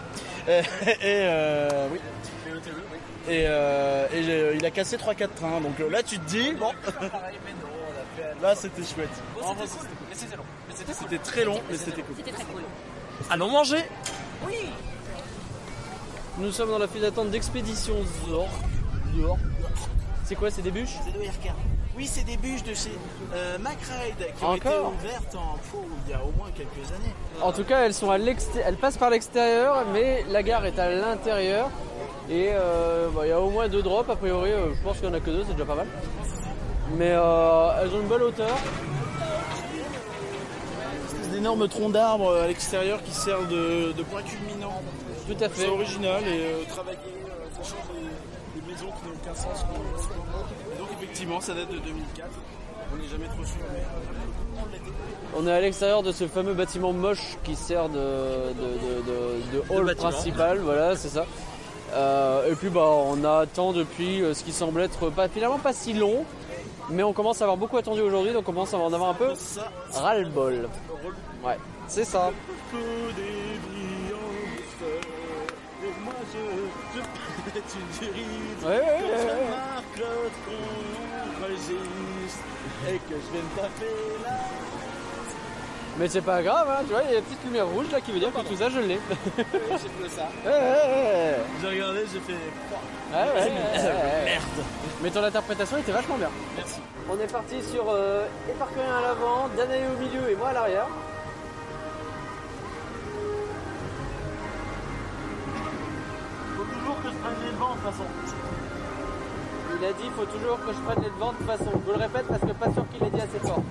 Euh, 0.48 0.62
et 0.86 0.96
euh, 1.04 1.88
oui. 1.92 1.98
Et, 3.28 3.44
euh, 3.46 4.06
et 4.12 4.56
il 4.56 4.64
a 4.64 4.70
cassé 4.70 4.96
3-4 4.96 5.28
trains, 5.36 5.60
donc 5.60 5.78
euh, 5.80 5.90
là 5.90 6.02
tu 6.02 6.18
te 6.18 6.24
dis, 6.30 6.52
bon, 6.52 6.72
là 8.40 8.54
c'était 8.54 8.82
chouette. 8.82 9.10
Bon, 9.34 9.54
c'était 9.66 9.68
cool, 9.76 10.06
mais 10.08 10.14
c'était 10.14 10.36
long. 10.36 10.44
Mais 10.66 10.74
c'était 10.74 10.92
cool. 10.92 11.02
C'était 11.02 11.18
très 11.18 11.44
long, 11.44 11.60
mais 11.70 11.76
c'était 11.76 12.02
cool. 12.02 12.14
C'était 12.16 12.32
très 12.32 12.44
cool. 12.44 12.62
Allons 13.30 13.50
manger. 13.50 13.84
Nous 16.38 16.52
sommes 16.52 16.70
dans 16.70 16.78
la 16.78 16.88
file 16.88 17.02
d'attente 17.02 17.30
d'Expédition 17.30 17.96
Zor. 18.26 18.48
Zor. 19.16 19.38
C'est 20.24 20.34
quoi, 20.36 20.50
c'est 20.50 20.62
des 20.62 20.70
bûches? 20.70 20.96
C'est 21.04 21.12
de 21.12 21.18
RK. 21.26 21.52
Oui, 21.98 22.06
c'est 22.06 22.24
des 22.24 22.36
bûches 22.36 22.62
de 22.62 22.74
chez 22.74 22.92
euh, 23.34 23.58
MacRide 23.58 24.32
qui 24.38 24.44
ont 24.44 24.54
été 24.54 24.68
ouvertes 24.68 25.34
en, 25.34 25.56
il 26.06 26.10
y 26.12 26.14
a 26.14 26.20
au 26.24 26.30
moins 26.38 26.48
quelques 26.54 26.88
années. 26.92 27.12
En 27.42 27.50
tout 27.50 27.64
cas, 27.64 27.80
elles 27.84 27.92
sont 27.92 28.10
à 28.12 28.18
elles 28.18 28.76
passent 28.76 28.96
par 28.96 29.10
l'extérieur, 29.10 29.84
mais 29.92 30.24
la 30.30 30.44
gare 30.44 30.64
est 30.64 30.78
à 30.78 30.90
l'intérieur. 30.90 31.68
Et 32.30 32.50
euh, 32.52 33.08
bah, 33.12 33.22
il 33.24 33.30
y 33.30 33.32
a 33.32 33.40
au 33.40 33.50
moins 33.50 33.68
deux 33.68 33.82
drops, 33.82 34.08
a 34.10 34.14
priori. 34.14 34.52
euh, 34.52 34.74
je 34.76 34.82
pense 34.84 34.98
qu'il 34.98 35.08
n'y 35.08 35.14
en 35.14 35.18
a 35.18 35.20
que 35.20 35.30
deux, 35.30 35.42
c'est 35.44 35.54
déjà 35.54 35.64
pas 35.64 35.74
mal. 35.74 35.88
Mais 36.96 37.10
euh, 37.10 37.82
elles 37.82 37.92
ont 37.92 38.00
une 38.00 38.06
bonne 38.06 38.22
hauteur. 38.22 38.56
C'est 41.08 41.30
d'énormes 41.32 41.66
troncs 41.68 41.90
d'arbres 41.92 42.32
à 42.36 42.46
l'extérieur 42.46 43.02
qui 43.02 43.10
servent 43.12 43.48
de, 43.48 43.90
de 43.92 44.02
point 44.04 44.22
culminant. 44.22 44.80
Tout 45.26 45.34
à 45.44 45.48
C'est 45.48 45.64
fait. 45.64 45.68
original 45.68 46.22
et 46.28 46.64
travailler, 46.68 46.98
ça 47.60 47.70
change 47.70 47.88
les, 47.94 48.06
les 48.54 48.62
maisons 48.72 48.86
qui 48.86 49.08
n'ont 49.08 49.14
aucun 49.22 49.34
sens. 49.34 49.64
Et 50.74 50.78
donc 50.78 50.88
effectivement, 51.00 51.40
ça 51.40 51.54
date 51.54 51.68
de 51.70 51.78
2004. 51.78 52.28
On 52.92 52.96
n'est 52.96 53.08
jamais 53.08 53.26
trop 53.26 53.44
sûr, 53.44 53.56
mais 53.72 53.80
euh, 53.80 55.38
on 55.38 55.46
est 55.46 55.52
à 55.52 55.60
l'extérieur 55.60 56.02
de 56.02 56.10
ce 56.12 56.26
fameux 56.26 56.54
bâtiment 56.54 56.92
moche 56.92 57.36
qui 57.44 57.54
sert 57.54 57.88
de, 57.90 57.98
de, 57.98 57.98
de- 57.98 59.58
de- 59.58 59.58
de 59.58 59.62
hall 59.74 59.94
principal. 59.94 60.58
Voilà, 60.60 60.96
c'est 60.96 61.08
ça. 61.10 61.26
Euh, 61.92 62.50
et 62.50 62.54
puis 62.54 62.68
bah, 62.70 62.84
on 62.86 63.22
attend 63.24 63.72
depuis 63.72 64.22
euh, 64.22 64.32
ce 64.34 64.42
qui 64.44 64.52
semble 64.52 64.80
être 64.82 65.10
pas, 65.10 65.28
finalement 65.28 65.58
pas 65.58 65.72
si 65.74 65.92
long. 65.92 66.24
Mais 66.90 67.02
on 67.02 67.12
commence 67.12 67.42
à 67.42 67.44
avoir 67.44 67.58
beaucoup 67.58 67.76
attendu 67.76 68.00
aujourd'hui, 68.00 68.32
donc 68.32 68.42
on 68.48 68.52
commence 68.52 68.72
à 68.72 68.78
en 68.78 68.90
avoir 68.90 69.10
un 69.10 69.14
peu 69.14 69.34
ras-le-bol. 69.92 70.70
Ouais, 71.44 71.58
c'est 71.86 72.04
ça. 72.04 72.30
Et 77.56 77.60
une. 78.20 78.68
Ouais, 78.68 78.76
ouais, 78.76 78.80
ouais, 78.80 79.24
ouais. 79.24 80.02
qu'on 80.44 81.48
que 83.08 83.14
je 83.14 83.32
viens 83.32 83.42
de 83.42 83.54
taper 83.56 83.94
là. 84.24 84.30
Mais 85.98 86.06
c'est 86.06 86.20
pas 86.22 86.42
grave, 86.42 86.68
hein, 86.70 86.84
tu 86.86 86.92
vois, 86.92 87.02
il 87.02 87.10
y 87.10 87.12
a 87.12 87.16
la 87.16 87.22
petite 87.22 87.44
lumière 87.44 87.66
rouge 87.66 87.86
là 87.90 88.00
qui 88.00 88.12
veut 88.12 88.20
dire 88.20 88.32
que 88.32 88.40
tout 88.40 88.56
ça 88.56 88.68
je 88.70 88.78
l'ai. 88.78 89.00
J'ai 89.36 89.44
fait 89.44 90.14
ça. 90.14 90.28
Ouais, 90.44 90.50
ouais, 90.52 90.60
ouais, 90.60 91.34
J'ai 91.60 91.68
regardé, 91.68 92.00
j'ai 92.12 92.20
fait. 92.20 92.32
ouais, 92.32 93.18
ouais, 93.34 93.42
ouais, 93.42 93.50
ouais. 93.50 94.24
Merde. 94.24 94.64
Mais 95.02 95.10
ton 95.10 95.24
interprétation 95.24 95.76
était 95.78 95.90
vachement 95.92 96.16
bien. 96.16 96.30
Merci. 96.56 96.80
On 97.10 97.18
est 97.18 97.32
parti 97.32 97.56
sur 97.72 97.86
euh, 97.88 98.26
à 98.96 99.00
l'avant, 99.00 99.48
Danae 99.56 99.88
au 99.92 99.98
milieu 99.98 100.30
et 100.30 100.36
moi 100.36 100.50
à 100.50 100.52
l'arrière. 100.52 100.86
Toujours 106.88 107.02
que 107.02 107.10
je 107.10 107.20
prenne 107.20 107.36
les 107.44 107.52
devants 107.52 107.68
de 107.68 107.80
toute 107.80 107.90
façon. 107.90 108.08
Il 109.78 109.84
a 109.84 109.92
dit 109.92 110.04
il 110.04 110.10
faut 110.16 110.24
toujours 110.24 110.58
que 110.64 110.72
je 110.72 110.80
prenne 110.80 111.02
les 111.04 111.10
devants 111.10 111.32
de 111.32 111.36
toute 111.36 111.46
façon. 111.46 111.70
Je 111.72 111.84
vous 111.84 111.98
le 111.98 112.02
répète 112.04 112.26
parce 112.28 112.40
que 112.40 112.52
pas 112.56 112.72
sûr 112.72 112.84
qu'il 112.88 113.00
l'ait 113.02 113.10
dit 113.10 113.20
assez 113.20 113.40
fort. 113.44 113.62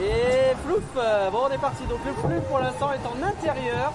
Et 0.00 0.56
flouf 0.64 0.88
euh, 0.96 1.30
Bon 1.30 1.40
on 1.44 1.52
est 1.52 1.60
parti. 1.60 1.84
Donc 1.84 2.00
le 2.06 2.12
flux 2.14 2.40
pour 2.48 2.58
l'instant 2.60 2.92
est 2.92 3.04
en 3.04 3.18
intérieur. 3.20 3.92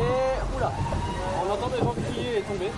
Et 0.00 0.56
oula 0.56 0.72
On 1.44 1.52
entend 1.52 1.68
des 1.68 1.78
gens 1.84 1.94
crier 2.08 2.38
et 2.38 2.42
tomber. 2.42 2.72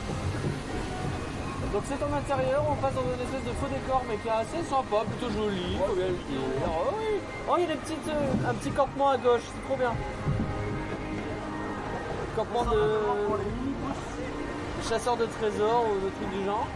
Donc 1.72 1.82
c'est 1.88 2.02
en 2.04 2.12
intérieur, 2.12 2.64
on 2.68 2.74
passe 2.82 2.94
dans 2.94 3.00
une 3.00 3.22
espèce 3.22 3.46
de 3.48 3.54
faux 3.56 3.70
décor 3.72 4.02
mais 4.06 4.16
qui 4.16 4.28
est 4.28 4.30
assez 4.30 4.60
sympa, 4.68 5.08
plutôt 5.08 5.32
joli, 5.32 5.78
faut 5.78 5.94
bien 5.94 6.08
le 6.08 6.20
dire. 6.28 6.68
Oh 6.68 6.92
oui 6.98 7.16
Oh 7.48 7.54
il 7.56 7.62
y 7.62 7.64
a 7.64 7.68
des 7.68 7.80
petites, 7.80 8.08
euh, 8.08 8.50
un 8.50 8.52
petit 8.52 8.70
campement 8.72 9.08
à 9.08 9.16
gauche, 9.16 9.40
c'est 9.40 9.64
trop 9.64 9.78
bien. 9.78 9.94
Campement 12.36 12.64
de 12.64 13.61
chasseurs 14.88 15.16
de 15.16 15.26
trésors 15.26 15.86
ou 15.90 16.04
de 16.04 16.10
trucs 16.10 16.38
du 16.38 16.44
genre. 16.44 16.66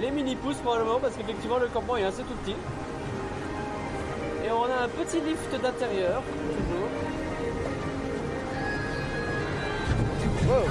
Les 0.00 0.10
mini-pousses 0.10 0.58
probablement 0.58 0.98
parce 1.00 1.14
qu'effectivement 1.14 1.58
le 1.58 1.68
campement 1.68 1.96
est 1.96 2.04
assez 2.04 2.22
tout 2.22 2.34
petit. 2.44 2.56
Et 4.44 4.50
on 4.50 4.64
a 4.64 4.84
un 4.84 4.88
petit 4.88 5.20
lift 5.20 5.50
d'intérieur, 5.62 6.22
toujours. 6.50 6.88
Wow. 10.46 10.64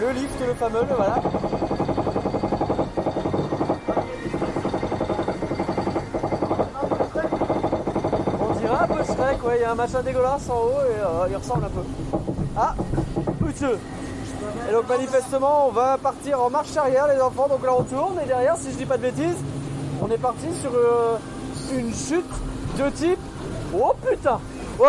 Le 0.00 0.10
lift, 0.12 0.40
le 0.46 0.54
fameux, 0.54 0.80
le 0.80 0.94
voilà. 0.94 1.22
On 8.40 8.52
dirait 8.52 8.74
un 8.74 8.86
peu 8.86 9.04
Shrek, 9.04 9.44
ouais, 9.44 9.56
il 9.56 9.62
y 9.62 9.64
a 9.64 9.72
un 9.72 9.74
machin 9.74 10.02
dégueulasse 10.02 10.50
en 10.50 10.56
haut 10.56 10.82
et 10.82 11.00
euh, 11.00 11.28
il 11.30 11.36
ressemble 11.36 11.64
un 11.64 11.68
peu. 11.68 11.80
Ah 12.56 12.74
Et 13.62 14.72
donc 14.72 14.88
manifestement 14.88 15.68
on 15.68 15.72
va 15.72 15.98
partir 15.98 16.40
en 16.40 16.50
marche 16.50 16.76
arrière 16.76 17.08
les 17.08 17.20
enfants, 17.20 17.48
donc 17.48 17.64
là 17.64 17.72
on 17.76 17.82
tourne 17.82 18.20
et 18.22 18.26
derrière 18.26 18.56
si 18.56 18.70
je 18.70 18.76
dis 18.76 18.86
pas 18.86 18.96
de 18.96 19.02
bêtises, 19.02 19.36
on 20.00 20.08
est 20.10 20.18
parti 20.18 20.46
sur 20.60 20.70
euh, 20.74 21.16
une 21.72 21.92
chute 21.92 22.24
de 22.78 22.88
type... 22.90 23.18
Oh 23.74 23.92
putain. 24.08 24.40
Oh 24.78 24.84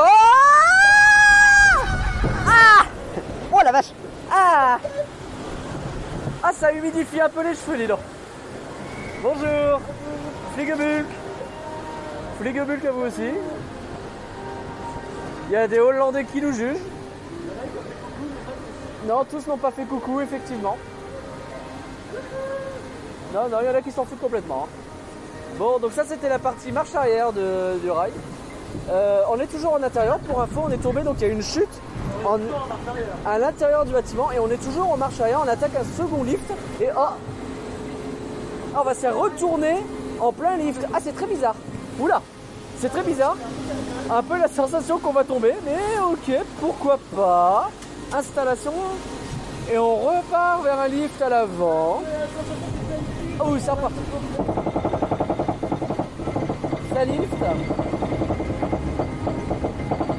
Ah 2.47 2.85
Oh 3.51 3.59
la 3.63 3.71
vache. 3.71 3.91
Ah 4.31 4.77
Ah 6.43 6.51
ça 6.53 6.71
humidifie 6.71 7.19
un 7.19 7.29
peu 7.29 7.43
les 7.43 7.55
cheveux 7.55 7.77
dis 7.77 7.87
donc. 7.87 7.99
Bonjour. 9.23 9.81
Fligebulk 10.53 11.05
Fligebulk 12.39 12.85
à 12.85 12.91
vous 12.91 13.01
aussi. 13.01 13.31
Il 15.47 15.53
y 15.53 15.55
a 15.55 15.67
des 15.67 15.79
Hollandais 15.79 16.25
qui 16.25 16.41
nous 16.41 16.53
jugent 16.53 16.77
non, 19.09 19.25
tous 19.29 19.45
n'ont 19.47 19.57
pas 19.57 19.71
fait 19.71 19.83
coucou, 19.85 20.21
effectivement. 20.21 20.77
Non, 23.33 23.49
non, 23.49 23.57
il 23.61 23.65
y 23.67 23.69
en 23.69 23.75
a 23.75 23.81
qui 23.81 23.91
s'en 23.91 24.05
foutent 24.05 24.21
complètement. 24.21 24.67
hein. 24.67 25.55
Bon, 25.57 25.77
donc 25.79 25.91
ça 25.93 26.03
c'était 26.07 26.29
la 26.29 26.39
partie 26.39 26.71
marche 26.71 26.95
arrière 26.95 27.33
de- 27.33 27.77
du 27.79 27.91
rail. 27.91 28.11
Euh, 28.89 29.21
on 29.31 29.39
est 29.39 29.47
toujours 29.47 29.73
en 29.73 29.83
intérieur. 29.83 30.19
Pour 30.19 30.41
info, 30.41 30.61
on 30.65 30.71
est 30.71 30.77
tombé, 30.77 31.01
donc 31.01 31.15
il 31.19 31.27
y 31.27 31.29
a 31.29 31.33
une 31.33 31.41
chute 31.41 31.67
en- 32.25 32.37
à 33.29 33.37
l'intérieur 33.39 33.83
du 33.83 33.91
bâtiment 33.91 34.31
et 34.31 34.39
on 34.39 34.49
est 34.49 34.57
toujours 34.63 34.91
en 34.91 34.97
marche 34.97 35.19
arrière. 35.19 35.41
On 35.43 35.47
attaque 35.47 35.71
un 35.75 36.01
second 36.01 36.23
lift 36.23 36.49
et 36.81 36.87
oh, 36.95 36.99
Ah, 38.75 38.81
on 38.81 38.83
va 38.83 38.93
se 38.93 39.07
retourner 39.07 39.77
en 40.19 40.31
plein 40.31 40.55
lift. 40.57 40.85
Ah, 40.93 40.99
c'est 41.03 41.15
très 41.15 41.25
bizarre. 41.25 41.55
Oula, 41.99 42.21
c'est 42.79 42.89
très 42.89 43.01
bizarre. 43.01 43.35
Un 44.11 44.21
peu 44.23 44.37
la 44.37 44.47
sensation 44.47 44.99
qu'on 44.99 45.11
va 45.11 45.23
tomber, 45.23 45.53
mais 45.65 45.77
ok, 46.11 46.37
pourquoi 46.61 46.99
pas. 47.15 47.69
Installation 48.11 48.73
et 49.71 49.77
on 49.77 49.95
repart 49.97 50.63
vers 50.63 50.79
un 50.79 50.87
lift 50.87 51.21
à 51.21 51.29
l'avant. 51.29 52.01
Oh, 53.39 53.57
ça 53.59 53.73
repart. 53.73 53.93
Ça 56.93 57.05
lift. 57.05 57.33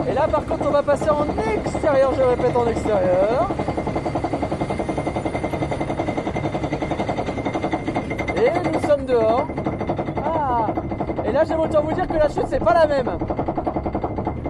Et 0.08 0.12
là, 0.12 0.28
par 0.28 0.44
contre, 0.46 0.66
on 0.68 0.70
va 0.70 0.82
passer 0.82 1.10
en 1.10 1.26
extérieur. 1.52 2.12
Je 2.16 2.22
répète, 2.22 2.56
en 2.56 2.66
extérieur. 2.68 3.48
Et 8.36 8.50
nous 8.72 8.88
sommes 8.88 9.04
dehors. 9.04 9.48
Ah 10.24 10.66
Et 11.26 11.32
là, 11.32 11.44
j'aime 11.44 11.60
autant 11.60 11.82
vous 11.82 11.92
dire 11.92 12.06
que 12.06 12.14
la 12.14 12.28
chute, 12.28 12.46
c'est 12.48 12.64
pas 12.64 12.74
la 12.74 12.86
même. 12.86 13.10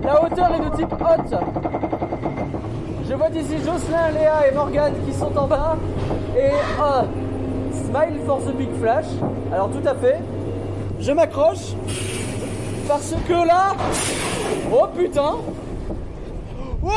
La 0.04 0.22
hauteur 0.22 0.54
est 0.54 0.60
de 0.60 0.76
type 0.76 0.92
haute. 0.92 1.89
Je 3.20 3.26
vois 3.26 3.38
d'ici 3.38 3.56
Jocelyn, 3.62 4.12
Léa 4.12 4.48
et 4.48 4.54
Morgane 4.54 4.94
qui 5.04 5.12
sont 5.12 5.36
en 5.36 5.46
bas. 5.46 5.76
Et 6.34 6.52
oh, 6.80 7.02
smile 7.70 8.18
for 8.24 8.40
the 8.40 8.56
big 8.56 8.70
flash. 8.80 9.04
Alors 9.52 9.70
tout 9.70 9.86
à 9.86 9.94
fait. 9.94 10.20
Je 10.98 11.12
m'accroche. 11.12 11.74
Parce 12.88 13.14
que 13.28 13.46
là. 13.46 13.74
Oh 14.72 14.86
putain. 14.96 15.34
Ouais 16.80 16.92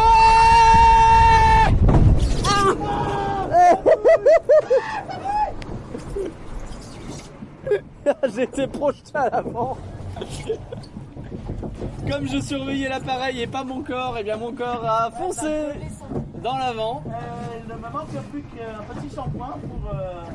Ah 8.06 8.28
été 8.40 8.68
projeté 8.68 9.12
à 9.14 9.30
l'avant. 9.30 9.78
Comme 12.10 12.28
je 12.28 12.40
surveillais 12.40 12.90
l'appareil 12.90 13.42
et 13.42 13.48
pas 13.48 13.64
mon 13.64 13.82
corps, 13.82 14.18
et 14.18 14.24
bien 14.24 14.38
mon 14.38 14.54
corps 14.54 14.86
a 14.86 15.12
foncé 15.12 15.70
dans 16.42 16.58
l'avant. 16.58 17.04
Euh, 17.08 17.12
il 17.62 17.70
ne 17.70 17.76
me 17.76 17.90
manque 17.90 18.10
plus 18.32 18.44
qu'un 18.44 18.94
petit 18.94 19.16
shampoing 19.16 19.58
pour 19.62 19.92
euh, 19.92 20.26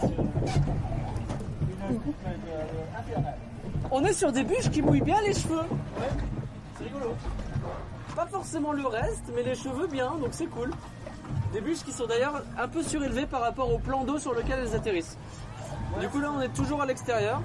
faire 0.00 1.90
une 1.90 2.00
coupe 2.00 2.14
euh, 2.26 2.98
infernale. 2.98 3.36
On 3.90 4.04
est 4.04 4.12
sur 4.12 4.32
des 4.32 4.44
bûches 4.44 4.70
qui 4.70 4.82
mouillent 4.82 5.00
bien 5.00 5.20
les 5.22 5.34
cheveux. 5.34 5.62
C'est 6.76 6.84
rigolo. 6.84 7.14
Pas 8.14 8.26
forcément 8.26 8.72
le 8.72 8.86
reste, 8.86 9.24
mais 9.34 9.42
les 9.42 9.54
cheveux 9.54 9.86
bien, 9.86 10.12
donc 10.20 10.30
c'est 10.32 10.46
cool. 10.46 10.70
Des 11.52 11.60
bûches 11.60 11.84
qui 11.84 11.92
sont 11.92 12.06
d'ailleurs 12.06 12.42
un 12.58 12.68
peu 12.68 12.82
surélevées 12.82 13.26
par 13.26 13.40
rapport 13.40 13.72
au 13.72 13.78
plan 13.78 14.04
d'eau 14.04 14.18
sur 14.18 14.34
lequel 14.34 14.60
elles 14.60 14.74
atterrissent. 14.74 15.18
Du 16.00 16.08
coup 16.08 16.20
là 16.20 16.30
on 16.36 16.40
est 16.40 16.52
toujours 16.54 16.82
à 16.82 16.86
l'extérieur. 16.86 17.40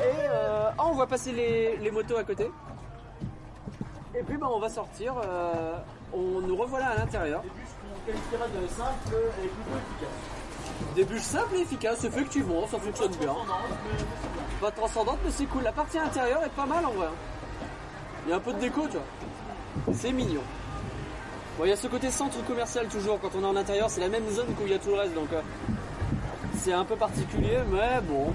Et 0.00 0.26
euh, 0.28 0.70
ah, 0.76 0.84
on 0.86 0.92
voit 0.92 1.06
passer 1.06 1.32
les, 1.32 1.76
les 1.76 1.90
motos 1.90 2.16
à 2.16 2.24
côté. 2.24 2.50
Et 4.16 4.22
puis 4.22 4.36
bah, 4.36 4.48
on 4.52 4.58
va 4.58 4.68
sortir. 4.68 5.14
euh, 5.24 5.76
on 6.12 6.40
nous 6.40 6.56
revoilà 6.56 6.88
à 6.88 6.98
l'intérieur. 6.98 7.42
On 7.44 8.06
qualifierait 8.06 8.48
de 8.48 8.66
simple 8.68 9.16
et 9.42 9.48
plutôt 9.48 9.76
efficace. 9.76 10.94
Des 10.94 11.04
bûches 11.04 11.22
simples 11.22 11.56
et 11.56 11.60
efficaces, 11.60 12.04
effectivement, 12.04 12.66
ça 12.68 12.78
fonctionne 12.78 13.12
bien. 13.16 13.34
Pas 14.60 14.70
transcendante, 14.70 15.18
mais 15.24 15.30
c'est 15.30 15.46
cool. 15.46 15.62
La 15.62 15.72
partie 15.72 15.98
intérieure 15.98 16.42
est 16.44 16.50
pas 16.50 16.66
mal 16.66 16.84
en 16.84 16.90
vrai. 16.92 17.08
Il 18.26 18.30
y 18.30 18.32
a 18.32 18.36
un 18.36 18.40
peu 18.40 18.52
de 18.52 18.58
déco, 18.58 18.86
tu 18.86 18.96
vois. 18.96 19.94
C'est 19.94 20.12
mignon. 20.12 20.42
Bon, 21.58 21.64
il 21.64 21.70
y 21.70 21.72
a 21.72 21.76
ce 21.76 21.86
côté 21.86 22.10
centre 22.10 22.44
commercial 22.44 22.86
toujours. 22.88 23.20
Quand 23.20 23.30
on 23.36 23.42
est 23.42 23.46
en 23.46 23.56
intérieur, 23.56 23.90
c'est 23.90 24.00
la 24.00 24.08
même 24.08 24.28
zone 24.30 24.46
où 24.60 24.66
il 24.66 24.72
y 24.72 24.74
a 24.74 24.78
tout 24.78 24.90
le 24.90 24.96
reste, 24.96 25.14
donc 25.14 25.32
euh, 25.32 25.40
c'est 26.56 26.72
un 26.72 26.84
peu 26.84 26.96
particulier, 26.96 27.58
mais 27.70 28.00
bon. 28.02 28.32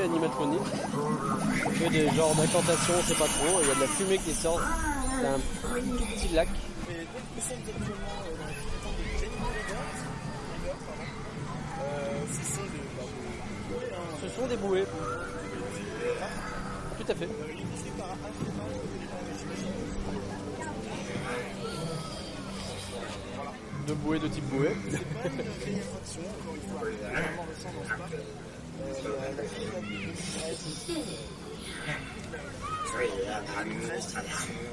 Un 0.00 0.04
animatronique. 0.04 0.60
Il 1.66 1.72
fait 1.72 1.90
des 1.90 2.08
genres 2.14 2.34
d'incantations, 2.34 2.94
on 2.98 3.02
sait 3.02 3.14
pas 3.14 3.26
trop. 3.26 3.60
Il 3.62 3.68
y 3.68 3.70
a 3.70 3.74
de 3.74 3.80
la 3.80 3.86
fumée 3.86 4.18
qui 4.18 4.32
sort 4.32 4.60
d'un 5.22 5.38
tout 5.96 6.04
petit 6.04 6.28
lac. 6.34 6.48
Ce 14.22 14.28
sont 14.28 14.46
des 14.46 14.56
bouées. 14.56 14.84
Tout 16.98 17.12
à 17.12 17.14
fait. 17.14 17.28
De 23.86 23.94
bouées 23.94 24.18
de 24.18 24.28
type 24.28 24.44
bouée. 24.44 24.76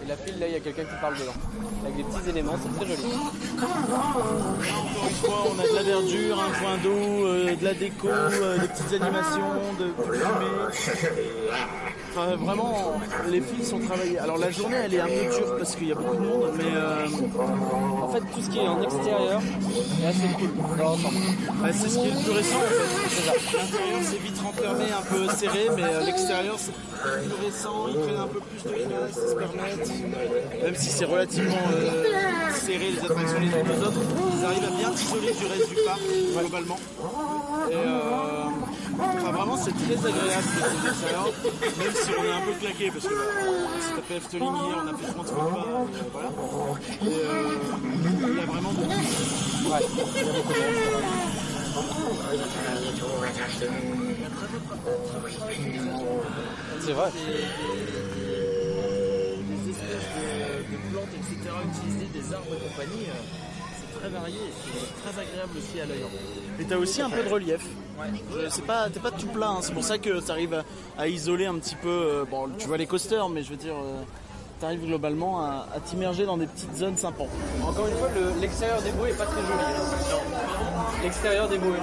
Et 0.03 0.07
la 0.07 0.15
pile 0.15 0.39
là, 0.39 0.47
il 0.47 0.53
y 0.53 0.55
a 0.55 0.59
quelqu'un 0.59 0.83
qui 0.83 0.95
parle 1.01 1.15
dedans. 1.15 1.33
Avec 1.83 1.97
des 1.97 2.03
petits 2.03 2.29
éléments, 2.29 2.55
c'est 2.61 2.75
très 2.75 2.95
joli. 2.95 3.13
Encore 3.13 3.75
une 5.09 5.15
fois, 5.15 5.43
on 5.49 5.59
a 5.59 5.63
de 5.63 5.75
la 5.75 5.83
verdure, 5.83 6.39
un 6.39 6.49
point 6.51 6.77
d'eau, 6.83 7.27
euh, 7.27 7.55
de 7.55 7.63
la 7.63 7.73
déco, 7.73 8.07
euh, 8.07 8.57
des 8.57 8.67
petites 8.67 8.93
animations, 9.01 9.73
de 9.79 9.93
fumée. 10.03 10.55
Vraiment, 12.15 12.93
les 13.27 13.41
fils 13.41 13.69
sont 13.69 13.79
travaillés. 13.79 14.17
Alors 14.19 14.37
la 14.37 14.49
journée, 14.49 14.77
elle 14.85 14.93
est 14.93 15.01
un 15.01 15.07
peu 15.07 15.35
dure 15.37 15.57
parce 15.57 15.75
qu'il 15.75 15.87
y 15.89 15.91
a 15.91 15.95
beaucoup 15.95 16.15
de 16.15 16.21
monde, 16.21 16.51
mais 16.57 16.63
euh, 16.73 17.05
En 18.01 18.07
fait, 18.07 18.21
tout 18.21 18.41
ce 18.41 18.49
qui 18.49 18.59
est 18.59 18.67
en 18.67 18.81
extérieur 18.81 19.41
cool 20.37 20.49
bah, 21.61 21.69
c'est 21.73 21.89
ce 21.89 21.99
qui 21.99 22.07
est 22.07 22.11
le 22.11 22.23
plus 22.23 22.31
récent 22.31 22.57
en 22.57 22.61
fait. 22.61 23.57
L'intérieur, 23.57 23.99
c'est 24.03 24.17
vite 24.19 24.39
renfermé, 24.39 24.85
un 24.85 25.01
peu 25.01 25.27
serré, 25.35 25.67
mais 25.75 25.83
euh, 25.83 26.05
l'extérieur, 26.05 26.55
c'est 26.57 26.71
plus 26.71 27.45
récent. 27.45 27.87
Ils 27.89 27.99
prennent 27.99 28.15
un 28.15 28.27
peu 28.27 28.39
plus 28.39 28.63
de 28.63 28.69
place, 28.69 29.15
se 29.15 29.35
permettent. 29.35 30.63
Même 30.63 30.75
si 30.75 30.89
c'est 30.89 31.05
relativement 31.05 31.55
euh, 31.73 32.49
serré 32.53 32.91
les 32.91 32.99
attractions 32.99 33.39
les 33.39 33.47
unes 33.47 33.53
aux 33.53 33.87
autres, 33.87 33.99
ils 34.39 34.45
arrivent 34.45 34.63
à 34.63 34.77
bien 34.77 34.95
s'isoler 34.95 35.33
du 35.33 35.45
reste 35.45 35.69
du 35.69 35.75
parc 35.85 36.01
globalement. 36.39 36.77
Enfin, 38.99 39.31
vraiment, 39.31 39.57
c'est 39.57 39.71
très 39.71 39.97
agréable 39.97 40.47
de 40.55 40.85
l'extérieur, 40.85 41.25
même 41.77 41.93
si 41.93 42.09
on 42.17 42.23
est 42.23 42.31
un 42.31 42.41
peu 42.41 42.53
claqué 42.59 42.91
parce 42.91 43.05
que 43.05 43.13
on 43.13 43.81
s'est 43.81 43.95
tapé 43.95 44.15
Efteling 44.15 44.55
hier, 44.55 44.77
on 44.83 44.87
a 44.87 44.97
fait 44.97 45.11
30 45.13 45.27
fois 45.27 45.49
pas, 45.49 45.57
euh, 45.57 45.85
voilà. 46.11 46.29
Et, 47.01 47.07
euh, 47.07 47.57
il 48.27 48.37
y 48.37 48.39
a 48.39 48.45
vraiment 48.45 48.71
beaucoup. 48.71 48.91
C'est 56.81 56.93
vrai. 56.93 57.11
des 59.49 59.69
espèces 59.71 60.07
de, 60.15 60.27
de 60.71 60.77
plantes, 60.91 61.13
etc. 61.15 61.35
utilisées, 61.67 62.09
des 62.13 62.33
arbres 62.33 62.53
et 62.55 62.69
compagnie. 62.69 63.07
Très 63.99 64.09
varié, 64.09 64.35
et 64.37 65.09
très 65.09 65.21
agréable 65.21 65.57
aussi 65.57 65.79
à 65.81 65.85
l'œil. 65.85 66.05
Et 66.59 66.63
t'as 66.65 66.77
aussi 66.77 67.01
un 67.01 67.09
peu 67.09 67.23
de 67.23 67.29
relief. 67.29 67.61
C'est 68.49 68.65
pas, 68.65 68.89
t'es 68.89 68.99
pas 68.99 69.11
tout 69.11 69.27
plat, 69.27 69.49
hein, 69.49 69.59
c'est 69.61 69.73
pour 69.73 69.83
ça 69.83 69.97
que 69.97 70.19
t'arrives 70.19 70.53
à, 70.53 70.63
à 71.01 71.07
isoler 71.07 71.45
un 71.45 71.55
petit 71.55 71.75
peu. 71.75 71.89
euh, 71.89 72.25
bon, 72.29 72.49
tu 72.57 72.67
vois 72.67 72.77
les 72.77 72.85
coasters, 72.87 73.29
mais 73.29 73.41
je 73.43 73.49
veux 73.51 73.55
dire, 73.57 73.75
euh, 73.75 74.01
t'arrives 74.59 74.85
globalement 74.85 75.41
à, 75.41 75.67
à 75.75 75.79
t'immerger 75.79 76.25
dans 76.25 76.37
des 76.37 76.47
petites 76.47 76.75
zones 76.75 76.97
sympas. 76.97 77.25
Encore 77.63 77.87
une 77.87 77.95
fois, 77.97 78.09
le- 78.15 78.39
l'extérieur 78.41 78.81
des 78.81 78.91
bouées 78.91 79.09
est 79.11 79.17
pas 79.17 79.25
très 79.25 79.41
joli. 79.41 81.03
L'extérieur 81.03 81.47
des 81.49 81.57
bouées. 81.57 81.77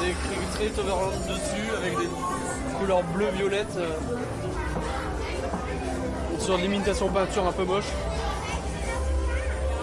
C'est 0.00 0.10
écrit 0.64 0.80
Overland 0.80 1.12
dessus 1.28 1.76
avec 1.76 1.98
des 1.98 2.08
couleurs 2.78 3.02
bleu-violette. 3.14 3.76
euh, 3.76 3.90
sur 6.48 6.56
de 6.56 6.62
l'imitation 6.62 7.08
peinture 7.08 7.46
un 7.46 7.52
peu 7.52 7.64
moche. 7.64 7.84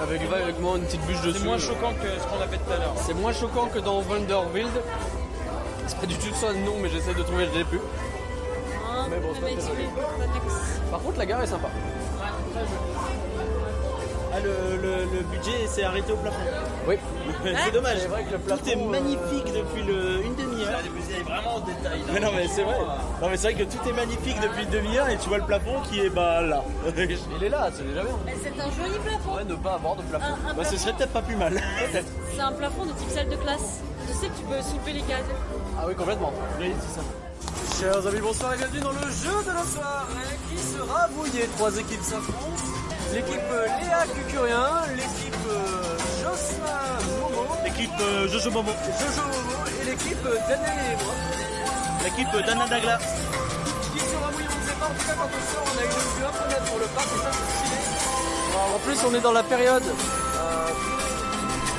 Avec 0.02 0.20
vaguement 0.28 0.78
une 0.78 0.82
petite 0.86 1.06
bûche 1.06 1.22
dessus. 1.22 1.38
C'est 1.38 1.46
moins 1.46 1.60
choquant 1.60 1.94
que 1.94 2.08
ce 2.20 2.26
qu'on 2.26 2.42
a 2.42 2.48
fait 2.48 2.58
tout 2.58 2.72
à 2.72 2.78
l'heure. 2.78 2.94
C'est 3.06 3.14
moins 3.14 3.34
choquant 3.34 3.68
que 3.68 3.78
dans 3.78 4.02
Wonderwild. 4.02 4.72
C'est 5.86 6.00
pas 6.00 6.08
du 6.08 6.16
tout 6.16 6.34
ça 6.34 6.54
le 6.54 6.62
nom, 6.62 6.74
mais 6.82 6.90
j'essaie 6.90 7.14
de 7.14 7.22
trouver, 7.22 7.46
je 7.54 7.60
l'ai 7.60 7.66
plus. 7.66 7.80
Mais 9.12 9.18
bon, 9.18 9.28
c'est 9.36 9.42
pas 9.42 9.62
très 9.62 9.76
joli. 9.76 9.88
Par 10.90 11.02
contre, 11.02 11.20
la 11.20 11.26
gare 11.28 11.44
est 11.44 11.46
sympa. 11.46 11.68
Ah, 14.36 14.40
le, 14.42 14.82
le- 14.82 15.06
le 15.06 15.20
budget 15.32 15.66
s'est 15.68 15.84
arrêté 15.84 16.12
au 16.12 16.18
plafond. 16.18 16.38
Oui. 16.88 16.98
c'est 17.66 17.72
dommage. 17.72 18.00
C'est 18.02 18.08
vrai 18.08 18.24
que 18.26 18.32
le 18.34 18.40
Tout 18.40 18.52
est 18.70 18.74
plafond, 18.76 18.88
euh, 18.88 18.92
magnifique 18.92 19.46
depuis 19.54 19.84
le, 19.84 20.22
une 20.26 20.36
demi-heure. 20.36 20.80
Vous 20.94 21.14
allez 21.14 21.24
vraiment 21.24 21.56
au 21.56 21.60
détail. 21.62 22.00
là. 22.00 22.06
Mais 22.14 22.20
non, 22.20 22.32
mais 22.36 22.48
c'est 22.48 22.64
vrai. 22.64 22.76
Non, 23.22 23.30
mais 23.30 23.38
c'est 23.38 23.54
vrai 23.54 23.64
que 23.66 23.70
tout 23.72 23.88
est 23.90 23.94
magnifique 23.94 24.40
depuis 24.42 24.64
une 24.64 24.70
demi-heure 24.72 25.08
et 25.10 25.18
tu 25.18 25.30
vois 25.30 25.38
le 25.38 25.46
plafond 25.46 25.80
qui 25.90 26.02
est 26.02 26.10
bah 26.10 26.42
là. 26.42 26.64
Il 26.98 27.44
est 27.44 27.50
là, 27.50 27.70
c'est 27.74 27.88
déjà 27.88 28.04
bien. 28.04 28.16
Mais 28.26 28.36
C'est 28.44 28.60
un 28.62 28.66
joli 28.72 29.00
plafond. 29.00 29.36
Ouais, 29.38 29.46
ne 29.46 29.56
pas 29.56 29.74
avoir 29.76 29.96
de 29.96 30.02
plafond. 30.04 30.26
Un, 30.26 30.52
un 30.52 30.54
bah, 30.54 30.64
ce 30.66 30.70
plafond- 30.72 30.78
serait 30.84 30.94
peut-être 30.94 31.14
pas 31.14 31.22
plus 31.22 31.36
mal. 31.38 31.62
C'est 32.34 32.42
un 32.42 32.52
plafond 32.52 32.86
de 32.86 32.92
type 32.92 33.10
salle 33.10 33.30
de 33.30 33.36
classe. 33.38 33.80
Tu 34.08 34.14
sais 34.14 34.28
que 34.28 34.34
tu 34.38 34.44
peux 34.44 34.62
soulever 34.62 34.94
les 34.94 35.02
cases. 35.08 35.24
Ah 35.80 35.86
oui, 35.88 35.96
complètement. 35.96 36.34
Oui, 36.60 36.72
c'est 36.82 37.00
ça. 37.00 37.06
Chers 37.80 38.08
amis, 38.08 38.20
bonsoir 38.22 38.54
et 38.54 38.58
bienvenue 38.58 38.80
dans 38.82 38.92
le 38.92 39.00
jeu 39.10 39.44
de 39.44 39.52
la 39.52 39.64
soirée 39.64 40.38
qui 40.50 40.58
sera 40.58 41.08
mouillé. 41.16 41.48
Trois 41.58 41.76
équipes 41.78 42.02
s'affrontent. 42.02 42.64
L'équipe 43.14 43.40
euh, 43.52 43.66
Léa 43.80 44.04
Cucurien, 44.14 44.68
l'équipe 44.96 45.36
euh, 45.50 45.98
Jocelyn 46.22 46.98
Momo, 47.22 47.48
L'équipe 47.64 47.90
euh, 48.02 48.28
Jojo 48.28 48.52
Momo. 48.52 48.72
Jojo 49.00 49.22
Momo 49.28 49.58
et 49.82 49.86
l'équipe 49.86 50.24
Daniel 50.50 50.80
et 50.92 51.04
moi. 51.04 51.14
L'équipe 52.04 52.46
d'Anna 52.46 52.68
Dagla. 52.68 52.98
Qui 52.98 54.00
sera 54.00 54.32
mouillé, 54.32 54.48
on 54.52 54.60
ne 54.60 54.66
sait 54.68 54.76
pas. 54.80 54.86
En 54.86 54.90
tout 54.90 55.06
cas, 55.08 55.16
quand 55.16 55.30
on 55.32 55.44
sort, 55.54 55.64
on 55.66 55.80
a 55.80 55.84
une 55.86 55.90
vue 55.90 56.26
incroyable 56.26 56.66
pour 56.66 56.80
le 56.80 56.86
parc 56.88 57.08
et 57.08 57.20
ça, 57.24 57.32
c'est 57.32 57.48
stylé. 57.56 57.80
En 58.76 58.80
plus, 58.80 58.98
on 59.08 59.14
est 59.16 59.22
dans 59.22 59.32
la 59.32 59.44
période. 59.44 59.84
euh, 59.84 60.68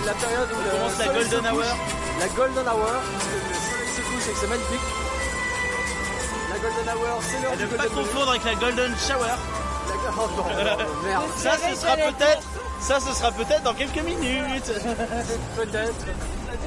la 0.07 0.15
période 0.15 0.49
où 0.53 0.63
le 0.65 0.71
commence 0.71 0.99
la 0.99 1.07
golden 1.07 1.41
couche. 1.43 1.53
hour. 1.53 1.77
La 2.21 2.29
golden 2.29 2.67
hour, 2.69 2.87
parce 3.13 3.25
que 3.27 3.37
le 3.37 3.55
soleil 3.61 3.89
se 3.97 4.01
couche 4.01 4.29
et 4.29 4.33
que 4.33 4.39
c'est 4.41 4.47
magnifique. 4.49 4.87
La 6.51 6.59
golden 6.59 6.89
hour, 6.97 7.21
c'est 7.29 7.43
l'heure 7.43 7.57
du 7.57 7.63
ne 7.65 7.69
pas 7.69 7.77
golden 7.77 7.99
hour. 7.99 8.05
confondre 8.07 8.31
avec 8.31 8.45
la 8.45 8.55
Golden 8.55 8.95
Shower. 8.97 9.37
La- 10.07 10.13
Oh 10.19 10.29
non, 10.37 10.45
non, 10.45 11.05
merde. 11.05 11.25
Ça, 11.37 11.53
ce 11.59 11.75
sera 11.81 11.97
peut-être. 11.97 12.43
Ça, 12.81 13.01
ce 13.01 13.13
sera 13.15 13.31
peut-être 13.33 13.63
dans 13.63 13.75
quelques 13.75 14.03
minutes. 14.05 14.73
Peut-être. 15.57 15.95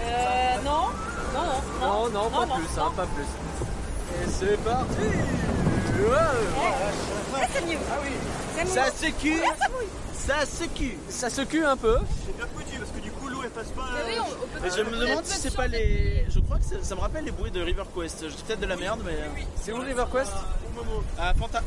Euh, 0.03 0.55
non. 0.65 0.87
Non, 1.33 1.45
non. 1.81 1.87
Non, 1.87 2.09
non, 2.09 2.29
pas 2.29 2.45
non, 2.45 2.55
plus, 2.55 2.67
non. 2.77 2.83
hein, 2.85 2.91
pas 2.95 3.05
plus. 3.05 3.23
Et 3.23 4.27
c'est 4.29 4.57
parti 4.63 4.99
Ouais. 4.99 6.17
Ça, 7.33 7.39
c'est 7.53 7.65
mieux. 7.65 7.77
Ah 7.91 7.95
oui. 8.03 8.11
Ça 8.67 8.85
se 8.91 9.07
cue. 9.11 9.41
Ça 10.13 10.45
se 10.45 10.63
cue. 10.65 10.97
ça 11.09 11.29
se 11.29 11.41
cue 11.41 11.65
un 11.65 11.77
peu. 11.77 11.97
C'est 12.25 12.35
bien 12.35 12.45
foutu 12.55 12.77
parce 12.77 12.91
que 12.91 12.99
du 12.99 13.11
coup 13.11 13.27
l'eau 13.29 13.39
elle 13.43 13.49
passe 13.49 13.69
pas. 13.69 13.83
Mais 14.05 14.13
oui, 14.13 14.19
on- 14.19 14.23
on 14.23 14.59
peut- 14.59 14.67
Et 14.67 14.71
je 14.77 14.83
me 14.83 14.97
demande 15.07 15.25
si 15.25 15.39
c'est 15.39 15.55
pas 15.55 15.67
les. 15.67 16.25
Je 16.29 16.39
crois 16.41 16.57
que 16.57 16.63
ça, 16.65 16.75
ça 16.83 16.95
me 16.95 16.99
rappelle 17.01 17.23
les 17.25 17.31
bruits 17.31 17.51
de 17.51 17.61
River 17.61 17.83
Quest. 17.95 18.23
Je 18.29 18.35
dis 18.35 18.43
peut-être 18.45 18.59
de 18.59 18.65
la 18.67 18.75
merde, 18.75 18.99
mais. 19.05 19.13
euh, 19.13 19.43
C'est 19.61 19.71
où 19.71 19.79
RiverQuest? 19.79 20.31
Ah, 21.19 21.33
Fanta. 21.39 21.61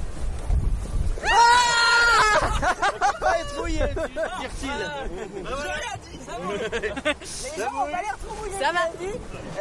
Pas 3.21 3.39
être 3.39 3.57
mouillé, 3.59 3.79
dire-t-il. 3.79 4.91
Ça 8.59 8.73
va. 8.73 8.81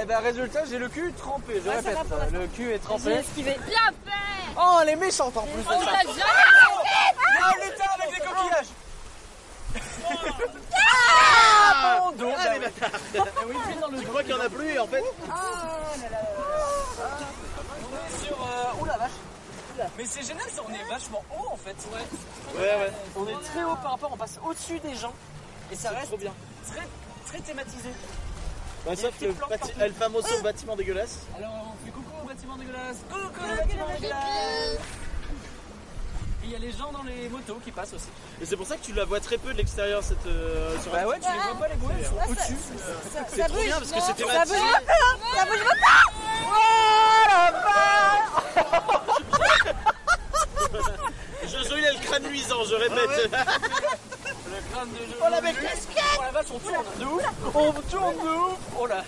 Eh 0.01 0.05
ben 0.05 0.19
résultat, 0.19 0.65
j'ai 0.69 0.77
le 0.77 0.89
cul 0.89 1.13
trempé, 1.17 1.61
je 1.63 1.69
Ouais, 1.69 1.75
ça 1.75 1.89
répète. 1.89 1.93
va 1.97 2.03
pour 2.03 2.17
l'instant. 2.17 2.37
Le 2.39 2.47
cul 2.47 2.69
est 2.69 2.73
J'ai 2.73 2.79
trempé. 2.79 3.11
esquivé. 3.11 3.57
Bien 3.67 3.79
fait. 4.05 4.11
Oh, 4.57 4.79
elle 4.81 4.89
est 4.89 4.95
méchante 4.95 5.37
en 5.37 5.43
plus. 5.43 5.63
On 5.69 5.79
de 5.79 5.85
ça. 5.85 5.91
l'a 5.91 5.99
jamais 6.01 6.15
Ah, 7.41 7.53
l'état 7.63 7.89
avec 7.95 8.11
les 8.11 8.19
coquillages 8.25 8.67
Ah, 10.75 11.99
mon 12.01 12.11
dos 12.11 12.31
Ah, 12.37 12.53
les 12.53 12.59
bâtards. 12.59 12.99
Oui, 13.47 13.55
pile 13.67 13.79
dans 13.79 13.87
le 13.87 13.97
Je 13.97 14.03
crois 14.07 14.21
qu'il 14.23 14.31
y 14.31 14.33
en 14.33 14.39
a 14.41 14.49
plus, 14.49 14.79
en 14.79 14.87
fait. 14.87 15.03
sur... 18.25 18.37
Euh... 18.41 18.81
Ouh 18.81 18.85
la 18.85 18.97
vache 18.97 19.11
mais 19.97 20.05
c'est 20.05 20.21
génial, 20.25 20.49
ça, 20.49 20.61
on 20.67 20.73
est 20.73 20.89
vachement 20.89 21.23
haut 21.31 21.47
en 21.51 21.57
fait. 21.57 21.75
Ouais. 21.91 22.59
Ouais, 22.59 22.75
ouais. 22.85 22.91
On 23.15 23.27
est 23.27 23.43
très 23.43 23.63
haut 23.63 23.75
par 23.81 23.91
rapport, 23.91 24.11
on 24.13 24.17
passe 24.17 24.39
au-dessus 24.45 24.79
des 24.79 24.95
gens. 24.95 25.13
Et 25.71 25.75
ça 25.75 25.89
reste 25.91 26.07
trop 26.07 26.17
bien. 26.17 26.33
très, 26.67 26.87
très 27.25 27.39
thématisé. 27.39 27.89
Bah, 28.85 28.95
sauf 28.95 29.13
le 29.21 29.31
bâti- 29.31 29.71
El 29.79 29.93
Famoso 29.93 30.41
bâtiment 30.41 30.75
dégueulasse. 30.75 31.19
Alors 31.37 31.51
on 31.73 31.85
fait 31.85 31.91
coucou 31.91 32.11
au 32.23 32.25
bâtiment 32.27 32.55
dégueulasse. 32.57 32.97
Coucou 33.09 33.23
au 33.43 33.55
bâtiment 33.55 33.87
dégueulasse. 33.87 34.79
Et 36.43 36.45
il 36.45 36.49
y 36.51 36.55
a 36.55 36.59
les 36.59 36.71
gens 36.71 36.91
dans 36.91 37.03
les 37.03 37.29
motos 37.29 37.59
qui 37.63 37.69
passent 37.71 37.93
aussi. 37.93 38.07
Et 38.41 38.45
c'est 38.47 38.57
pour 38.57 38.65
ça 38.65 38.75
que 38.75 38.81
tu 38.83 38.93
la 38.93 39.05
vois 39.05 39.19
très 39.19 39.37
peu 39.37 39.53
de 39.53 39.57
l'extérieur, 39.59 40.01
cette. 40.03 40.25
euh, 40.25 40.75
sur 40.81 40.91
Bah 40.91 41.05
ouais, 41.07 41.19
tu 41.19 41.31
les 41.31 41.37
vois 41.37 41.55
pas 41.59 41.67
les 41.67 41.75
elles 41.99 42.05
sont 42.07 42.31
au-dessus. 42.31 42.57
C'est 43.29 43.43
trop 43.47 43.61
bien 43.61 43.77
parce 43.77 43.91
que 43.91 43.99
c'est 43.99 44.07
Ça 44.07 44.13
thématique. 44.15 44.55
bouge 44.55 45.35
Ça 45.35 45.45
bouge 45.45 45.59
Jojo, 45.61 45.67
il 47.23 47.29
a 47.29 47.51
le 47.51 49.00
crâne 52.21 52.31
luisant, 52.31 52.63
je 52.69 52.75
répète. 52.75 53.31
Le 53.31 54.73
crâne 54.73 54.89
de 54.91 54.97
jeu. 54.97 55.17
Oh 55.21 55.29
la 55.29 55.41
mec, 55.41 55.55
Oh 56.17 56.21
la 56.21 56.31
vache, 56.31 56.45
on 56.53 56.59
tourne 56.59 56.85
de 56.99 57.05
ouf. 57.05 57.23
On 57.53 57.71
tourne 57.73 58.15
de 58.15 58.29
ouf. 58.29 58.57
Oh 58.79 58.85
là. 58.87 59.03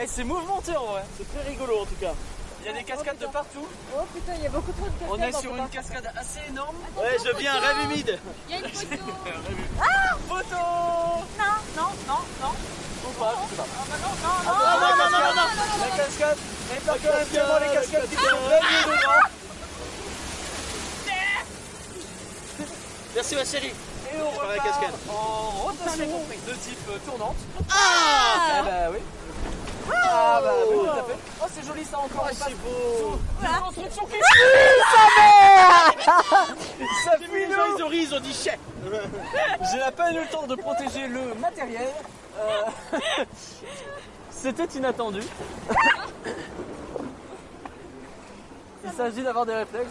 Eh, 0.00 0.06
c'est 0.06 0.24
mouvementé 0.24 0.76
en 0.76 0.86
vrai. 0.86 1.02
C'est 1.16 1.28
très 1.32 1.48
rigolo 1.48 1.80
en 1.80 1.86
tout 1.86 1.96
cas. 2.00 2.12
Il 2.60 2.66
y 2.66 2.70
a 2.70 2.72
des 2.72 2.84
cascades 2.84 3.18
de 3.18 3.26
partout. 3.26 3.66
Oh 3.96 4.02
putain, 4.12 4.32
il 4.36 4.42
y 4.42 4.46
a 4.46 4.50
beaucoup 4.50 4.72
trop 4.72 4.86
de 4.86 4.90
cascades. 4.90 5.10
On 5.10 5.22
est 5.22 5.40
sur 5.40 5.56
une 5.56 5.68
cascade 5.68 6.12
assez 6.16 6.40
énorme. 6.48 6.76
Ouais, 6.96 7.16
je 7.24 7.36
viens, 7.36 7.58
rêve 7.58 7.84
humide. 7.84 8.18
Il 8.48 8.54
y 8.54 8.58
a 8.58 8.66
une 8.66 8.74
photo. 8.74 8.96
Photo 10.28 10.56
Non, 11.38 11.56
non, 11.76 11.90
non, 12.06 12.20
non. 12.42 12.52
Ou 13.06 13.12
pas, 13.12 13.34
je 13.42 13.50
sais 13.50 13.56
pas. 13.56 13.66
Ah 13.78 13.84
bah 13.88 13.96
non, 14.02 14.12
non, 14.22 14.34
non. 14.44 14.50
Ah 14.50 14.76
non, 14.80 14.90
non, 14.90 15.10
non, 15.10 15.20
non, 15.24 15.34
non. 15.34 15.48
La 15.80 15.96
cascade. 15.96 16.38
Et 16.76 16.80
par 16.80 16.94
contre, 16.94 17.04
cascade, 17.06 17.22
actuellement, 17.22 17.58
les 17.60 17.74
cascades 17.74 18.08
qui 18.08 18.16
la 18.16 18.30
sont 18.30 18.36
pleines 18.48 18.96
dedans. 18.96 19.18
Merci 23.14 23.34
ma 23.34 23.44
chérie. 23.44 23.72
Et 24.12 24.16
on 24.22 24.30
Par 24.36 24.46
la 24.46 24.52
repart 24.54 24.68
cascade. 24.68 24.94
en 25.10 25.50
rotation 25.64 26.06
de 26.46 26.52
type 26.54 26.78
euh, 26.90 26.98
tournante. 27.06 27.36
Ah 27.70 28.58
Ah 28.58 28.62
bah 28.62 28.90
oui. 28.92 28.98
Ah 29.90 30.40
bah 30.42 30.52
oui, 30.70 30.76
tout 30.84 30.90
à 30.90 31.02
fait. 31.04 31.16
Oh 31.42 31.46
c'est 31.54 31.66
joli 31.66 31.84
ça 31.84 31.98
encore. 31.98 32.24
Oh, 32.24 32.28
passe 32.28 32.42
c'est 32.46 32.54
beau. 32.56 33.18
Une 33.42 33.60
construction 33.60 34.06
qui 34.06 34.18
Ça 37.04 37.12
fuit 37.18 37.42
ils 37.48 37.82
ont 37.82 37.88
ri, 37.88 37.98
ils 37.98 38.14
ont 38.14 38.20
dit 38.20 38.32
chais. 38.34 38.58
J'ai 39.72 39.82
à 39.82 39.90
peine 39.90 40.16
eu 40.16 40.20
le 40.20 40.28
temps 40.28 40.46
de 40.46 40.54
protéger 40.54 41.06
le 41.08 41.34
matériel. 41.34 41.88
Euh, 42.38 42.62
C'était 44.30 44.66
inattendu. 44.78 45.22
Il 48.84 48.92
s'agit 48.92 49.22
d'avoir 49.22 49.44
des 49.46 49.54
réflexes. 49.54 49.90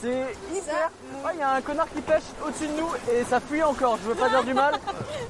C'est 0.00 0.34
hyper. 0.54 0.90
Il 1.34 1.38
y 1.38 1.42
a 1.42 1.54
un 1.54 1.60
connard 1.60 1.88
qui 1.94 2.00
pêche 2.00 2.22
au-dessus 2.44 2.68
de 2.68 2.72
nous 2.72 2.88
et 3.12 3.22
ça 3.24 3.38
fuit 3.40 3.62
encore. 3.62 3.98
Je 4.02 4.08
veux 4.08 4.14
pas 4.14 4.30
dire 4.30 4.44
du 4.44 4.54
mal. 4.54 4.74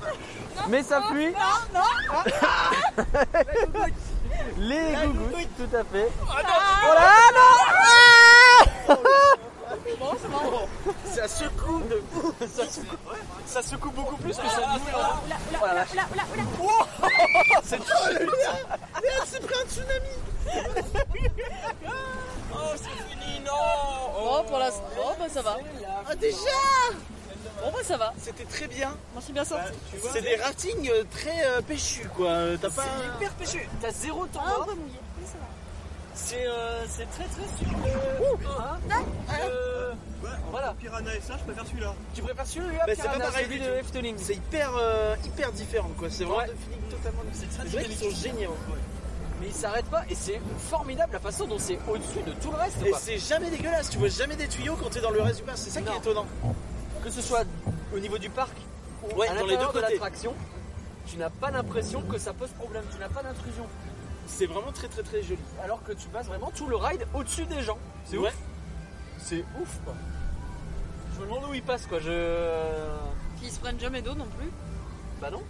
Mais 0.68 0.82
ça 0.82 1.02
fuit. 1.10 1.34
Les 4.58 4.94
gougouttes, 5.06 5.56
tout 5.56 5.76
à 5.76 5.84
fait. 5.84 6.08
Oh 6.22 6.94
là, 6.94 7.14
non 7.34 8.96
Ça 11.04 11.28
secoue 11.28 11.80
de 11.80 12.02
fou. 12.12 12.32
ça, 12.40 12.64
secoue, 12.70 12.96
ça 13.46 13.62
secoue 13.62 13.90
beaucoup 13.90 14.16
plus 14.16 14.36
que 14.36 14.48
ça 14.48 14.60
nous. 14.74 14.80
Oh. 14.94 14.98
Oula, 15.26 15.36
oula, 15.50 16.24
oula. 16.32 16.44
C'est 17.64 17.80
c'est 19.26 19.40
pris 19.40 19.54
un 19.54 19.66
tsunami. 19.68 20.14
Oh, 22.52 22.74
c'est 22.76 23.09
non 23.50 24.24
Bon, 24.24 24.44
pour 24.44 24.58
l'instant, 24.58 24.82
bon, 24.96 25.02
bah 25.18 25.28
ça 25.28 25.42
va. 25.42 25.56
Ah 26.08 26.14
déjà 26.14 26.36
Bon, 27.62 27.70
bah 27.72 27.78
ça 27.84 27.96
va. 27.96 28.12
C'était 28.18 28.44
très 28.44 28.66
bien. 28.68 28.88
Moi, 28.88 29.18
je 29.18 29.24
suis 29.24 29.32
bien 29.32 29.44
sorti. 29.44 29.72
C'est 30.12 30.22
des 30.22 30.36
raftings 30.36 30.90
euh, 30.90 31.04
très 31.10 31.44
euh, 31.46 31.60
péchus 31.62 32.08
quoi. 32.16 32.28
Euh, 32.28 32.56
T'as 32.60 32.70
pas. 32.70 32.82
C'est 32.82 33.16
hyper 33.16 33.32
péchu. 33.34 33.68
T'as 33.80 33.90
zéro 33.92 34.26
temps 34.26 34.42
Un 34.44 34.48
mort. 34.50 34.66
peu 34.66 34.74
mouillé. 34.74 34.94
Oui, 35.18 35.26
ça 35.26 35.38
va. 35.38 35.46
C'est 36.14 36.46
euh, 36.46 36.84
c'est 36.88 37.06
très 37.10 37.24
très 37.24 37.46
sur 37.58 37.70
le. 37.78 38.48
Hein 38.92 39.04
Euh, 39.44 39.92
Voilà. 40.50 40.74
Piranha 40.78 41.14
et 41.14 41.20
ça, 41.20 41.34
je 41.38 41.44
préfère 41.44 41.66
celui-là. 41.66 41.94
Tu 42.14 42.22
préfères 42.22 42.46
celui-là 42.46 42.84
Bah, 42.86 42.92
c'est 42.96 43.02
pas 43.08 43.18
pareil 43.18 43.44
celui 43.46 43.60
du 43.60 43.66
de. 43.66 43.74
Efteling. 43.76 44.16
C'est 44.18 44.34
hyper, 44.34 44.70
euh, 44.78 45.14
hyper 45.24 45.52
différent 45.52 45.90
quoi. 45.98 46.08
C'est 46.10 46.24
vraiment 46.24 46.38
Ouais. 46.40 46.46
deux 46.46 46.54
feelings 46.54 46.90
totalement 46.90 47.22
différents. 47.30 47.64
Les 47.64 47.78
mecs 47.88 47.88
ils 47.90 48.10
sont 48.12 48.22
géniaux. 48.22 48.56
Mais 49.40 49.46
il 49.46 49.54
s'arrête 49.54 49.86
pas 49.86 50.02
et 50.10 50.14
c'est 50.14 50.40
formidable 50.58 51.14
la 51.14 51.18
façon 51.18 51.46
dont 51.46 51.58
c'est 51.58 51.78
au-dessus 51.88 52.22
de 52.26 52.32
tout 52.32 52.50
le 52.50 52.56
reste. 52.58 52.76
Et 52.84 52.92
c'est 52.98 53.18
jamais 53.18 53.50
dégueulasse. 53.50 53.88
Tu 53.90 53.98
vois 53.98 54.08
jamais 54.08 54.36
des 54.36 54.46
tuyaux 54.48 54.76
quand 54.76 54.90
t'es 54.90 55.00
dans 55.00 55.10
le 55.10 55.22
reste 55.22 55.38
du 55.38 55.44
parc. 55.44 55.56
C'est 55.58 55.70
ça 55.70 55.80
qui 55.80 55.90
est 55.92 55.96
étonnant. 55.96 56.26
Que 57.02 57.10
ce 57.10 57.22
soit 57.22 57.44
au 57.94 57.98
niveau 57.98 58.18
du 58.18 58.28
parc 58.28 58.52
ou 59.02 59.18
Ouais, 59.18 59.26
à 59.28 59.34
dans 59.34 59.46
les 59.46 59.52
l'intérieur 59.52 59.72
deux 59.72 59.78
de 59.78 59.82
côtés. 59.84 59.94
l'attraction, 59.94 60.34
tu 61.06 61.16
n'as 61.16 61.30
pas 61.30 61.50
l'impression 61.50 62.02
que 62.02 62.18
ça 62.18 62.34
pose 62.34 62.50
problème. 62.50 62.84
Tu 62.92 62.98
n'as 62.98 63.08
pas 63.08 63.22
d'intrusion. 63.22 63.66
C'est 64.26 64.44
vraiment 64.46 64.72
très 64.72 64.88
très 64.88 65.02
très 65.02 65.22
joli. 65.22 65.40
Alors 65.64 65.82
que 65.82 65.92
tu 65.92 66.06
passes 66.08 66.26
vraiment 66.26 66.50
tout 66.54 66.66
le 66.68 66.76
ride 66.76 67.06
au-dessus 67.14 67.46
des 67.46 67.62
gens. 67.62 67.78
C'est 68.04 68.18
Ouais. 68.18 68.28
ouf. 68.28 68.36
C'est 69.24 69.44
ouf 69.60 69.78
quoi. 69.84 69.94
Je 71.14 71.20
me 71.20 71.24
demande 71.24 71.44
où 71.50 71.54
ils 71.54 71.62
passent 71.62 71.86
quoi. 71.86 71.98
Je. 71.98 72.10
Puis 73.38 73.46
ils 73.46 73.50
se 73.52 73.58
prennent 73.60 73.80
jamais 73.80 74.02
d'eau 74.02 74.14
non 74.14 74.26
plus. 74.38 74.50
Bah 75.22 75.30
non. 75.30 75.42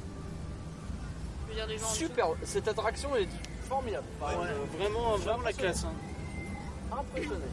Je 1.42 1.48
veux 1.48 1.54
dire, 1.56 1.66
les 1.66 1.78
gens. 1.78 1.86
en 1.86 1.90
Super. 1.90 2.26
Cette 2.44 2.68
attraction 2.68 3.14
est 3.16 3.28
formidable. 3.70 4.04
Ouais, 4.20 4.26
Enfin, 4.26 4.46
euh, 4.46 4.78
vraiment, 4.78 5.16
vraiment 5.16 5.42
la 5.44 5.52
classe. 5.52 5.84
hein. 5.84 6.96
impressionné. 7.00 7.44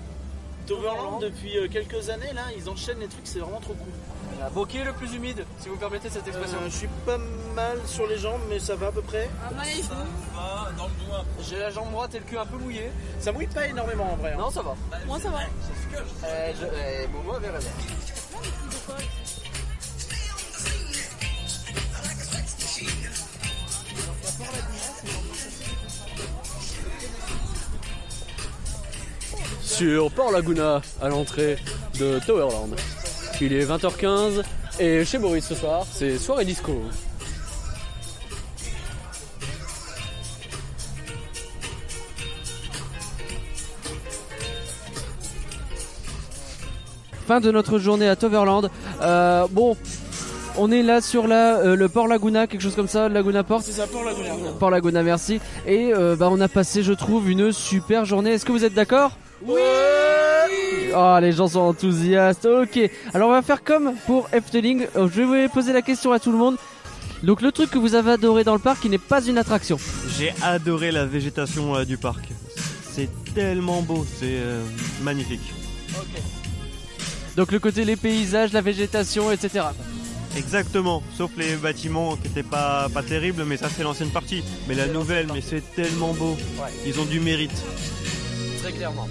Toverland 0.65 1.21
depuis 1.21 1.57
euh, 1.57 1.69
quelques 1.69 2.09
années 2.09 2.33
là, 2.33 2.41
ils 2.57 2.67
enchaînent 2.69 2.99
les 2.99 3.07
trucs, 3.07 3.25
c'est 3.25 3.39
vraiment 3.39 3.61
trop 3.61 3.73
cool. 3.73 3.93
La 4.39 4.47
est 4.81 4.83
le 4.83 4.93
plus 4.93 5.13
humide, 5.15 5.45
si 5.59 5.69
vous 5.69 5.77
permettez 5.77 6.09
cette 6.09 6.27
expression 6.27 6.57
Euh, 6.61 6.65
je 6.69 6.75
suis 6.75 6.89
pas 7.05 7.17
mal 7.55 7.79
sur 7.87 8.05
les 8.05 8.17
jambes, 8.17 8.41
mais 8.49 8.59
ça 8.59 8.75
va 8.75 8.87
à 8.87 8.91
peu 8.91 9.01
près. 9.01 9.29
J'ai 11.41 11.57
la 11.57 11.71
jambe 11.71 11.89
droite 11.91 12.13
et 12.15 12.19
le 12.19 12.25
cul 12.25 12.37
un 12.37 12.45
peu 12.45 12.57
mouillé. 12.57 12.91
Ça 13.19 13.31
mouille 13.31 13.47
pas 13.47 13.65
énormément 13.67 14.11
en 14.11 14.15
vrai. 14.17 14.33
hein. 14.33 14.37
Non, 14.39 14.51
ça 14.51 14.61
va. 14.61 14.75
Moi 15.07 15.19
ça 15.19 15.29
va. 15.29 15.39
Euh, 16.25 16.53
je, 16.59 16.65
euh, 16.65 17.07
Momo 17.13 17.33
avait 17.35 17.49
raison. 17.49 17.69
Sur 29.77 30.09
Port 30.09 30.31
Laguna, 30.31 30.81
à 30.99 31.07
l'entrée 31.07 31.55
de 31.99 32.17
Towerland. 32.25 32.75
Il 33.39 33.53
est 33.53 33.63
20h15 33.63 34.41
et 34.79 35.05
chez 35.05 35.19
Boris 35.19 35.45
ce 35.45 35.53
soir, 35.53 35.85
c'est 35.91 36.17
soirée 36.17 36.45
disco. 36.45 36.81
Fin 47.27 47.39
de 47.39 47.51
notre 47.51 47.77
journée 47.77 48.09
à 48.09 48.15
Toverland. 48.15 48.71
Euh, 49.03 49.45
bon, 49.51 49.77
on 50.57 50.71
est 50.71 50.81
là 50.81 51.01
sur 51.01 51.27
la, 51.27 51.57
euh, 51.57 51.75
le 51.75 51.87
port 51.87 52.07
Laguna, 52.07 52.47
quelque 52.47 52.61
chose 52.61 52.75
comme 52.75 52.87
ça, 52.87 53.09
Laguna 53.09 53.43
Port. 53.43 53.61
C'est 53.61 53.73
ça 53.73 53.85
pour 53.85 54.03
Laguna. 54.03 54.53
Port 54.59 54.71
Laguna, 54.71 55.03
merci. 55.03 55.39
Et 55.67 55.93
euh, 55.93 56.15
bah, 56.15 56.29
on 56.31 56.41
a 56.41 56.47
passé, 56.47 56.81
je 56.81 56.93
trouve, 56.93 57.29
une 57.29 57.51
super 57.51 58.05
journée. 58.05 58.31
Est-ce 58.31 58.45
que 58.45 58.51
vous 58.51 58.65
êtes 58.65 58.73
d'accord? 58.73 59.11
Oui 59.45 59.61
Oh, 60.95 61.17
les 61.21 61.31
gens 61.31 61.47
sont 61.47 61.59
enthousiastes. 61.59 62.45
Ok. 62.45 62.79
Alors, 63.13 63.29
on 63.29 63.33
va 63.33 63.41
faire 63.41 63.63
comme 63.63 63.93
pour 64.05 64.27
Efteling. 64.33 64.87
Euh, 64.95 65.07
Je 65.13 65.21
vais 65.21 65.47
poser 65.49 65.73
la 65.73 65.81
question 65.81 66.11
à 66.11 66.19
tout 66.19 66.31
le 66.31 66.37
monde. 66.37 66.55
Donc, 67.23 67.41
le 67.41 67.51
truc 67.51 67.69
que 67.69 67.77
vous 67.77 67.95
avez 67.95 68.11
adoré 68.11 68.43
dans 68.43 68.53
le 68.53 68.59
parc, 68.59 68.81
qui 68.81 68.89
n'est 68.89 68.97
pas 68.97 69.23
une 69.23 69.37
attraction. 69.37 69.77
J'ai 70.17 70.33
adoré 70.41 70.91
la 70.91 71.05
végétation 71.05 71.75
euh, 71.75 71.85
du 71.85 71.97
parc. 71.97 72.29
C'est 72.91 73.09
tellement 73.35 73.81
beau, 73.81 74.05
c'est 74.19 74.37
euh, 74.39 74.63
magnifique. 75.03 75.53
Donc, 77.35 77.51
le 77.51 77.59
côté, 77.59 77.85
les 77.85 77.95
paysages, 77.95 78.53
la 78.53 78.61
végétation, 78.61 79.31
etc. 79.31 79.65
Exactement, 80.35 81.01
sauf 81.15 81.31
les 81.37 81.55
bâtiments 81.55 82.15
qui 82.15 82.27
étaient 82.27 82.43
pas, 82.43 82.89
pas 82.93 83.01
terribles, 83.01 83.43
mais 83.45 83.57
ça 83.57 83.69
c'est 83.75 83.81
l'ancienne 83.81 84.09
partie. 84.09 84.43
Mais 84.67 84.75
la 84.75 84.85
nouvelle, 84.85 85.27
mais 85.33 85.41
c'est 85.41 85.63
tellement 85.75 86.13
beau. 86.13 86.37
Ils 86.85 86.99
ont 86.99 87.05
du 87.05 87.19
mérite. 87.19 87.59
Très 88.61 88.71
clairement. 88.71 89.07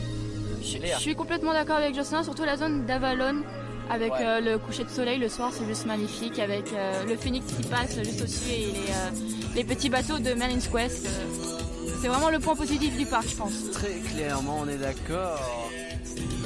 Je, 0.66 1.00
suis 1.00 1.14
complètement 1.14 1.52
d'accord 1.52 1.76
avec 1.76 1.94
Jocelyn, 1.94 2.22
surtout 2.24 2.44
la 2.44 2.56
zone 2.56 2.84
d'Avalon. 2.86 3.42
Avec 3.88 4.12
Ouais. 4.14 4.18
euh, 4.22 4.40
le 4.40 4.58
coucher 4.58 4.82
de 4.82 4.88
soleil 4.90 5.18
le 5.20 5.28
soir, 5.28 5.52
c'est 5.56 5.64
juste 5.64 5.86
magnifique. 5.86 6.40
Avec 6.40 6.72
euh, 6.72 7.04
le 7.04 7.16
phénix 7.16 7.46
qui 7.46 7.62
passe 7.68 7.96
juste 8.02 8.20
au-dessus 8.20 8.50
et 8.50 8.58
les, 8.66 8.72
euh, 8.90 9.10
les 9.54 9.62
petits 9.62 9.88
bateaux 9.88 10.18
de 10.18 10.34
Merlin's 10.34 10.66
Quest. 10.66 11.06
euh, 11.06 11.90
c'est 12.02 12.08
vraiment 12.08 12.30
le 12.30 12.40
point 12.40 12.56
positif 12.56 12.96
du 12.96 13.06
parc, 13.06 13.28
je 13.28 13.36
pense. 13.36 13.70
Très 13.72 13.94
clairement, 14.12 14.58
on 14.64 14.68
est 14.68 14.76
d'accord. 14.76 15.70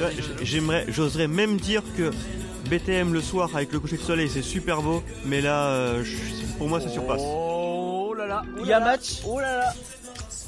Ouais, 0.01 0.15
J'aimerais, 0.43 0.85
j'oserais 0.89 1.29
même 1.29 1.57
dire 1.59 1.83
que 1.97 2.11
BTM 2.69 3.15
le 3.15 3.23
soir 3.23 3.49
avec 3.55 3.73
le 3.73 3.81
coucher 3.81 3.97
de 3.97 4.03
soleil 4.03 4.29
c'est 4.29 4.43
super 4.43 4.83
beau, 4.83 5.03
mais 5.25 5.41
là, 5.41 5.95
pour 6.59 6.69
moi 6.69 6.81
ça 6.81 6.89
surpasse. 6.91 7.21
Oh 7.25 8.15
là 8.17 8.27
là. 8.27 8.43
Il 8.61 8.67
y 8.67 8.73
a 8.73 8.81
match 8.81 9.21
Oh 9.27 9.41
là 9.41 9.57
là. 9.57 9.75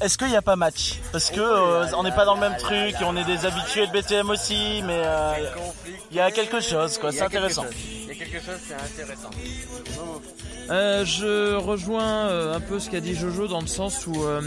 Est-ce 0.01 0.17
qu'il 0.17 0.27
n'y 0.27 0.35
a 0.35 0.41
pas 0.41 0.55
match 0.55 0.99
Parce 1.11 1.29
que 1.29 1.39
euh, 1.39 1.85
on 1.97 2.03
n'est 2.03 2.11
pas 2.11 2.25
dans 2.25 2.35
le 2.35 2.41
même 2.41 2.57
truc 2.57 2.95
et 2.99 3.03
on 3.05 3.15
est 3.15 3.23
des 3.23 3.45
habitués 3.45 3.87
de 3.87 3.91
BTM 3.91 4.29
aussi, 4.29 4.81
mais 4.85 5.01
euh, 5.05 5.33
il 6.11 6.17
y 6.17 6.19
a 6.19 6.29
quelque 6.31 6.59
chose, 6.59 6.97
quoi. 6.97 7.11
C'est 7.11 7.21
intéressant. 7.21 7.65
Il 8.03 8.07
y 8.09 8.11
a 8.11 8.15
quelque 8.15 8.37
chose, 8.39 8.59
c'est 8.67 8.73
intéressant. 9.01 9.29
Euh, 10.69 11.03
je 11.05 11.55
rejoins 11.55 12.27
euh, 12.29 12.55
un 12.55 12.59
peu 12.61 12.79
ce 12.79 12.89
qu'a 12.89 13.01
dit 13.01 13.15
Jojo 13.15 13.47
dans 13.47 13.59
le 13.61 13.67
sens 13.67 14.07
où, 14.07 14.23
euh, 14.23 14.41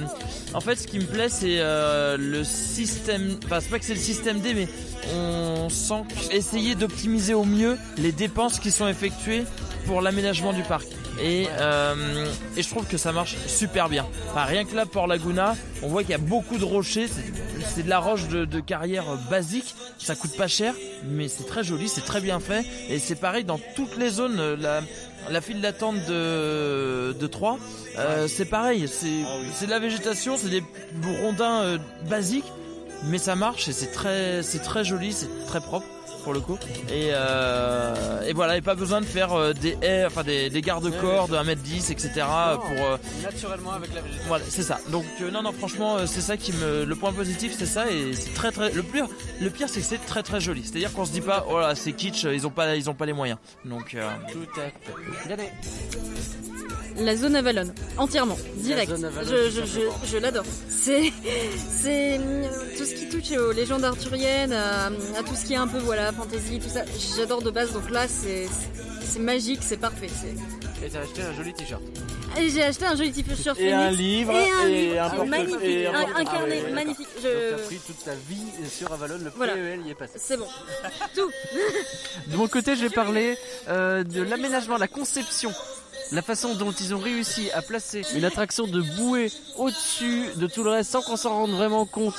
en 0.55 0.61
fait, 0.61 0.77
ce 0.77 0.87
qui 0.87 0.99
me 0.99 1.05
plaît, 1.05 1.29
c'est 1.29 1.59
euh, 1.59 2.17
le 2.19 2.43
système. 2.43 3.39
Enfin, 3.45 3.61
c'est 3.61 3.69
pas 3.71 3.79
que 3.79 3.85
c'est 3.85 3.95
le 3.95 4.01
système 4.01 4.41
D, 4.41 4.55
mais 4.55 4.69
on 5.15 5.69
sent 5.69 6.05
essayer 6.31 6.75
d'optimiser 6.75 7.35
au 7.35 7.45
mieux 7.45 7.79
les 7.99 8.13
dépenses 8.13 8.59
qui 8.59 8.71
sont 8.73 8.89
effectuées 8.89 9.45
pour 9.87 10.01
l'aménagement 10.01 10.53
du 10.53 10.63
parc. 10.63 10.87
Et, 11.21 11.47
euh, 11.61 12.27
et 12.57 12.63
je 12.63 12.69
trouve 12.69 12.87
que 12.87 12.99
ça 12.99 13.13
marche 13.13 13.37
super 13.47 13.89
bien. 13.89 14.05
Enfin, 14.31 14.45
rien 14.45 14.65
que 14.65 14.75
là, 14.75 14.85
Port 14.87 15.07
Laguna, 15.07 15.55
on 15.83 15.89
voit 15.89 16.03
qu'il 16.03 16.11
y 16.11 16.15
a 16.15 16.19
beaucoup 16.19 16.59
de 16.59 16.65
rochers. 16.65 17.09
C'est- 17.09 17.83
de 17.83 17.89
la 17.91 17.99
roche 17.99 18.29
de, 18.29 18.45
de 18.45 18.61
carrière 18.61 19.05
basique. 19.31 19.75
Ça 19.99 20.15
coûte 20.15 20.37
pas 20.37 20.47
cher, 20.49 20.75
mais 21.05 21.29
c'est 21.29 21.45
très 21.47 21.63
joli, 21.65 21.89
c'est 21.89 22.01
très 22.05 22.21
bien 22.21 22.41
fait. 22.41 22.65
Et 22.89 22.99
c'est 22.99 23.15
pareil 23.17 23.45
dans 23.45 23.61
toutes 23.77 23.97
les 23.97 24.11
zones. 24.11 24.39
euh, 24.41 24.57
La, 24.59 24.81
la 25.31 25.41
file 25.41 25.61
d'attente 25.61 25.97
de, 26.07 27.13
de 27.19 27.27
3, 27.27 27.59
c'est 28.29 28.45
pareil. 28.45 28.87
C'est 28.89 29.25
c'est 29.55 29.67
de 29.67 29.71
la 29.71 29.79
végétation, 29.81 30.37
c'est 30.37 30.49
des 30.51 30.63
rondins 31.23 31.63
euh, 31.63 31.79
basiques, 32.09 32.45
mais 33.05 33.19
ça 33.19 33.35
marche 33.37 33.69
et 33.69 33.73
c'est 33.73 33.91
très, 33.91 34.43
c'est 34.43 34.61
très 34.61 34.85
joli, 34.85 35.13
c'est 35.13 35.29
très 35.47 35.61
propre 35.61 35.87
pour 36.27 36.35
le 36.35 36.41
coup. 36.41 36.59
Et, 36.91 37.11
euh, 37.13 38.27
et 38.27 38.33
voilà, 38.33 38.57
et 38.57 38.61
pas 38.61 38.75
besoin 38.75 39.01
de 39.01 39.07
faire 39.07 39.33
euh, 39.33 39.53
des 39.53 39.79
haies, 39.81 40.05
enfin 40.07 40.25
des, 40.25 40.51
des 40.51 40.61
garde-corps 40.61 41.29
de 41.29 41.37
1m10, 41.37 41.93
etc. 41.93 42.11
pour. 42.57 42.85
euh, 42.85 42.97
Naturellement 43.23 43.71
avec 43.75 43.95
la 43.95 44.01
végétation. 44.01 44.27
voilà, 44.27 44.45
c'est 44.49 44.65
ça. 44.65 44.81
Donc 44.91 45.05
euh, 45.23 45.31
non, 45.31 45.43
non, 45.43 45.53
franchement, 45.53 45.99
euh, 45.99 46.07
c'est 46.07 46.21
ça 46.21 46.37
qui 46.37 46.53
me, 46.55 46.85
le 46.85 46.97
point 46.97 47.13
positif, 47.13 47.55
c'est 47.57 47.65
ça, 47.65 47.89
et 47.89 48.13
c'est 48.13 48.35
très, 48.35 48.51
très. 48.51 48.73
Le 48.73 48.83
pire, 48.83 49.07
le 49.41 49.51
pire, 49.51 49.69
c'est 49.69 49.79
que 49.81 49.87
c'est 49.87 50.05
très, 50.05 50.25
très 50.25 50.41
joli. 50.41 50.65
C'est-à-dire 50.65 50.93
qu'on 50.93 51.05
se 51.05 51.13
dit 51.13 51.21
pas, 51.21 51.47
oh 51.49 51.61
là, 51.61 51.77
c'est 51.77 51.93
kitsch, 51.93 52.25
ils 52.25 52.45
ont 52.45 52.51
pas, 52.51 52.75
ils 52.75 52.91
ont 52.91 52.95
pas 52.95 53.07
les 53.07 53.13
moyens. 53.13 53.39
Donc. 53.65 53.95
euh, 53.95 54.03
Tout 54.33 54.49
à 54.59 55.37
fait. 55.37 55.53
La 56.99 57.15
zone 57.15 57.37
Avalon, 57.37 57.75
entièrement, 57.99 58.39
direct. 58.57 58.91
zone 58.91 59.05
Avalon, 59.05 59.29
je 59.31 59.51
je 59.51 59.61
je, 59.61 59.67
suis 59.67 59.81
je, 60.05 60.13
je 60.13 60.17
l'adore. 60.17 60.47
C'est 60.71 61.13
c'est 61.69 62.19
euh, 62.19 62.49
tout 62.79 62.87
ce 62.87 62.95
qui 62.95 63.07
touche 63.11 63.37
aux 63.39 63.53
légendes 63.53 63.85
arthuriennes, 63.85 64.55
à, 64.55 64.87
à 64.87 65.23
tout 65.23 65.35
ce 65.35 65.45
qui 65.45 65.53
est 65.53 65.57
un 65.57 65.69
peu 65.69 65.77
voilà 65.79 66.13
fantasy, 66.17 66.59
tout 66.61 66.69
ça. 66.69 66.83
J'adore 67.17 67.43
de 67.43 67.51
base. 67.51 67.73
Donc 67.73 67.91
là, 67.91 68.07
c'est 68.09 68.49
c'est 69.05 69.19
magique, 69.21 69.61
c'est 69.63 69.77
parfait. 69.77 70.09
c'est- 70.09 70.35
Et 70.85 70.91
t'as 70.91 71.01
acheté 71.01 71.23
un 71.23 71.33
joli 71.35 71.55
t-shirt. 71.55 71.83
Et 72.39 72.51
j'ai 72.51 72.63
acheté 72.65 72.85
un 72.85 72.97
joli 72.97 73.13
t-shirt 73.13 73.41
sur 73.41 73.59
Et 73.59 73.73
un 73.73 73.91
livre, 73.91 74.33
et 74.33 74.51
un, 74.51 74.67
et 74.69 74.87
livre, 74.91 75.03
un 75.03 75.11
porte- 75.11 75.29
magnifique, 75.29 75.63
et 75.63 75.87
un 75.87 75.93
carnet 76.25 76.61
Ah 76.61 76.65
ouais, 76.67 76.71
magnifique. 76.73 77.09
Donc 77.15 77.23
Je... 77.25 77.51
t'as 77.57 77.63
pris 77.63 77.79
toute 77.87 78.05
ta 78.05 78.13
vie 78.29 78.69
sur 78.69 78.93
Avalon, 78.93 79.19
le 79.23 79.31
Voilà. 79.37 79.55
PEL 79.55 79.81
y 79.87 79.91
est 79.91 79.95
passé. 79.95 80.15
C'est 80.19 80.37
bon, 80.37 80.47
tout. 81.15 81.31
De 82.31 82.37
mon 82.37 82.47
côté, 82.49 82.77
je 82.77 82.83
vais 82.83 82.91
parler 82.91 83.39
euh, 83.69 84.03
de 84.05 84.23
l'aménagement, 84.23 84.77
la 84.77 84.89
conception. 84.89 85.53
La 86.13 86.23
façon 86.23 86.55
dont 86.55 86.71
ils 86.73 86.95
ont 86.95 86.99
réussi 87.01 87.51
à 87.53 87.63
placer 87.63 88.03
une 88.15 88.25
attraction 88.25 88.67
de 88.67 88.81
bouée 88.97 89.33
au-dessus 89.57 90.27
de 90.37 90.47
tout 90.47 90.63
le 90.63 90.71
reste 90.71 90.91
sans 90.93 91.03
qu'on 91.03 91.17
s'en 91.17 91.31
rende 91.31 91.51
vraiment 91.53 91.85
compte. 91.87 92.15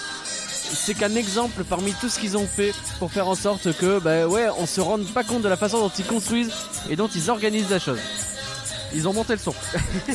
C'est 0.73 0.93
qu'un 0.93 1.15
exemple 1.15 1.63
parmi 1.63 1.93
tout 1.93 2.09
ce 2.09 2.19
qu'ils 2.19 2.37
ont 2.37 2.47
fait 2.47 2.73
pour 2.99 3.11
faire 3.11 3.27
en 3.27 3.35
sorte 3.35 3.73
que, 3.77 3.99
bah 3.99 4.27
ouais, 4.27 4.47
on 4.57 4.65
se 4.65 4.81
rende 4.81 5.05
pas 5.13 5.23
compte 5.23 5.41
de 5.41 5.49
la 5.49 5.57
façon 5.57 5.79
dont 5.79 5.91
ils 5.97 6.05
construisent 6.05 6.51
et 6.89 6.95
dont 6.95 7.09
ils 7.13 7.29
organisent 7.29 7.69
la 7.69 7.79
chose. 7.79 7.99
Ils 8.93 9.07
ont 9.07 9.13
monté 9.13 9.33
le 9.33 9.39
son. 9.39 9.53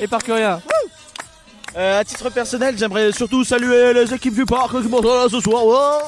et 0.00 0.06
par 0.06 0.20
rien. 0.26 0.60
Euh, 1.76 2.00
à 2.00 2.04
titre 2.04 2.28
personnel, 2.30 2.76
j'aimerais 2.76 3.12
surtout 3.12 3.44
saluer 3.44 3.94
les 3.94 4.12
équipes 4.12 4.34
du 4.34 4.44
parc 4.44 4.82
qui 4.82 4.88
sont 4.90 5.00
là 5.00 5.26
ce 5.30 5.40
soir. 5.40 6.02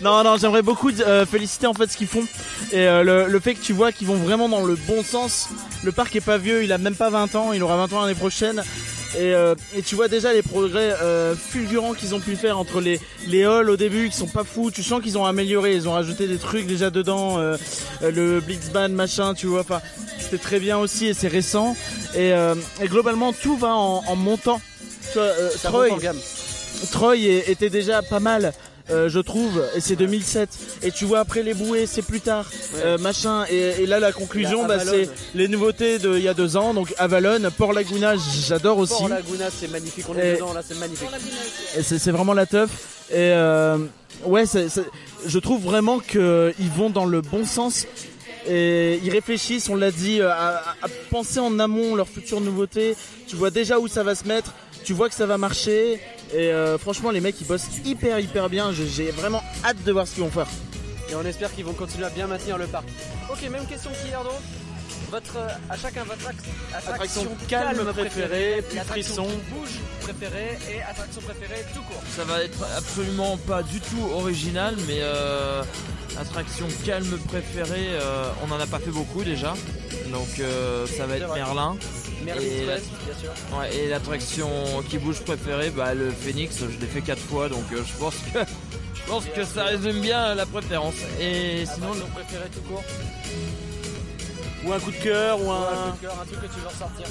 Non, 0.00 0.24
non, 0.24 0.36
j'aimerais 0.38 0.62
beaucoup 0.62 0.90
euh, 0.90 1.26
féliciter 1.26 1.66
en 1.66 1.74
fait 1.74 1.86
ce 1.88 1.96
qu'ils 1.96 2.06
font 2.06 2.24
et 2.72 2.86
euh, 2.88 3.02
le, 3.04 3.26
le 3.28 3.40
fait 3.40 3.54
que 3.54 3.62
tu 3.62 3.72
vois 3.72 3.92
qu'ils 3.92 4.06
vont 4.06 4.16
vraiment 4.16 4.48
dans 4.48 4.64
le 4.64 4.74
bon 4.74 5.02
sens. 5.04 5.48
Le 5.84 5.92
parc 5.92 6.16
est 6.16 6.20
pas 6.22 6.38
vieux, 6.38 6.64
il 6.64 6.72
a 6.72 6.78
même 6.78 6.94
pas 6.94 7.10
20 7.10 7.34
ans, 7.34 7.52
il 7.52 7.62
aura 7.62 7.76
20 7.76 7.92
ans 7.92 8.00
l'année 8.00 8.14
prochaine. 8.14 8.62
Et, 9.14 9.34
euh, 9.34 9.54
et 9.76 9.82
tu 9.82 9.94
vois 9.94 10.08
déjà 10.08 10.32
les 10.32 10.42
progrès 10.42 10.94
euh, 11.02 11.34
fulgurants 11.36 11.92
qu'ils 11.92 12.14
ont 12.14 12.20
pu 12.20 12.34
faire 12.34 12.58
entre 12.58 12.80
les, 12.80 12.98
les 13.26 13.44
halls 13.44 13.68
au 13.68 13.76
début 13.76 14.08
qui 14.08 14.16
sont 14.16 14.26
pas 14.26 14.44
fous. 14.44 14.70
Tu 14.70 14.82
sens 14.82 15.02
qu'ils 15.02 15.18
ont 15.18 15.26
amélioré, 15.26 15.74
ils 15.74 15.86
ont 15.88 15.92
rajouté 15.92 16.26
des 16.26 16.38
trucs 16.38 16.66
déjà 16.66 16.88
dedans, 16.88 17.38
euh, 17.38 17.56
euh, 18.02 18.10
le 18.10 18.40
Blitzband 18.40 18.88
machin, 18.88 19.34
tu 19.34 19.46
vois. 19.46 19.60
Enfin, 19.60 19.82
c'était 20.18 20.38
très 20.38 20.60
bien 20.60 20.78
aussi 20.78 21.06
et 21.06 21.14
c'est 21.14 21.28
récent. 21.28 21.76
Et, 22.14 22.32
euh, 22.32 22.54
et 22.82 22.88
globalement 22.88 23.32
tout 23.34 23.56
va 23.56 23.74
en, 23.74 24.02
en 24.06 24.16
montant. 24.16 24.60
Tu 25.12 25.18
vois, 25.18 25.24
euh, 25.24 25.50
Troy. 25.62 25.88
Troy 26.90 27.16
était 27.16 27.70
déjà 27.70 28.00
pas 28.02 28.20
mal. 28.20 28.54
Euh, 28.90 29.08
je 29.08 29.18
trouve, 29.20 29.62
et 29.76 29.80
c'est 29.80 29.96
2007. 29.96 30.48
Et 30.82 30.90
tu 30.90 31.04
vois 31.04 31.20
après 31.20 31.42
les 31.42 31.54
bouées, 31.54 31.86
c'est 31.86 32.02
plus 32.02 32.20
tard, 32.20 32.50
euh, 32.84 32.98
machin. 32.98 33.44
Et, 33.50 33.82
et 33.82 33.86
là 33.86 34.00
la 34.00 34.12
conclusion, 34.12 34.66
bah, 34.66 34.78
c'est 34.84 35.08
les 35.34 35.48
nouveautés 35.48 35.98
d'il 35.98 36.18
y 36.20 36.28
a 36.28 36.34
deux 36.34 36.56
ans. 36.56 36.74
Donc 36.74 36.92
Avalon, 36.98 37.38
Port 37.56 37.72
Laguna, 37.72 38.14
j'adore 38.16 38.78
aussi. 38.78 38.94
Port 38.94 39.08
Laguna, 39.08 39.46
c'est 39.50 39.68
magnifique. 39.70 40.04
On 40.08 40.14
Et- 40.16 40.20
est 40.20 40.34
dedans 40.34 40.52
là, 40.52 40.62
c'est 40.66 40.78
magnifique. 40.78 41.08
C'est 41.82 42.10
vraiment 42.10 42.34
la 42.34 42.46
teuf. 42.46 42.70
Et 43.10 43.14
euh, 43.32 43.78
ouais, 44.24 44.44
je 45.26 45.38
trouve 45.38 45.62
vraiment 45.62 45.98
qu'ils 45.98 46.70
vont 46.76 46.90
dans 46.90 47.04
le 47.06 47.20
bon 47.20 47.44
sens. 47.44 47.86
Et 48.48 48.98
ils 49.04 49.10
réfléchissent, 49.10 49.68
on 49.68 49.76
l'a 49.76 49.92
dit, 49.92 50.20
à, 50.20 50.62
à 50.82 50.88
penser 51.10 51.38
en 51.38 51.60
amont 51.60 51.94
leurs 51.94 52.08
futures 52.08 52.40
nouveautés. 52.40 52.96
Tu 53.28 53.36
vois 53.36 53.50
déjà 53.50 53.78
où 53.78 53.86
ça 53.86 54.02
va 54.02 54.16
se 54.16 54.26
mettre, 54.26 54.52
tu 54.84 54.92
vois 54.94 55.08
que 55.08 55.14
ça 55.14 55.26
va 55.26 55.38
marcher. 55.38 56.00
Et 56.32 56.50
euh, 56.52 56.78
franchement, 56.78 57.10
les 57.10 57.20
mecs, 57.20 57.40
ils 57.40 57.46
bossent 57.46 57.68
hyper, 57.84 58.18
hyper 58.18 58.48
bien. 58.48 58.72
J'ai- 58.72 59.10
vraiment 59.10 59.42
hâte 59.64 59.82
de 59.84 59.92
voir 59.92 60.06
ce 60.06 60.14
qu'ils 60.14 60.24
vont 60.24 60.30
faire. 60.30 60.46
Et 61.10 61.14
on 61.14 61.24
espère 61.26 61.52
qu'ils 61.54 61.64
vont 61.64 61.74
continuer 61.74 62.06
à 62.06 62.10
bien 62.10 62.26
maintenir 62.26 62.56
le 62.56 62.66
parc. 62.66 62.86
Ok, 63.30 63.42
même 63.50 63.66
question 63.66 63.90
qu'hier 63.90 64.22
donc. 64.24 64.32
Votre, 65.12 65.36
à 65.68 65.76
chacun 65.76 66.04
votre 66.04 66.26
axe- 66.26 66.44
attraction, 66.74 67.36
calme 67.46 67.84
préférée, 67.92 68.62
plus 68.66 68.78
attraction 68.78 69.24
frisson. 69.24 69.40
bouge 69.50 69.78
préférée 70.00 70.58
et 70.74 70.80
attraction 70.82 71.20
préférée 71.20 71.64
tout 71.74 71.82
court. 71.82 72.02
Ça 72.16 72.24
va 72.24 72.42
être 72.42 72.64
absolument 72.78 73.36
pas 73.36 73.62
du 73.62 73.78
tout 73.80 74.08
original, 74.14 74.74
mais 74.88 75.00
euh, 75.02 75.62
attraction 76.18 76.66
calme 76.86 77.18
préférée, 77.28 77.88
euh, 77.90 78.30
on 78.42 78.50
en 78.52 78.58
a 78.58 78.66
pas 78.66 78.78
fait 78.78 78.90
beaucoup 78.90 79.22
déjà. 79.22 79.52
Donc 80.10 80.28
euh, 80.40 80.86
ça 80.86 81.04
va 81.06 81.18
être. 81.18 81.34
Merlin. 81.34 81.76
Merlin 82.24 82.40
Et 82.42 82.64
bien 82.64 82.78
sûr. 83.20 83.58
Ouais, 83.58 83.76
et 83.76 83.88
l'attraction 83.88 84.48
qui 84.88 84.96
bouge 84.96 85.20
préférée, 85.20 85.68
bah, 85.70 85.92
le 85.92 86.10
Phoenix, 86.10 86.56
je 86.58 86.78
l'ai 86.80 86.86
fait 86.86 87.02
quatre 87.02 87.20
fois, 87.22 87.50
donc 87.50 87.64
je 87.70 87.98
pense 87.98 88.14
que 88.32 88.38
je 88.94 89.02
pense 89.06 89.24
que 89.26 89.44
ça 89.44 89.64
résume 89.64 90.00
bien 90.00 90.34
la 90.34 90.46
préférence. 90.46 90.94
Et 91.20 91.66
sinon, 91.66 91.90
préférée 92.14 92.48
tout 92.54 92.62
court. 92.62 92.82
Ou 94.64 94.72
un 94.72 94.78
coup 94.80 94.90
de 94.90 94.96
cœur, 94.96 95.40
ou 95.40 95.50
Un 95.50 95.56
un. 95.56 95.90
coup 95.90 95.96
de 95.96 96.02
cœur, 96.06 96.14
un 96.20 96.24
truc 96.26 96.40
que 96.40 96.46
tu 96.54 96.60
veux 96.60 96.68
ressortir. 96.68 97.06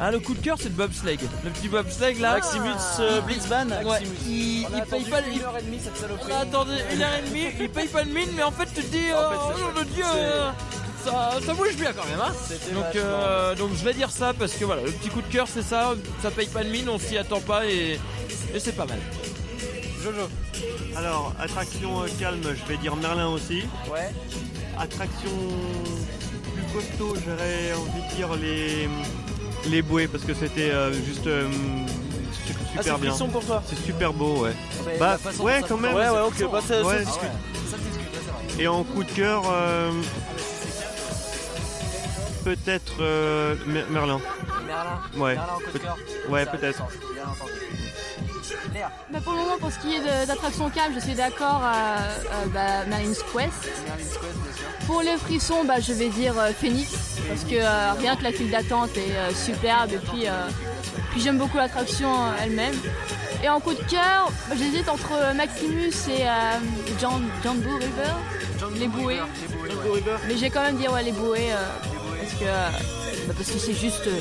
ah, 0.00 0.10
le 0.10 0.18
coup 0.20 0.34
de 0.34 0.40
cœur, 0.40 0.56
c'est 0.58 0.68
le 0.68 0.74
bobsleigh. 0.74 1.18
Le 1.44 1.50
petit 1.50 1.68
bobsleigh 1.68 2.14
là. 2.18 2.34
Maximus 2.34 2.70
euh, 3.00 3.20
Blitzban. 3.20 3.68
Ouais, 3.68 3.84
Maximus. 3.84 4.16
il, 4.28 4.66
paye 4.90 5.04
pas 5.04 5.20
une 5.20 5.38
le. 5.38 5.44
heure 5.44 5.56
et 5.58 5.62
demie 5.62 5.80
cette 5.82 5.96
saloperie. 5.96 6.32
On 6.32 6.36
a 6.36 6.38
attendu 6.40 6.72
une 6.92 7.02
heure 7.02 7.10
et 7.18 7.28
demie, 7.28 7.46
il 7.60 7.70
paye 7.70 7.88
pas 7.88 8.04
de 8.04 8.10
mine, 8.10 8.28
mais 8.36 8.42
en 8.42 8.50
fait 8.50 8.66
tu 8.66 8.82
te 8.82 8.86
dis, 8.90 9.12
En 9.12 9.30
fait, 9.30 9.54
c'est 9.56 9.62
oh 9.64 9.70
mon 9.78 9.82
dieu, 9.94 10.04
euh, 10.16 10.50
ça, 11.04 11.30
ça 11.46 11.54
bouge 11.54 11.76
bien 11.76 11.92
quand 11.92 12.04
même. 12.08 12.20
Hein 12.20 12.32
donc, 12.74 12.96
euh, 12.96 13.54
donc 13.54 13.70
je 13.74 13.84
vais 13.84 13.94
dire 13.94 14.10
ça 14.10 14.32
parce 14.34 14.52
que 14.54 14.64
voilà, 14.64 14.82
le 14.82 14.90
petit 14.90 15.08
coup 15.08 15.22
de 15.22 15.32
cœur 15.32 15.46
c'est 15.46 15.62
ça, 15.62 15.94
ça 16.22 16.30
paye 16.32 16.48
pas 16.48 16.64
de 16.64 16.68
mine, 16.70 16.88
on 16.88 16.98
s'y 16.98 17.16
attend 17.16 17.40
pas 17.40 17.64
et, 17.66 18.00
et 18.52 18.58
c'est 18.58 18.72
pas 18.72 18.86
mal. 18.86 18.98
Jojo. 20.02 20.28
Alors, 20.96 21.32
attraction 21.40 22.02
euh, 22.02 22.06
calme, 22.18 22.42
je 22.42 22.64
vais 22.72 22.76
dire 22.78 22.96
Merlin 22.96 23.28
aussi. 23.28 23.64
Ouais. 23.92 24.10
Attraction 24.78 25.30
costaud, 26.76 27.14
j'aurais 27.24 27.72
envie 27.74 28.02
de 28.10 28.14
dire 28.16 28.34
les, 28.36 28.88
les 29.70 29.82
bouées 29.82 30.08
parce 30.08 30.24
que 30.24 30.34
c'était 30.34 30.70
euh, 30.70 30.92
juste 30.92 31.26
euh, 31.26 31.48
su- 31.50 32.52
Ah, 32.78 32.82
super 32.82 32.84
c'est 32.96 33.00
bien. 33.00 33.10
frisson 33.10 33.28
pour 33.28 33.44
toi. 33.44 33.62
C'est 33.66 33.82
super 33.84 34.12
beau, 34.12 34.42
ouais. 34.44 34.52
Mais 34.86 34.98
Bah, 34.98 35.12
la 35.12 35.18
façon 35.18 35.42
ouais, 35.44 35.60
dont 35.60 35.66
ça 35.66 35.68
quand 35.74 35.80
même. 35.80 35.94
Ouais, 35.96 36.08
ouais, 36.08 36.20
ok, 36.20 36.32
frisson, 36.34 36.50
bah, 36.52 36.60
ça, 36.60 36.74
ça 36.82 36.86
Ouais. 36.86 36.94
se 36.96 37.00
Ah 37.00 37.04
discute. 37.04 37.22
ouais, 37.22 37.30
ça 37.70 37.76
se 37.76 37.82
discute, 37.82 38.12
là, 38.12 38.18
c'est 38.24 38.54
vrai. 38.56 38.62
Et 38.64 38.68
en 38.68 38.84
coup 38.84 39.04
de 39.04 39.10
cœur, 39.12 39.42
euh, 39.50 39.90
peut-être 42.44 42.92
euh, 43.00 43.54
Mer- 43.66 43.86
Merlin. 43.90 44.20
Merlin. 44.66 45.00
Ouais. 45.16 45.34
Merlin 45.34 45.52
en 45.54 45.58
coup 45.58 45.64
de 45.66 45.70
Peut- 45.72 45.78
cœur. 45.78 45.96
ouais, 46.28 46.44
Ça 46.44 46.50
a 46.50 46.52
du 46.54 46.58
peut-être. 46.60 46.78
sens, 46.78 46.90
Bien 47.14 47.22
entendu. 47.24 47.52
Léa. 48.74 48.90
Bah, 49.10 49.18
pour 49.22 49.32
le 49.32 49.38
moment, 49.38 49.58
pour 49.58 49.70
ce 49.72 49.78
qui 49.78 49.94
est 49.94 50.26
d'attraction 50.26 50.68
calme, 50.70 50.92
je 50.94 51.00
suis 51.00 51.14
d'accord 51.14 51.62
à, 51.62 51.96
à, 51.96 52.46
bah, 52.52 52.84
Marine's 52.88 53.18
Quest. 53.18 53.32
Merlin's 53.32 54.12
Quest, 54.12 54.36
bien 54.42 54.52
sûr. 54.56 54.86
Pour 54.86 55.02
les 55.02 55.16
frissons, 55.16 55.64
bah, 55.64 55.80
je 55.80 55.92
vais 55.92 56.08
dire 56.08 56.38
euh, 56.38 56.52
Phoenix, 56.58 56.90
parce 57.28 57.44
que 57.44 57.56
euh, 57.56 57.92
rien 57.98 58.16
que 58.16 58.22
la 58.22 58.32
file 58.32 58.50
d'attente 58.50 58.96
est 58.96 59.16
euh, 59.16 59.34
superbe, 59.34 59.92
et 59.92 59.98
puis, 59.98 60.26
euh, 60.26 60.48
puis 61.10 61.20
j'aime 61.20 61.38
beaucoup 61.38 61.56
l'attraction 61.56 62.12
euh, 62.12 62.30
elle-même. 62.42 62.74
Et 63.42 63.48
en 63.48 63.60
coup 63.60 63.74
de 63.74 63.82
cœur, 63.84 64.30
bah, 64.48 64.54
j'hésite 64.58 64.88
entre 64.88 65.10
euh, 65.12 65.34
Maximus 65.34 65.92
et 66.08 66.26
euh, 66.26 66.30
John, 67.00 67.22
Jumbo 67.42 67.70
River, 67.76 68.14
Les 68.78 68.88
bouées. 68.88 69.20
Mais 70.28 70.36
j'ai 70.36 70.50
quand 70.50 70.62
même 70.62 70.76
dire 70.76 70.92
ouais, 70.92 71.02
les 71.02 71.12
bouées, 71.12 71.52
euh, 71.52 71.66
parce 72.20 72.32
que 72.34 72.44
euh, 72.44 72.68
bah, 73.26 73.34
parce 73.36 73.50
que 73.50 73.58
c'est 73.58 73.74
juste 73.74 74.06
euh, 74.06 74.20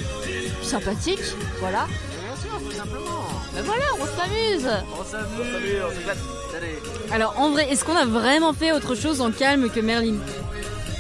sympathique, 0.63 1.21
voilà. 1.59 1.86
Bien 1.88 2.36
sûr, 2.41 2.59
tout 2.59 2.75
simplement. 2.75 3.14
Bah 3.56 3.62
voilà, 3.66 3.86
on 3.99 4.06
s'amuse. 4.06 4.70
On 4.99 5.03
s'amuse, 5.03 5.82
on 5.89 5.95
s'éclate. 5.95 6.18
Allez. 6.58 6.80
Alors 7.12 7.39
en 7.39 7.51
vrai, 7.51 7.70
est-ce 7.72 7.84
qu'on 7.86 7.95
a 7.95 8.06
vraiment 8.06 8.53
fait 8.53 8.72
autre 8.72 8.95
chose 8.95 9.22
en 9.22 9.32
calme 9.32 9.70
que 9.70 9.80
Merlin? 9.80 10.16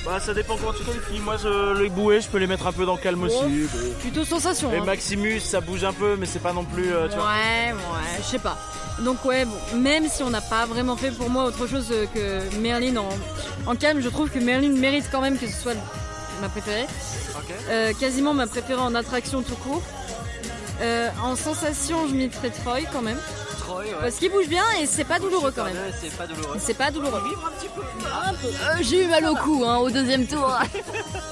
Bah, 0.05 0.19
ça 0.19 0.33
dépend 0.35 0.55
comment 0.57 0.71
tu 0.73 0.83
qualifies. 0.83 1.19
Moi, 1.19 1.35
je, 1.41 1.81
les 1.81 1.89
bouées, 1.89 2.21
je 2.21 2.27
peux 2.27 2.37
les 2.37 2.45
mettre 2.47 2.67
un 2.67 2.71
peu 2.71 2.85
dans 2.85 2.93
le 2.95 3.01
calme 3.01 3.23
aussi. 3.23 3.35
mais- 3.49 3.93
Plutôt 4.01 4.23
sensation. 4.23 4.71
Et 4.71 4.77
hein. 4.77 4.83
Maximus, 4.85 5.39
ça 5.39 5.61
bouge 5.61 5.83
un 5.83 5.93
peu, 5.93 6.15
mais 6.15 6.27
c'est 6.27 6.39
pas 6.39 6.53
non 6.53 6.63
plus. 6.63 6.93
euh, 6.93 7.07
tu 7.09 7.15
vois. 7.15 7.25
Ouais, 7.25 7.73
ouais, 7.73 8.19
je 8.19 8.23
sais 8.23 8.39
pas. 8.39 8.57
Donc 8.99 9.25
ouais, 9.25 9.45
bon, 9.45 9.77
même 9.79 10.07
si 10.07 10.21
on 10.23 10.29
n'a 10.29 10.41
pas 10.41 10.65
vraiment 10.67 10.95
fait 10.95 11.11
pour 11.11 11.29
moi 11.29 11.43
autre 11.45 11.67
chose 11.67 11.87
euh, 11.91 12.05
que 12.13 12.55
Merlin 12.59 12.95
en, 12.97 13.09
en 13.65 13.75
calme, 13.75 13.99
je 14.01 14.07
trouve 14.09 14.29
que 14.29 14.39
Merlin 14.39 14.69
mérite 14.77 15.05
quand 15.11 15.19
même 15.21 15.37
que 15.37 15.47
ce 15.47 15.53
soit 15.61 15.73
ma 16.39 16.47
préférée. 16.49 16.85
Euh, 17.69 17.91
quasiment 17.99 18.33
ma 18.33 18.47
préférée 18.47 18.79
en 18.81 18.93
attraction 18.95 19.41
tout 19.41 19.55
court. 19.55 19.81
Euh, 20.81 21.09
en 21.23 21.35
sensation, 21.35 22.07
je 22.07 22.15
mettrais 22.15 22.49
Troy 22.49 22.81
quand 22.91 23.01
même. 23.01 23.19
Troy, 23.65 23.83
ouais. 23.83 23.91
Parce 24.01 24.15
qu'il 24.15 24.31
bouge 24.31 24.47
bien 24.47 24.63
et 24.81 24.85
c'est 24.85 25.03
pas 25.03 25.19
douloureux 25.19 25.51
quand 25.55 25.63
même. 25.65 25.75
C'est 26.01 26.15
pas 26.15 26.27
douloureux. 26.27 26.57
C'est 26.59 26.73
pas 26.73 26.91
douloureux. 26.91 27.21
Euh, 27.23 28.77
j'ai 28.81 29.03
eu 29.03 29.07
mal 29.07 29.25
au 29.25 29.35
cou 29.35 29.63
hein, 29.65 29.77
au 29.77 29.89
deuxième 29.89 30.25
tour. 30.27 30.51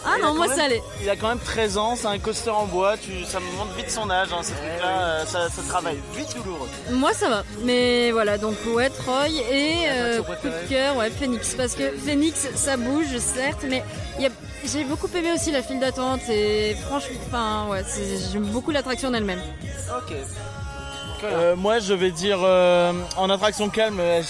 Ah 0.05 0.17
non, 0.21 0.33
moi 0.35 0.47
même- 0.47 0.57
ça 0.57 0.65
allait. 0.65 0.83
Il 1.01 1.09
a 1.09 1.15
quand 1.15 1.29
même 1.29 1.39
13 1.39 1.77
ans, 1.77 1.95
c'est 1.95 2.07
un 2.07 2.19
coaster 2.19 2.49
en 2.49 2.65
bois, 2.65 2.97
tu, 2.97 3.23
ça 3.23 3.39
me 3.39 3.45
montre 3.57 3.73
vite 3.77 3.89
son 3.89 4.09
âge, 4.09 4.27
hein, 4.33 4.41
ces 4.41 4.51
trucs-là, 4.53 4.99
euh, 4.99 5.25
ça, 5.25 5.47
ça 5.49 5.61
travaille. 5.69 5.97
Vite 6.13 6.35
douloureux. 6.35 6.67
Moi 6.91 7.13
ça 7.13 7.29
va. 7.29 7.43
Mais 7.61 8.11
voilà, 8.11 8.37
donc 8.37 8.55
ouais, 8.75 8.89
Troy 8.89 9.29
et 9.29 9.85
euh, 9.87 10.21
coup 10.21 10.33
de 10.43 10.67
cœur, 10.69 10.97
ouais, 10.97 11.09
Phoenix. 11.09 11.55
Parce 11.55 11.73
que 11.75 11.89
Phoenix, 12.05 12.47
ça 12.55 12.75
bouge, 12.75 13.17
certes, 13.17 13.63
mais 13.69 13.81
il 14.17 14.23
y 14.23 14.25
a- 14.27 14.29
j'ai 14.65 14.83
beaucoup 14.83 15.07
aimé 15.15 15.31
aussi 15.33 15.51
la 15.51 15.63
file 15.63 15.79
d'attente 15.79 16.21
et 16.29 16.75
franchement, 16.85 17.15
enfin 17.27 17.67
ouais, 17.71 17.83
j'aime 18.33 18.45
beaucoup 18.47 18.71
l'attraction 18.71 19.07
en 19.07 19.13
elle-même. 19.13 19.41
Ok. 19.97 20.13
Euh, 21.23 21.55
moi, 21.55 21.79
je 21.79 21.93
vais 21.93 22.11
dire 22.11 22.39
euh, 22.41 22.93
en 23.17 23.29
attraction 23.29 23.69
calme, 23.69 23.99
euh, 23.99 24.21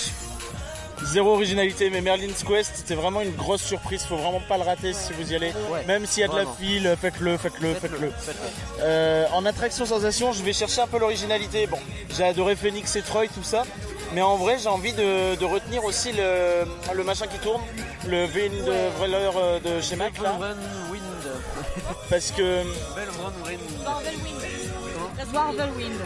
zéro 1.04 1.34
originalité, 1.34 1.90
mais 1.90 2.02
Merlin's 2.02 2.44
Quest, 2.44 2.72
c'était 2.76 2.96
vraiment 2.96 3.22
une 3.22 3.36
grosse 3.36 3.62
surprise. 3.62 4.04
Faut 4.04 4.16
vraiment 4.18 4.42
pas 4.48 4.58
le 4.58 4.64
rater 4.64 4.94
si 4.94 5.12
vous 5.14 5.32
y 5.32 5.36
allez. 5.36 5.52
Ouais. 5.72 5.84
Même 5.88 6.06
s'il 6.06 6.22
y 6.22 6.24
a 6.24 6.28
de 6.28 6.34
Vraiment. 6.34 6.52
la 6.60 6.66
file, 6.66 6.96
faites-le, 7.00 7.38
faites-le, 7.38 7.74
faites-le. 7.74 8.12
Faites-le. 8.12 8.82
Euh, 8.82 9.26
en 9.34 9.46
attraction 9.46 9.86
sensation, 9.86 10.32
je 10.32 10.44
vais 10.44 10.54
chercher 10.54 10.82
un 10.82 10.88
peu 10.88 11.00
l'originalité. 11.00 11.68
Bon, 11.68 11.80
j'ai 12.16 12.24
adoré 12.24 12.56
Phoenix 12.56 12.96
et 12.96 13.02
Troy, 13.02 13.28
tout 13.28 13.44
ça. 13.44 13.64
Mais 14.14 14.22
en 14.22 14.36
vrai, 14.38 14.58
j'ai 14.62 14.70
envie 14.70 14.94
de, 14.94 15.34
de 15.36 15.46
retenir 15.46 15.84
aussi 15.84 16.12
le, 16.12 16.66
le 16.94 17.04
machin 17.04 17.26
qui 17.26 17.40
tourne, 17.40 17.62
le 18.08 18.26
Wind 18.28 18.70
Vreller 18.98 19.30
de 19.66 19.82
chez 19.82 19.96
Mac, 19.96 20.20
là. 20.22 20.34
Wind. 20.92 21.02
Parce 22.12 22.30
que 22.32 22.62
Belle 22.96 23.10
Wind. 23.44 23.60
Warvelwind. 25.34 26.00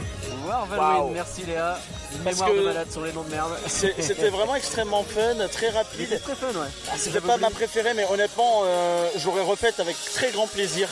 Warvel 0.47 0.79
Waouh. 0.79 1.03
Wind, 1.05 1.13
merci 1.13 1.43
Léa. 1.45 1.79
Une 2.13 2.19
Parce 2.23 2.39
mémoire 2.39 2.53
de 2.55 2.61
malade 2.65 2.91
sur 2.91 3.01
les 3.03 3.13
noms 3.13 3.23
de 3.23 3.29
merde. 3.29 3.57
c'était 3.67 4.29
vraiment 4.29 4.55
extrêmement 4.55 5.03
fun, 5.03 5.47
très 5.51 5.69
rapide. 5.69 6.07
C'était 6.09 6.19
très 6.19 6.35
fun, 6.35 6.47
ouais. 6.59 6.67
Ah, 6.91 6.93
C'était 6.97 7.21
pas 7.21 7.37
ma 7.37 7.49
préférée, 7.49 7.93
mais 7.93 8.05
honnêtement, 8.09 8.61
euh, 8.65 9.09
j'aurais 9.17 9.41
refaite 9.43 9.79
avec 9.79 9.95
très 10.13 10.31
grand 10.31 10.47
plaisir. 10.47 10.87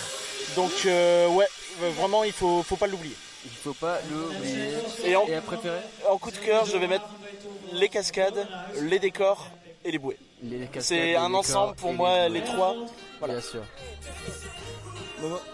Donc, 0.56 0.72
euh, 0.86 1.28
ouais, 1.30 1.48
euh, 1.84 1.90
vraiment, 1.98 2.24
il 2.24 2.32
faut, 2.34 2.64
faut 2.64 2.76
pas 2.76 2.88
l'oublier. 2.88 3.16
Il 3.46 3.52
faut 3.52 3.74
pas 3.74 4.00
l'oublier. 4.10 4.70
Et 5.04 5.16
en, 5.16 5.26
Et 5.28 5.36
à 5.36 5.42
préférer 5.42 5.80
en 6.10 6.18
coup 6.18 6.32
de 6.32 6.38
cœur, 6.38 6.66
je 6.66 6.78
vais 6.78 6.88
mettre 6.88 7.06
les 7.74 7.90
cascades, 7.90 8.48
les 8.82 9.00
décors 9.00 9.48
et 9.84 9.92
les 9.92 10.00
bouées. 10.00 10.18
Les 10.44 10.68
C'est 10.80 10.96
les 10.98 11.16
un 11.16 11.34
ensemble 11.34 11.76
pour 11.76 11.94
moi, 11.94 12.28
bouées. 12.28 12.40
les 12.40 12.44
trois. 12.44 12.76
Voilà. 13.20 13.36
Bien 13.36 13.44
sûr. 13.44 13.62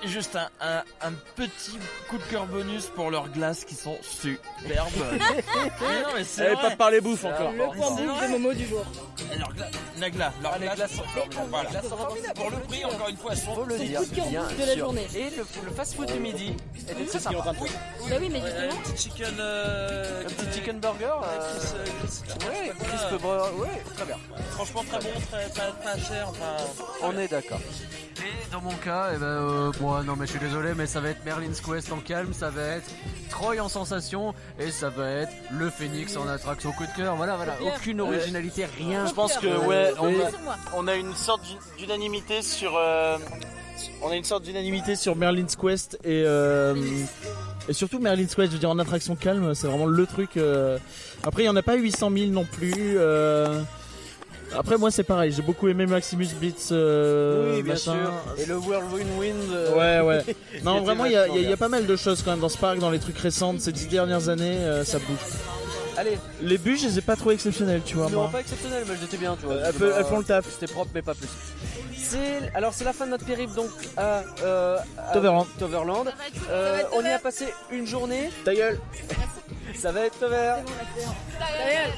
Juste 0.05 0.35
un, 0.35 0.49
un- 0.59 0.83
un 1.01 1.11
petit 1.35 1.77
coup 2.09 2.17
de 2.17 2.23
cœur 2.23 2.45
bonus 2.47 2.87
pour 2.87 3.11
leurs 3.11 3.29
glaces 3.29 3.63
qui 3.63 3.75
sont 3.75 3.97
superbes. 4.01 4.89
mais 5.21 6.01
non, 6.01 6.09
mais 6.15 6.23
c'est 6.23 6.53
pas 6.55 6.71
parler 6.75 6.99
bouffe 6.99 7.23
encore. 7.25 7.51
Le 7.51 7.57
point 7.57 7.91
bouffe 7.91 7.99
de 8.01 8.27
Momo 8.31 8.53
du 8.53 8.65
jour. 8.65 8.83
Leurs 9.37 9.53
gla- 9.53 9.69
Nagla, 9.99 10.33
leurs 10.41 10.53
Ah, 10.55 10.59
glaces, 10.59 10.75
glaces 10.77 10.91
sont. 10.91 11.03
Voilà. 11.49 11.69
Sont 11.83 11.95
formidables. 11.97 12.33
Pour 12.39 12.49
le 12.49 12.57
prix, 12.57 12.85
encore 12.85 13.07
une 13.09 13.17
fois, 13.17 13.35
sont 13.35 13.63
le 13.65 13.77
dire. 13.77 13.99
coup 13.99 14.05
de 14.07 14.15
cœur 14.15 14.25
bouffe 14.25 14.55
de 14.57 14.65
la 14.65 14.73
sûr. 14.73 14.77
journée. 14.85 15.07
Et 15.15 15.29
le, 15.29 15.45
le 15.65 15.71
fast-food 15.71 16.11
du 16.11 16.19
midi 16.19 16.53
était 16.89 17.05
très 17.05 17.19
sympa. 17.19 17.37
Bah 17.43 18.15
oui, 18.19 18.29
mais 18.31 18.41
justement. 18.41 18.71
un 18.73 18.81
petit 18.91 19.03
chicken. 19.03 19.35
euh, 19.39 20.21
Un 20.25 20.29
petit 20.29 20.57
chicken 20.57 20.79
burger. 20.79 21.05
euh, 21.05 21.59
euh, 21.75 22.49
Ouais, 22.49 22.71
crisp 22.83 23.21
burger. 23.21 23.55
Ouais, 23.57 23.83
très 23.95 24.05
bien. 24.05 24.17
Franchement, 24.51 24.83
très 24.89 24.99
bon, 24.99 25.09
très, 25.31 25.49
pas, 25.49 25.97
cher. 25.99 26.27
Enfin, 26.29 26.63
On 27.03 27.17
est 27.17 27.27
d'accord. 27.27 27.59
Et 28.17 28.51
dans 28.51 28.61
mon 28.61 28.73
cas, 28.75 29.09
eh 29.15 29.17
ben, 29.17 29.25
euh, 29.51 29.71
bon, 29.79 30.01
non 30.03 30.15
mais 30.17 30.25
je 30.25 30.31
suis 30.31 30.39
désolé, 30.39 30.71
mais 30.75 30.85
ça 30.87 30.99
va 31.01 31.09
être 31.09 31.23
Merlin's 31.25 31.61
Quest 31.61 31.91
en 31.91 31.97
calme, 31.97 32.33
ça 32.33 32.49
va 32.49 32.61
être 32.61 32.89
Troy 33.29 33.59
en 33.59 33.69
sensation, 33.69 34.33
et 34.59 34.71
ça 34.71 34.89
va 34.89 35.09
être 35.09 35.31
le 35.57 35.69
Phoenix 35.69 36.15
en 36.17 36.27
attraction 36.27 36.71
coup 36.71 36.85
de 36.85 36.91
cœur. 36.95 37.15
Voilà, 37.15 37.35
voilà, 37.35 37.53
aucune 37.61 38.01
originalité, 38.01 38.65
rien. 38.77 39.05
Je 39.05 39.13
pense 39.13 39.37
que, 39.37 39.47
Euh, 39.47 39.59
ouais, 39.59 39.93
on 39.99 40.07
a, 40.07 40.57
on 40.75 40.87
a 40.87 40.95
une 40.95 41.13
sorte 41.15 41.41
d'u- 41.43 41.57
d'unanimité 41.83 42.41
sur. 42.41 42.73
euh, 42.77 43.17
on 44.03 44.09
a 44.09 44.15
une 44.15 44.23
sorte 44.23 44.43
d'unanimité 44.43 44.95
sur 44.95 45.15
Merlin's 45.15 45.55
Quest 45.55 45.95
et. 46.03 46.23
euh, 46.25 46.75
et 47.69 47.73
surtout 47.73 47.99
Merlin's 47.99 48.33
Quest, 48.35 48.47
je 48.49 48.53
veux 48.53 48.59
dire 48.59 48.69
en 48.71 48.79
attraction 48.79 49.15
calme, 49.15 49.53
c'est 49.55 49.67
vraiment 49.67 49.85
le 49.85 50.05
truc. 50.05 50.37
euh. 50.37 50.77
Après, 51.23 51.43
il 51.43 51.45
n'y 51.45 51.49
en 51.49 51.55
a 51.55 51.61
pas 51.63 51.75
800 51.75 52.09
000 52.11 52.31
non 52.31 52.45
plus. 52.45 52.95
Après, 54.57 54.77
moi, 54.77 54.91
c'est 54.91 55.03
pareil. 55.03 55.31
J'ai 55.31 55.41
beaucoup 55.41 55.67
aimé 55.67 55.85
Maximus 55.85 56.27
Blitz. 56.39 56.69
euh, 56.71 57.55
oui, 57.55 57.63
bien 57.63 57.73
machin. 57.73 57.93
sûr. 57.93 58.43
Et 58.43 58.45
le 58.45 58.57
Whirlwind 58.57 59.07
Wind. 59.19 59.35
euh, 59.51 60.01
Ouais, 60.03 60.07
ouais. 60.07 60.35
Non, 60.63 60.81
vraiment, 60.81 61.05
il 61.05 61.11
y, 61.13 61.15
a 61.53 61.57
pas 61.57 61.69
mal 61.69 61.85
de 61.85 61.95
choses 61.95 62.21
quand 62.21 62.31
même 62.31 62.39
dans 62.39 62.49
ce 62.49 62.57
parc, 62.57 62.79
dans 62.79 62.89
les 62.91 62.99
trucs 62.99 63.17
récents 63.17 63.53
de 63.53 63.59
ces 63.59 63.71
dix 63.71 63.87
dernières 63.87 64.29
années, 64.29 64.57
euh, 64.57 64.83
ça 64.83 64.99
bouge. 64.99 65.17
Allez, 65.97 66.17
Les 66.41 66.57
bus, 66.57 66.81
je 66.81 66.87
les 66.87 66.99
ai 66.99 67.01
pas 67.01 67.15
trop 67.15 67.31
exceptionnels, 67.31 67.81
tu 67.85 67.95
vois. 67.95 68.09
non, 68.09 68.21
moi. 68.21 68.29
pas 68.31 68.39
exceptionnel, 68.39 68.83
mais 68.87 68.95
j'étais 68.99 69.17
bien, 69.17 69.35
tu 69.39 69.45
vois. 69.45 69.55
Euh, 69.55 69.71
elles, 69.97 70.05
font 70.05 70.19
le 70.19 70.23
taf. 70.23 70.45
C'était 70.49 70.71
propre, 70.71 70.91
mais 70.93 71.01
pas 71.01 71.13
plus. 71.13 71.27
C'est 71.97 72.51
alors 72.53 72.73
c'est 72.73 72.83
la 72.83 72.93
fin 72.93 73.05
de 73.05 73.11
notre 73.11 73.25
périple 73.25 73.53
donc 73.53 73.69
à, 73.95 74.23
euh, 74.43 74.77
à 74.97 75.13
Toverland. 75.13 75.47
Toverland. 75.57 76.11
Euh, 76.49 76.81
on 76.93 77.03
y 77.03 77.07
a 77.07 77.19
passé 77.19 77.53
une 77.71 77.87
journée. 77.87 78.29
Ta 78.43 78.53
gueule. 78.53 78.79
Ça 79.75 79.91
va 79.91 80.01
être 80.01 80.19
Tover. 80.19 80.55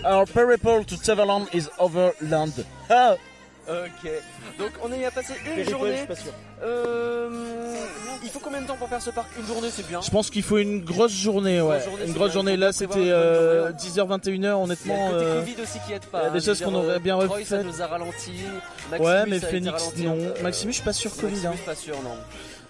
Our 0.06 0.26
peripple 0.28 0.86
to 0.86 0.98
Toverland 0.98 1.48
is 1.54 1.68
overland. 1.80 2.54
Ah 2.90 3.16
Ok. 3.68 4.12
Donc 4.60 4.72
on 4.84 4.92
y 4.92 5.06
a 5.06 5.12
passé 5.12 5.34
une 5.38 5.44
Périple, 5.44 5.64
je 5.66 5.70
journée. 5.72 5.98
suis 5.98 6.08
pas 6.08 6.16
sûr. 6.16 6.32
Euh, 6.64 7.30
il 8.24 8.30
faut 8.30 8.40
combien 8.40 8.62
de 8.62 8.68
temps 8.68 8.76
pour 8.76 8.90
faire 8.90 9.02
ce 9.02 9.10
parc 9.10 9.30
Une 9.40 9.46
journée, 9.46 9.70
c'est 9.72 9.88
bien. 9.88 10.02
Je 10.02 10.10
pense 10.10 10.30
qu'il 10.30 10.44
faut 10.44 10.58
une 10.58 10.84
grosse 10.84 11.14
journée, 11.14 11.62
ouais. 11.62 11.78
Grosse 11.78 11.86
journée, 11.86 12.06
une 12.06 12.14
grosse 12.14 12.34
journée. 12.34 12.58
Là, 12.58 12.72
c'était 12.74 12.88
prévoir 12.88 13.08
une 13.08 13.14
euh, 13.14 13.64
bonne 13.72 13.76
10h, 13.76 14.22
21h, 14.26 14.30
Il 14.36 14.44
y 14.44 14.48
a 14.48 14.58
honnêtement. 14.58 15.08
le 15.10 15.14
côté 15.14 15.26
euh, 15.26 15.40
Covid 15.42 15.62
aussi 15.62 15.80
qui 15.86 15.94
aide 15.94 16.06
pas. 16.06 16.22
il 16.22 16.24
y 16.24 16.28
a 16.28 16.30
des 16.32 16.38
hein. 16.38 16.42
choses 16.46 16.62
qu'on 16.62 16.76
aurait 16.76 17.00
bien 17.00 17.18
Troy, 17.20 17.28
ça 17.44 17.58
refaites. 17.58 17.66
nous 17.66 17.82
a 17.82 17.88
ralenti. 17.88 18.32
Ouais, 19.00 19.24
mais 19.28 19.40
Phoenix, 19.40 19.92
non. 19.98 20.18
Euh, 20.20 20.34
Maximus, 20.42 20.72
je 20.74 20.78
suis 20.78 20.86
pas 20.86 20.94
sûr 20.94 21.12
Covid. 21.16 21.26
Maximus, 21.34 21.48
hein. 21.54 21.60
pas 21.66 21.76
sûr, 21.76 21.96
non. 22.04 22.16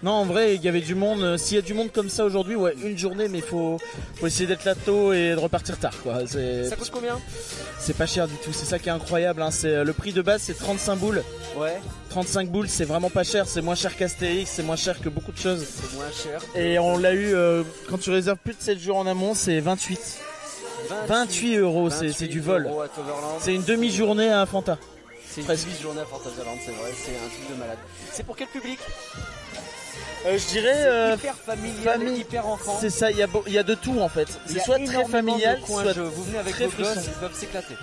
Non, 0.04 0.12
en 0.12 0.24
vrai, 0.26 0.54
il 0.54 0.62
y 0.62 0.68
avait 0.68 0.82
du 0.82 0.94
monde. 0.94 1.22
Euh, 1.22 1.38
S'il 1.38 1.56
y 1.56 1.58
a 1.58 1.62
du 1.62 1.72
monde 1.72 1.90
comme 1.90 2.10
ça 2.10 2.26
aujourd'hui, 2.26 2.56
ouais, 2.56 2.74
une 2.84 2.98
journée, 2.98 3.26
mais 3.26 3.40
faut, 3.40 3.78
faut 4.16 4.26
essayer 4.26 4.46
d'être 4.46 4.64
là 4.64 4.74
tôt 4.74 5.14
et 5.14 5.30
de 5.30 5.36
repartir 5.38 5.78
tard, 5.78 5.94
quoi. 6.02 6.26
Ça 6.26 6.76
coûte 6.76 6.90
combien 6.92 7.18
c'est 7.84 7.96
pas 7.96 8.06
cher 8.06 8.26
du 8.26 8.34
tout. 8.36 8.52
C'est 8.52 8.64
ça 8.64 8.78
qui 8.78 8.88
est 8.88 8.92
incroyable. 8.92 9.42
Hein. 9.42 9.50
C'est 9.50 9.84
le 9.84 9.92
prix 9.92 10.12
de 10.12 10.22
base, 10.22 10.40
c'est 10.42 10.54
35 10.54 10.96
boules. 10.96 11.22
Ouais, 11.56 11.80
35 12.08 12.48
boules, 12.48 12.68
c'est 12.68 12.86
vraiment 12.86 13.10
pas 13.10 13.24
cher. 13.24 13.46
C'est 13.46 13.60
moins 13.60 13.74
cher 13.74 13.94
qu'Astérix, 13.94 14.50
c'est 14.50 14.62
moins 14.62 14.76
cher 14.76 15.00
que 15.00 15.10
beaucoup 15.10 15.32
de 15.32 15.38
choses. 15.38 15.66
c'est 15.66 15.94
moins 15.94 16.10
cher. 16.10 16.40
Et 16.54 16.78
on 16.78 16.96
l'a 16.96 17.12
eu 17.12 17.34
euh, 17.34 17.62
quand 17.90 17.98
tu 17.98 18.10
réserves 18.10 18.38
plus 18.42 18.54
de 18.54 18.62
7 18.62 18.78
jours 18.78 18.96
en 18.96 19.06
amont, 19.06 19.34
c'est 19.34 19.60
28. 19.60 20.18
28 21.08 21.56
euros, 21.56 21.90
c'est, 21.90 22.26
du 22.26 22.40
vol. 22.40 22.70
C'est 23.40 23.54
une 23.54 23.64
demi-journée 23.64 24.30
à 24.30 24.46
Fanta. 24.46 24.78
C'est 25.28 25.42
une 25.42 25.46
demi-journée 25.46 26.00
à 26.00 26.06
Fantasyland, 26.06 26.56
c'est 26.64 26.72
vrai, 26.72 26.90
c'est 26.94 27.16
un 27.16 27.28
truc 27.28 27.54
de 27.54 27.60
malade. 27.60 27.78
C'est 28.12 28.24
pour 28.24 28.36
quel 28.36 28.48
public 28.48 28.78
Euh, 30.26 30.38
je 30.38 30.46
dirais, 30.48 30.84
euh, 30.86 31.14
hyper 31.16 31.34
familial, 31.36 31.98
famille. 32.00 32.20
hyper 32.20 32.46
enfant. 32.48 32.78
c'est 32.80 32.90
ça. 32.90 33.10
Il 33.10 33.18
y, 33.18 33.22
a 33.22 33.28
y 33.60 33.64
de 33.64 33.74
tout 33.74 34.00
en 34.00 34.08
fait. 34.08 34.28
C'est 34.46 34.60
soit 34.60 34.78
très 34.78 35.04
familial, 35.04 35.60
coins 35.60 35.82
soit. 35.82 35.92
Vous 36.02 36.24
venez 36.24 36.38
avec 36.38 36.54
très 36.54 36.66
vos 36.66 36.82
gosses, 36.82 36.92
frisson. 36.94 37.10
ils 37.14 37.20
peuvent 37.20 37.34
s'éclater. 37.38 37.74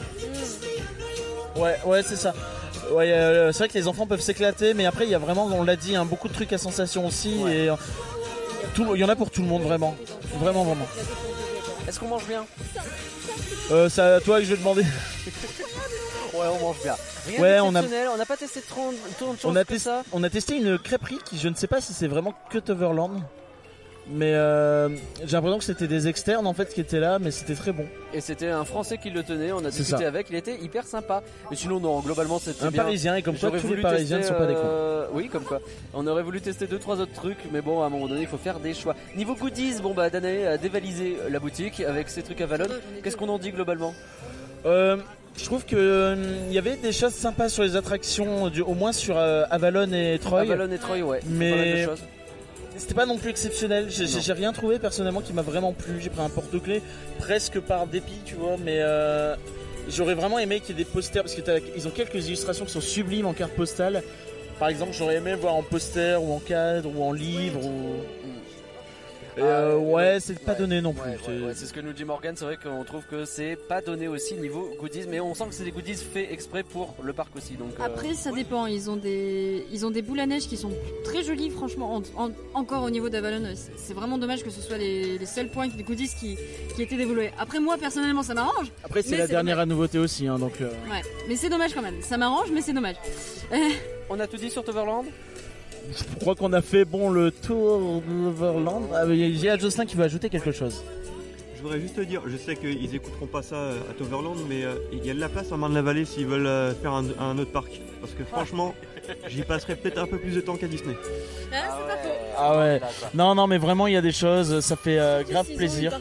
Ouais, 1.55 1.77
ouais, 1.85 2.01
c'est 2.03 2.15
ça. 2.15 2.33
Ouais, 2.91 3.11
euh, 3.11 3.51
c'est 3.51 3.59
vrai 3.59 3.67
que 3.69 3.73
les 3.75 3.87
enfants 3.87 4.07
peuvent 4.07 4.21
s'éclater, 4.21 4.73
mais 4.73 4.85
après 4.85 5.05
il 5.05 5.11
y 5.11 5.15
a 5.15 5.19
vraiment, 5.19 5.45
on 5.45 5.63
l'a 5.63 5.75
dit, 5.75 5.95
hein, 5.95 6.03
beaucoup 6.05 6.27
de 6.27 6.33
trucs 6.33 6.51
à 6.51 6.57
sensation 6.57 7.05
aussi, 7.05 7.35
Ouais. 7.43 7.65
et 7.67 7.69
tout, 8.73 8.95
il 8.95 9.01
y 9.01 9.03
en 9.03 9.09
a 9.09 9.15
pour 9.15 9.29
tout 9.29 9.41
le 9.41 9.47
monde 9.47 9.61
vraiment, 9.61 9.95
vraiment, 10.39 10.63
vraiment. 10.63 10.87
Est-ce 11.87 11.99
qu'on 11.99 12.07
mange 12.07 12.25
bien? 12.25 12.45
Euh, 13.71 13.87
c'est 13.87 14.01
à 14.01 14.19
toi 14.19 14.39
que 14.39 14.45
je 14.45 14.51
vais 14.51 14.57
demander. 14.57 14.83
Ouais, 16.33 16.47
on 16.59 16.65
mange 16.65 16.81
bien. 16.83 16.95
Rien 17.27 17.41
Ouais, 17.41 17.59
on 17.59 17.75
a- 17.75 17.81
on 18.13 18.17
n'a 18.17 18.25
pas 18.25 18.37
testé 18.37 18.61
de 18.61 18.65
choses 18.65 18.95
On 19.43 19.55
a, 19.55 19.63
que 19.63 19.69
tes- 19.73 19.79
ça. 19.79 20.03
on 20.13 20.23
a 20.23 20.29
testé 20.29 20.55
une 20.57 20.77
crêperie 20.79 21.19
qui, 21.25 21.37
je 21.37 21.47
ne 21.49 21.55
sais 21.55 21.67
pas 21.67 21.81
si 21.81 21.93
c'est 21.93 22.07
vraiment 22.07 22.33
que 22.49 22.57
Toverland, 22.57 23.21
mais 24.07 24.33
euh, 24.33 24.89
j'ai 25.23 25.33
l'impression 25.33 25.59
que 25.59 25.63
c'était 25.63 25.87
des 25.87 26.07
externes 26.07 26.47
en 26.47 26.53
fait 26.53 26.73
qui 26.73 26.81
étaient 26.81 26.99
là, 26.99 27.19
mais 27.19 27.31
c'était 27.31 27.53
très 27.55 27.71
bon. 27.71 27.85
Et 28.13 28.21
c'était 28.21 28.47
un 28.49 28.65
Français 28.65 28.97
qui 28.97 29.09
le 29.09 29.23
tenait, 29.23 29.51
on 29.51 29.59
a 29.63 29.69
discuté 29.69 30.05
avec, 30.05 30.27
il 30.29 30.35
était 30.35 30.57
hyper 30.59 30.85
sympa. 30.85 31.21
Mais 31.49 31.55
sinon, 31.55 31.79
non, 31.79 31.99
globalement, 31.99 32.39
c'était 32.39 32.63
Un 32.63 32.71
bien. 32.71 32.83
Parisien 32.83 33.15
et 33.15 33.21
comme 33.21 33.37
quoi 33.37 33.51
tous 33.51 33.67
les 33.73 33.81
Parisiens 33.81 34.17
ne 34.19 34.23
sont 34.23 34.33
pas 34.33 34.47
des 34.47 34.53
cons. 34.55 34.61
euh, 34.63 35.07
Oui, 35.13 35.27
comme 35.29 35.43
quoi. 35.43 35.59
On 35.93 36.07
aurait 36.07 36.23
voulu 36.23 36.39
tester 36.41 36.65
deux 36.67 36.79
trois 36.79 36.99
autres 36.99 37.13
trucs, 37.13 37.39
mais 37.51 37.61
bon, 37.61 37.83
à 37.83 37.85
un 37.85 37.89
moment 37.89 38.07
donné, 38.07 38.21
il 38.21 38.27
faut 38.27 38.37
faire 38.37 38.59
des 38.59 38.73
choix. 38.73 38.95
Niveau 39.15 39.35
goodies, 39.35 39.81
bon 39.81 39.93
bah 39.93 40.09
Danae 40.09 40.47
a 40.47 40.57
dévalisé 40.57 41.17
la 41.29 41.39
boutique 41.39 41.81
avec 41.81 42.09
ses 42.09 42.23
trucs 42.23 42.39
à 42.41 42.45
Valon. 42.45 42.67
Qu'est-ce 43.03 43.17
qu'on 43.17 43.29
en 43.29 43.37
dit 43.37 43.51
globalement? 43.51 43.93
Euh, 44.65 44.97
je 45.37 45.45
trouve 45.45 45.65
que 45.65 45.75
euh, 45.75 46.15
y 46.51 46.57
avait 46.57 46.75
des 46.75 46.91
choses 46.91 47.13
sympas 47.13 47.49
sur 47.49 47.63
les 47.63 47.75
attractions, 47.75 48.49
du- 48.49 48.61
au 48.61 48.73
moins 48.73 48.91
sur 48.91 49.17
euh, 49.17 49.43
Avalon 49.49 49.91
et 49.93 50.19
Troy. 50.21 50.41
Avalon 50.41 50.71
et 50.71 50.77
Troy, 50.77 51.01
ouais. 51.01 51.19
Mais-. 51.27 51.87
C'était 52.77 52.93
pas 52.93 53.05
non 53.05 53.17
plus 53.17 53.29
exceptionnel. 53.29 53.87
J'ai 53.89 54.33
rien 54.33 54.53
trouvé 54.53 54.79
personnellement 54.79 55.21
qui 55.21 55.33
m'a 55.33 55.41
vraiment 55.43 55.71
plu. 55.73 55.99
J'ai 55.99 56.09
pris 56.09 56.21
un 56.21 56.29
porte-clés 56.29 56.81
presque 57.19 57.59
par 57.59 57.85
dépit, 57.85 58.21
tu 58.25 58.35
vois. 58.35 58.55
Mais 58.63 58.77
euh, 58.79 59.35
j'aurais 59.89 60.15
vraiment 60.15 60.39
aimé 60.39 60.59
qu'il 60.61 60.75
y 60.77 60.81
ait 60.81 60.83
des 60.83 60.89
posters 60.89 61.21
parce 61.23 61.35
que 61.35 61.41
t'as- 61.41 61.59
ils 61.75 61.87
ont 61.87 61.91
quelques 61.91 62.27
illustrations 62.27 62.65
qui 62.65 62.71
sont 62.71 62.81
sublimes 62.81 63.25
en 63.27 63.33
carte 63.33 63.51
postale. 63.53 64.01
Par 64.59 64.69
exemple, 64.69 64.93
j'aurais 64.93 65.15
aimé 65.15 65.33
voir 65.35 65.55
en 65.55 65.63
poster 65.63 66.19
ou 66.21 66.33
en 66.33 66.39
cadre 66.39 66.89
ou 66.95 67.03
en 67.03 67.11
livre. 67.13 67.59
Ou... 67.65 67.97
Et, 69.37 69.41
euh, 69.41 69.71
Ah, 69.73 69.77
ouais, 69.77 70.17
c'est 70.19 70.39
pas 70.39 70.51
ouais, 70.53 70.57
donné 70.57 70.81
non 70.81 70.93
plus. 70.93 71.09
Ouais, 71.09 71.17
C'est- 71.23 71.31
ouais, 71.31 71.45
ouais, 71.47 71.53
c'est 71.55 71.65
ce 71.65 71.73
que 71.73 71.79
nous 71.79 71.93
dit 71.93 72.03
Morgan, 72.03 72.35
c'est 72.37 72.43
vrai 72.45 72.57
qu'on 72.61 72.83
trouve 72.83 73.03
que 73.09 73.23
c'est 73.25 73.55
pas 73.55 73.81
donné 73.81 74.07
aussi 74.07 74.33
niveau 74.35 74.69
goodies, 74.79 75.05
mais 75.07 75.19
on 75.19 75.33
sent 75.33 75.45
que 75.49 75.53
c'est 75.53 75.63
des 75.63 75.71
goodies 75.71 75.95
faits 75.95 76.27
exprès 76.31 76.63
pour 76.63 76.95
le 77.01 77.13
parc 77.13 77.35
aussi. 77.35 77.53
Donc, 77.53 77.71
euh, 77.79 77.83
Après, 77.83 78.13
ça 78.13 78.31
dépend. 78.31 78.65
Ils 78.65 78.89
ont 78.89 78.97
des, 78.97 79.65
ils 79.71 79.85
ont 79.85 79.91
des 79.91 80.01
boules 80.01 80.19
à 80.19 80.25
neige 80.25 80.47
qui 80.47 80.57
sont 80.57 80.71
très 81.05 81.23
jolies, 81.23 81.49
franchement. 81.49 81.95
En- 82.17 82.25
en- 82.25 82.31
encore 82.53 82.83
au 82.83 82.89
niveau 82.89 83.09
d'Avalon, 83.09 83.53
c'est- 83.77 83.93
vraiment 83.93 84.17
dommage 84.17 84.43
que 84.43 84.49
ce 84.49 84.61
soit 84.61 84.77
les, 84.77 85.17
les 85.17 85.25
seuls 85.25 85.47
points 85.49 85.67
des 85.67 85.83
goodies 85.83 86.09
qui, 86.19 86.37
qui 86.75 86.81
étaient 86.83 86.97
dévoilés. 86.97 87.31
Après, 87.39 87.59
moi, 87.59 87.77
personnellement, 87.77 88.23
ça 88.23 88.33
m'arrange. 88.33 88.67
Après, 88.83 89.01
c'est 89.01 89.17
la 89.17 89.27
dernière 89.27 89.65
nouveauté 89.65 89.97
aussi, 89.97 90.27
hein, 90.27 90.39
donc. 90.39 90.59
euh, 90.61 90.69
Ouais, 90.89 91.01
mais 91.29 91.35
c'est 91.37 91.49
dommage 91.49 91.73
quand 91.73 91.81
même. 91.81 92.01
Ça 92.01 92.17
m'arrange, 92.17 92.49
mais 92.53 92.61
c'est 92.61 92.73
dommage. 92.73 92.95
on 94.09 94.19
a 94.19 94.27
tout 94.27 94.37
dit 94.37 94.49
sur 94.49 94.63
Toverland? 94.63 95.05
Je 95.89 96.19
crois 96.19 96.35
qu'on 96.35 96.53
a 96.53 96.61
fait 96.61 96.85
bon 96.85 97.09
le 97.09 97.31
tour 97.31 98.01
d'Overland. 98.07 98.83
Ah, 98.93 99.03
il 99.09 99.37
y 99.37 99.49
a 99.49 99.57
Jocelyn 99.57 99.85
qui 99.85 99.95
veut 99.95 100.03
ajouter 100.03 100.29
quelque 100.29 100.51
chose. 100.51 100.83
Je 101.55 101.61
voudrais 101.61 101.79
juste 101.79 101.95
te 101.95 102.01
dire, 102.01 102.21
je 102.25 102.37
sais 102.37 102.55
qu'ils 102.55 102.95
écouteront 102.95 103.27
pas 103.27 103.43
ça 103.43 103.55
euh, 103.55 103.79
à 103.89 103.93
Toverland, 103.93 104.37
mais 104.49 104.63
euh, 104.63 104.75
il 104.93 105.05
y 105.05 105.11
a 105.11 105.13
de 105.13 105.19
la 105.19 105.29
place 105.29 105.51
en 105.51 105.57
Marne-la-Vallée 105.57 106.05
s'ils 106.05 106.25
veulent 106.25 106.47
euh, 106.47 106.73
faire 106.73 106.93
un, 106.93 107.05
un 107.19 107.37
autre 107.37 107.51
parc. 107.51 107.81
Parce 107.99 108.13
que 108.13 108.23
franchement, 108.23 108.73
j'y 109.27 109.43
passerai 109.43 109.75
peut-être 109.75 109.99
un 109.99 110.07
peu 110.07 110.17
plus 110.17 110.31
de 110.33 110.41
temps 110.41 110.55
qu'à 110.55 110.67
Disney. 110.67 110.95
Ah 112.37 112.57
ouais. 112.57 112.79
Là, 112.79 112.87
quoi. 112.99 113.09
Non, 113.13 113.35
non, 113.35 113.45
mais 113.47 113.59
vraiment, 113.59 113.85
il 113.87 113.93
y 113.93 113.97
a 113.97 114.01
des 114.01 114.11
choses. 114.11 114.61
Ça 114.61 114.75
fait 114.75 114.97
euh, 114.97 115.23
grave 115.23 115.47
plaisir. 115.55 115.99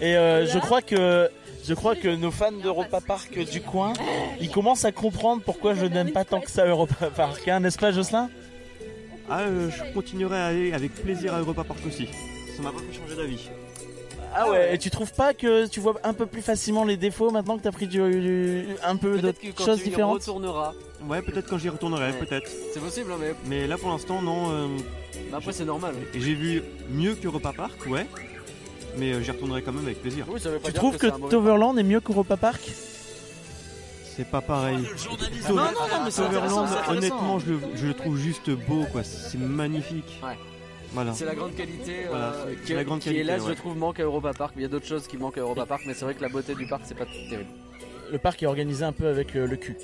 Et 0.00 0.16
euh, 0.16 0.46
je 0.46 0.58
crois 0.58 0.80
que 0.80 1.28
je 1.66 1.74
crois 1.74 1.96
que 1.96 2.08
nos 2.14 2.30
fans 2.30 2.52
d'Europa 2.52 3.00
Park 3.06 3.38
du 3.38 3.60
coin, 3.60 3.92
ils 4.40 4.50
commencent 4.50 4.84
à 4.84 4.92
comprendre 4.92 5.42
pourquoi 5.44 5.74
je 5.74 5.86
n'aime 5.86 6.12
pas 6.12 6.24
tant 6.24 6.40
que 6.40 6.50
ça 6.50 6.66
Europa 6.66 7.10
Park, 7.14 7.46
hein, 7.48 7.60
n'est-ce 7.60 7.78
pas 7.78 7.90
Jocelyn? 7.90 8.28
Ah, 9.28 9.40
euh, 9.40 9.70
je 9.70 9.92
continuerai 9.94 10.36
à 10.38 10.46
aller 10.46 10.72
avec 10.72 10.92
plaisir 10.94 11.34
à 11.34 11.38
Europa 11.40 11.64
Park 11.64 11.80
aussi. 11.86 12.08
Ça 12.56 12.62
m'a 12.62 12.70
pas 12.70 12.78
fait 12.78 12.98
changer 12.98 13.16
d'avis. 13.16 13.48
Ah 14.36 14.50
ouais, 14.50 14.74
et 14.74 14.78
tu 14.78 14.90
trouves 14.90 15.12
pas 15.12 15.32
que 15.32 15.66
tu 15.68 15.78
vois 15.80 15.94
un 16.02 16.12
peu 16.12 16.26
plus 16.26 16.42
facilement 16.42 16.84
les 16.84 16.96
défauts 16.96 17.30
maintenant 17.30 17.56
que 17.56 17.62
t'as 17.62 17.70
pris 17.70 17.86
du, 17.86 17.98
du- 17.98 18.66
un 18.82 18.96
peu 18.96 19.12
Peut-être 19.12 19.22
d'autres 19.22 19.40
que 19.40 19.46
quand 19.56 19.64
choses 19.64 19.78
tu 19.78 19.86
y 19.86 19.88
différentes 19.90 20.18
retourneras, 20.20 20.72
Ouais, 21.08 21.22
peut-être 21.22 21.48
quand 21.48 21.58
j'y 21.58 21.68
retournerai, 21.68 22.10
Ouais. 22.12 22.18
peut-être. 22.18 22.50
c'est 22.72 22.80
possible, 22.80 23.12
hein, 23.12 23.16
mais 23.20 23.34
Mais 23.46 23.66
là 23.68 23.78
pour 23.78 23.90
l'instant, 23.90 24.20
non. 24.22 24.50
euh, 24.50 24.66
mais 25.30 25.36
après 25.36 25.52
c'est 25.52 25.64
normal. 25.64 25.94
j'ai 26.14 26.34
vu 26.34 26.62
mieux 26.90 27.14
qu'Europa 27.14 27.52
Park, 27.56 27.86
ouais. 27.86 28.06
Mais 28.98 29.12
euh, 29.12 29.22
j'y 29.22 29.30
retournerai 29.30 29.62
quand 29.62 29.72
même 29.72 29.84
avec 29.84 30.00
plaisir. 30.02 30.26
Oui, 30.28 30.40
ça 30.40 30.50
veut 30.50 30.58
pas 30.58 30.66
Tu 30.68 30.72
dire 30.72 30.80
trouves 30.80 30.96
que, 30.98 31.06
mauvais 31.06 31.28
Toverland 31.30 31.78
est 31.78 31.82
mieux 31.84 32.00
qu'Europa 32.00 32.36
Park? 32.36 32.72
C'est 34.16 34.28
pas 34.28 34.40
pareil. 34.40 34.78
Non, 35.48 35.54
non, 35.56 35.62
non, 35.64 36.04
mais 36.04 36.96
honnêtement, 36.96 37.38
je 37.40 37.46
le, 37.52 37.58
je 37.74 37.86
le 37.86 37.94
trouve 37.94 38.16
juste 38.16 38.50
beau, 38.50 38.84
quoi. 38.92 39.02
C'est 39.02 39.38
magnifique. 39.38 40.20
Ouais. 40.22 40.36
Voilà. 40.92 41.12
C'est 41.12 41.24
la 41.24 41.34
grande 41.34 41.56
qualité, 41.56 42.04
Voilà, 42.08 42.26
euh, 42.26 42.54
c'est 42.60 42.66
qui, 42.66 42.72
la 42.74 42.84
grande 42.84 43.00
qui 43.00 43.06
qualité, 43.06 43.22
hélas, 43.22 43.42
je 43.42 43.48
ouais. 43.48 43.54
trouve, 43.56 43.76
manque 43.76 43.98
à 43.98 44.04
Europa 44.04 44.32
Park. 44.32 44.52
Il 44.56 44.62
y 44.62 44.64
a 44.64 44.68
d'autres 44.68 44.86
choses 44.86 45.08
qui 45.08 45.16
manquent 45.16 45.38
à 45.38 45.40
Europa 45.40 45.66
Park, 45.66 45.82
mais 45.86 45.94
c'est 45.94 46.04
vrai 46.04 46.14
que 46.14 46.22
la 46.22 46.28
beauté 46.28 46.54
du 46.54 46.66
parc, 46.66 46.82
c'est 46.84 46.96
pas 46.96 47.06
terrible. 47.06 47.50
Le 48.12 48.18
parc 48.18 48.40
est 48.44 48.46
organisé 48.46 48.84
un 48.84 48.92
peu 48.92 49.08
avec 49.08 49.34
euh, 49.34 49.48
le 49.48 49.56
cul. 49.56 49.76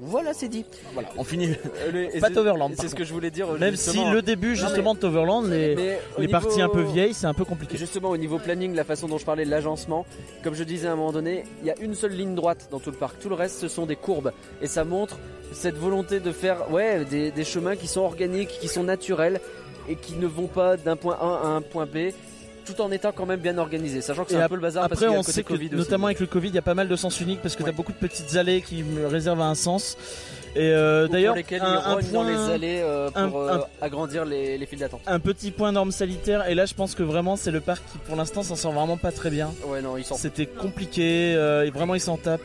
Voilà, 0.00 0.32
c'est 0.32 0.48
dit. 0.48 0.64
Voilà, 0.94 1.08
on 1.16 1.24
finit. 1.24 1.50
Euh, 1.94 2.20
Pas 2.20 2.30
Toverland, 2.30 2.72
C'est 2.78 2.88
ce 2.88 2.94
que 2.94 3.04
je 3.04 3.12
voulais 3.12 3.30
dire. 3.30 3.48
Même 3.58 3.72
justement. 3.72 4.06
si 4.06 4.10
le 4.12 4.22
début 4.22 4.54
justement 4.54 4.94
de 4.94 5.00
Toverland, 5.00 5.44
les, 5.46 5.74
niveau- 6.18 6.30
parties 6.30 6.60
un 6.62 6.68
peu 6.68 6.82
vieilles, 6.82 7.14
c'est 7.14 7.26
un 7.26 7.34
peu 7.34 7.44
compliqué. 7.44 7.76
Justement, 7.76 8.10
au 8.10 8.16
niveau 8.16 8.38
planning, 8.38 8.74
la 8.74 8.84
façon 8.84 9.08
dont 9.08 9.18
je 9.18 9.24
parlais 9.24 9.44
de 9.44 9.50
l'agencement, 9.50 10.06
comme 10.44 10.54
je 10.54 10.62
disais 10.64 10.86
à 10.86 10.92
un 10.92 10.96
moment 10.96 11.12
donné, 11.12 11.44
il 11.62 11.66
y 11.66 11.70
a 11.70 11.74
une 11.80 11.94
seule 11.94 12.12
ligne 12.12 12.34
droite 12.34 12.68
dans 12.70 12.78
tout 12.78 12.90
le 12.90 12.96
parc. 12.96 13.18
Tout 13.18 13.28
le 13.28 13.34
reste, 13.34 13.58
ce 13.58 13.68
sont 13.68 13.86
des 13.86 13.96
courbes. 13.96 14.32
Et 14.62 14.66
ça 14.68 14.84
montre 14.84 15.18
cette 15.52 15.76
volonté 15.76 16.20
de 16.20 16.30
faire 16.30 16.70
ouais, 16.70 17.04
des, 17.04 17.30
des 17.32 17.44
chemins 17.44 17.74
qui 17.74 17.88
sont 17.88 18.02
organiques, 18.02 18.50
qui 18.60 18.68
sont 18.68 18.84
naturels 18.84 19.40
et 19.88 19.96
qui 19.96 20.14
ne 20.14 20.26
vont 20.26 20.46
pas 20.46 20.76
d'un 20.76 20.96
point 20.96 21.16
A 21.20 21.40
à 21.44 21.48
un 21.48 21.62
point 21.62 21.86
B, 21.86 22.12
tout 22.74 22.80
en 22.82 22.90
étant 22.90 23.12
quand 23.12 23.26
même 23.26 23.40
bien 23.40 23.56
organisés. 23.58 24.00
Sachant 24.00 24.24
que 24.24 24.30
c'est 24.30 24.40
un 24.40 24.48
peu 24.48 24.54
le 24.56 24.60
bazar 24.60 24.88
parce 24.88 24.92
Après, 25.02 25.06
qu'il 25.06 25.12
y 25.12 25.16
a 25.16 25.18
on 25.20 25.22
côté 25.22 25.32
sait 25.32 25.42
que, 25.42 25.48
Covid 25.48 25.66
aussi. 25.68 25.76
notamment 25.76 26.06
avec 26.06 26.20
le 26.20 26.26
Covid, 26.26 26.48
il 26.48 26.54
y 26.54 26.58
a 26.58 26.62
pas 26.62 26.74
mal 26.74 26.88
de 26.88 26.96
sens 26.96 27.20
uniques 27.20 27.40
parce 27.42 27.56
que 27.56 27.62
Ouais. 27.62 27.70
t'as 27.70 27.76
beaucoup 27.76 27.92
de 27.92 27.98
petites 27.98 28.36
allées 28.36 28.62
qui 28.62 28.82
me 28.82 29.06
réservent 29.06 29.40
un 29.40 29.54
sens. 29.54 29.96
Et 30.56 30.60
euh, 30.60 31.06
d'ailleurs, 31.08 31.36
un, 31.36 31.62
un 31.64 32.00
dans 32.12 32.22
les 32.24 32.50
allées 32.50 32.80
euh, 32.82 33.10
pour 33.10 33.48
un- 33.48 33.58
euh, 33.58 33.62
agrandir 33.82 34.24
les, 34.24 34.56
les 34.58 34.66
files 34.66 34.78
d'attente. 34.78 35.02
un 35.06 35.20
petit 35.20 35.50
point 35.50 35.72
norme 35.72 35.92
sanitaire. 35.92 36.48
Et 36.48 36.54
là, 36.54 36.64
je 36.66 36.74
pense 36.74 36.94
que 36.94 37.02
vraiment, 37.02 37.36
c'est 37.36 37.50
le 37.50 37.60
parc 37.60 37.82
qui, 37.92 37.98
pour 37.98 38.16
l'instant, 38.16 38.42
s'en 38.42 38.56
sort 38.56 38.72
vraiment 38.72 38.96
pas 38.96 39.12
très 39.12 39.30
bien. 39.30 39.50
Ouais, 39.66 39.82
non. 39.82 39.94
C'était 40.16 40.46
compliqué. 40.46 41.32
et 41.32 41.70
vraiment, 41.70 41.94
ils 41.94 42.00
s'en 42.00 42.16
tapent. 42.16 42.40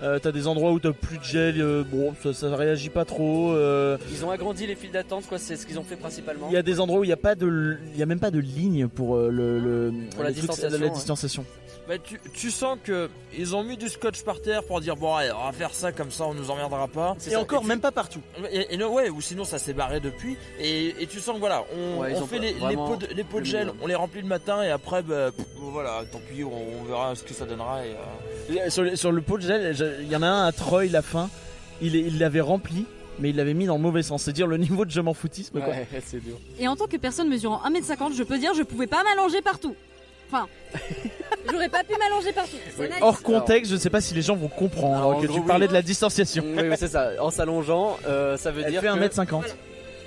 Euh, 0.00 0.18
t'as 0.20 0.30
des 0.30 0.46
endroits 0.46 0.70
où 0.72 0.78
t'as 0.78 0.92
plus 0.92 1.18
de 1.18 1.24
gel, 1.24 1.60
euh, 1.60 1.82
bon, 1.82 2.14
ça, 2.22 2.32
ça 2.32 2.54
réagit 2.54 2.88
pas 2.88 3.04
trop. 3.04 3.50
euh, 3.52 3.98
Ils 4.12 4.24
ont 4.24 4.30
agrandi 4.30 4.64
les 4.66 4.76
files 4.76 4.92
d'attente, 4.92 5.26
quoi. 5.28 5.38
C'est 5.38 5.56
ce 5.56 5.66
qu'ils 5.66 5.78
ont 5.78 5.82
fait 5.82 5.96
principalement. 5.96 6.46
Il 6.50 6.54
y 6.54 6.56
a 6.56 6.62
des 6.62 6.78
endroits 6.78 7.00
où 7.00 7.04
il 7.04 7.10
y 7.10 7.12
a 7.12 7.16
pas 7.16 7.34
de, 7.34 7.76
il 7.94 7.98
y 7.98 8.02
a 8.02 8.06
même 8.06 8.20
pas 8.20 8.30
de 8.30 8.38
ligne 8.38 8.86
pour 8.86 9.16
euh, 9.16 9.28
le, 9.30 9.58
le- 9.58 9.92
Pour 10.14 10.22
la 10.22 10.30
distanciation, 10.30 10.78
la 10.80 10.88
distanciation. 10.90 11.44
Bah, 11.86 11.94
tu, 11.98 12.20
tu 12.34 12.50
sens 12.50 12.78
que 12.84 13.08
ils 13.36 13.56
ont 13.56 13.62
mis 13.62 13.76
du 13.76 13.88
scotch 13.88 14.22
par 14.22 14.40
terre 14.42 14.62
pour 14.62 14.80
dire 14.80 14.94
bon 14.96 15.14
allez, 15.14 15.30
on 15.32 15.44
va 15.46 15.52
faire 15.52 15.72
ça 15.72 15.90
comme 15.92 16.10
ça 16.10 16.24
on 16.24 16.34
nous 16.34 16.50
emmerdera 16.50 16.86
pas. 16.88 17.16
Et 17.30 17.36
encore, 17.36 17.64
même 17.64 17.80
pas 17.80 17.92
partout. 17.92 18.20
Et, 18.50 18.74
et 18.74 18.76
non, 18.76 18.92
ouais, 18.92 19.08
ou 19.08 19.20
sinon 19.20 19.44
ça 19.44 19.58
s'est 19.58 19.72
barré 19.72 20.00
depuis. 20.00 20.36
Et, 20.60 20.94
et 21.02 21.06
tu 21.06 21.18
sens 21.20 21.34
que 21.34 21.40
voilà, 21.40 21.64
on, 21.76 22.00
Ouais, 22.00 22.14
fait 22.28 22.38
les, 22.38 22.52
les 22.52 22.76
pots 22.76 22.96
de, 22.96 23.06
les 23.06 23.24
pots 23.24 23.38
de 23.38 23.44
le 23.44 23.50
gel, 23.50 23.60
minimum. 23.66 23.78
on 23.82 23.86
les 23.86 23.94
remplit 23.94 24.20
le 24.22 24.28
matin 24.28 24.62
et 24.62 24.70
après, 24.70 25.02
bah, 25.02 25.30
pff, 25.34 25.46
voilà, 25.56 26.02
tant 26.12 26.20
pis, 26.30 26.44
on, 26.44 26.50
on 26.52 26.84
verra 26.84 27.14
ce 27.14 27.22
que 27.22 27.32
ça 27.32 27.46
donnera. 27.46 27.80
Et, 27.86 27.94
euh, 28.58 28.70
Sur, 28.70 28.82
le- 28.82 28.96
sur 28.96 29.10
le 29.12 29.22
pot 29.22 29.38
de 29.38 29.42
gel, 29.42 29.74
il 30.02 30.08
y 30.08 30.16
en 30.16 30.22
a 30.22 30.26
un 30.28 30.46
à 30.46 30.52
Troy 30.52 30.86
la 30.86 31.02
fin. 31.02 31.30
Il 31.80 32.18
l'avait 32.18 32.40
rempli, 32.40 32.86
mais 33.18 33.30
il 33.30 33.36
l'avait 33.36 33.54
mis 33.54 33.66
dans 33.66 33.76
le 33.76 33.82
mauvais 33.82 34.02
sens. 34.02 34.24
C'est 34.24 34.32
dire 34.32 34.46
le 34.46 34.56
niveau 34.58 34.84
de 34.84 34.90
je 34.90 35.00
m'en 35.00 35.14
foutisme 35.14 35.60
quoi. 35.60 35.68
Ouais, 35.70 35.86
c'est 36.04 36.20
dur. 36.22 36.36
Et 36.58 36.66
en 36.68 36.76
tant 36.76 36.86
que 36.86 36.96
personne 36.96 37.28
mesurant 37.28 37.60
1m50, 37.68 38.14
je 38.16 38.22
peux 38.24 38.38
dire 38.38 38.52
je 38.54 38.62
pouvais 38.64 38.86
pas 38.88 39.02
m'allonger 39.04 39.40
partout. 39.42 39.74
Enfin, 40.30 40.46
j'aurais 41.50 41.68
pas 41.68 41.84
pu 41.84 41.94
m'allonger 41.98 42.32
partout. 42.32 42.56
Hors 43.00 43.22
contexte, 43.22 43.72
je 43.72 43.76
sais 43.76 43.90
pas 43.90 44.00
si 44.00 44.14
les 44.14 44.22
gens 44.22 44.36
vont 44.36 44.48
comprendre 44.48 44.96
Alors, 44.96 45.20
que 45.20 45.26
gros, 45.26 45.34
tu 45.36 45.40
oui. 45.40 45.46
parlais 45.46 45.68
de 45.68 45.72
la 45.72 45.82
distanciation. 45.82 46.44
Oui, 46.46 46.62
oui, 46.70 46.76
c'est 46.78 46.88
ça. 46.88 47.10
En 47.20 47.30
s'allongeant, 47.30 47.96
euh, 48.06 48.36
ça 48.36 48.50
veut 48.50 48.62
Elle 48.64 48.70
dire 48.72 48.80
fait 48.80 48.86
que 48.88 48.92
1m50. 48.92 49.42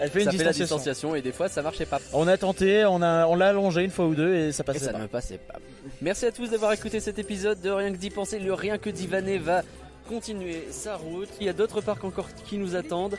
Elle 0.03 0.09
fait 0.09 0.19
une 0.23 0.25
ça 0.25 0.31
fait 0.31 0.43
la 0.43 0.51
distanciation. 0.51 1.13
et 1.15 1.21
des 1.21 1.31
fois 1.31 1.47
ça 1.47 1.61
marchait 1.61 1.85
pas. 1.85 1.99
On 2.13 2.27
a 2.27 2.35
tenté, 2.35 2.85
on 2.85 3.03
a, 3.03 3.27
on 3.27 3.35
l'a 3.35 3.49
allongé 3.49 3.83
une 3.83 3.91
fois 3.91 4.05
ou 4.07 4.15
deux 4.15 4.33
et 4.33 4.51
ça 4.51 4.63
Et 4.63 4.65
passait 4.65 4.85
ça 4.85 4.93
pas. 4.93 4.97
ne 4.99 5.05
passait 5.05 5.37
pas. 5.37 5.59
Merci 6.01 6.25
à 6.25 6.31
tous 6.31 6.49
d'avoir 6.49 6.73
écouté 6.73 6.99
cet 6.99 7.19
épisode 7.19 7.61
de 7.61 7.69
Rien 7.69 7.91
que 7.91 7.97
d'y 7.97 8.09
penser. 8.09 8.39
Le 8.39 8.51
Rien 8.53 8.79
que 8.79 8.89
d'Ivané 8.89 9.37
va 9.37 9.61
continuer 10.09 10.67
sa 10.71 10.95
route. 10.95 11.29
Il 11.39 11.45
y 11.45 11.49
a 11.49 11.53
d'autres 11.53 11.81
parcs 11.81 12.03
encore 12.03 12.29
qui 12.47 12.57
nous 12.57 12.75
attendent. 12.75 13.17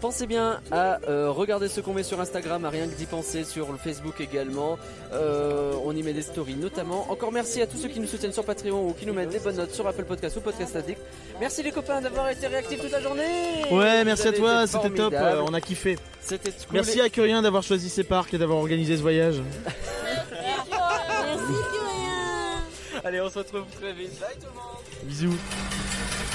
Pensez 0.00 0.26
bien 0.26 0.60
à 0.70 0.98
euh, 1.08 1.30
regarder 1.30 1.68
ce 1.68 1.80
qu'on 1.80 1.94
met 1.94 2.02
sur 2.02 2.20
Instagram, 2.20 2.64
à 2.64 2.70
rien 2.70 2.86
que 2.86 2.94
d'y 2.94 3.06
penser, 3.06 3.44
sur 3.44 3.72
le 3.72 3.78
Facebook 3.78 4.20
également. 4.20 4.78
Euh, 5.12 5.72
on 5.84 5.96
y 5.96 6.02
met 6.02 6.12
des 6.12 6.22
stories 6.22 6.56
notamment. 6.56 7.10
Encore 7.10 7.32
merci 7.32 7.62
à 7.62 7.66
tous 7.66 7.78
ceux 7.78 7.88
qui 7.88 7.98
nous 7.98 8.06
soutiennent 8.06 8.32
sur 8.32 8.44
Patreon 8.44 8.88
ou 8.88 8.92
qui 8.92 9.06
nous 9.06 9.14
mettent 9.14 9.30
des 9.30 9.38
bonnes 9.38 9.56
notes 9.56 9.72
sur 9.72 9.86
Apple 9.86 10.04
Podcast 10.04 10.36
ou 10.36 10.40
Podcast 10.40 10.76
Addict. 10.76 11.00
Merci 11.40 11.62
les 11.62 11.72
copains 11.72 12.02
d'avoir 12.02 12.28
été 12.28 12.46
réactifs 12.46 12.80
toute 12.80 12.90
la 12.92 13.00
journée. 13.00 13.22
Ouais, 13.70 14.00
Vous 14.00 14.04
merci 14.04 14.28
à 14.28 14.32
toi, 14.32 14.66
c'était 14.66 14.90
top, 14.90 15.14
euh, 15.14 15.42
on 15.46 15.54
a 15.54 15.60
kiffé. 15.62 15.98
C'était 16.20 16.50
cool. 16.50 16.58
Merci 16.72 17.00
à 17.00 17.08
Curien 17.08 17.40
d'avoir 17.40 17.62
choisi 17.62 17.88
ces 17.88 18.04
parcs 18.04 18.34
et 18.34 18.38
d'avoir 18.38 18.58
organisé 18.58 18.96
ce 18.96 19.02
voyage. 19.02 19.36
Allez, 23.02 23.20
on 23.20 23.30
se 23.30 23.38
retrouve 23.38 23.64
très 23.80 23.92
vite. 23.92 24.18
Bye 24.20 24.34
tout 24.40 24.46
le 24.46 24.54
monde. 24.54 24.82
Bisous. 25.04 25.38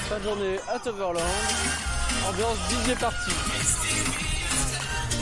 Fin 0.08 0.18
de 0.18 0.24
journée 0.24 0.56
à 0.68 0.78
Toverland. 0.78 1.22
Ambiance 2.28 2.58
DJ 2.70 2.98
party. 2.98 3.32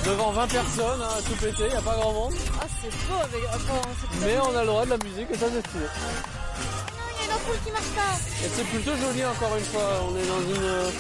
Devant 0.05 0.33
20 0.33 0.47
personnes, 0.49 1.03
hein, 1.03 1.15
à 1.19 1.23
tout 1.23 1.37
péter, 1.37 1.69
y 1.69 1.77
a 1.77 1.83
pas 1.83 1.95
grand 1.95 2.13
monde. 2.13 2.35
Ah, 2.61 2.67
c'est 2.83 2.91
beau 2.91 3.17
avec. 3.23 3.45
Enfin, 3.49 3.89
c'est 4.01 4.27
Mais 4.27 4.39
on 4.41 4.57
a 4.57 4.61
le 4.61 4.67
droit 4.67 4.85
de 4.85 4.91
la 4.91 4.99
musique 4.99 5.29
et 5.31 5.37
ça 5.37 5.47
c'est 5.53 5.67
stylé. 5.69 5.85
Il 5.85 7.21
y 7.21 7.23
a 7.23 7.25
une 7.27 7.33
ampoule 7.33 7.59
qui 7.65 7.73
marche 7.73 7.93
pas. 7.95 8.45
Et 8.45 8.51
c'est 8.55 8.65
plutôt 8.65 8.93
joli 8.97 9.25
encore 9.25 9.57
une 9.57 9.65
fois. 9.65 10.07
On 10.09 10.17
est 10.17 10.27
dans 10.27 10.41
une, 10.41 10.65
euh, 10.65 10.91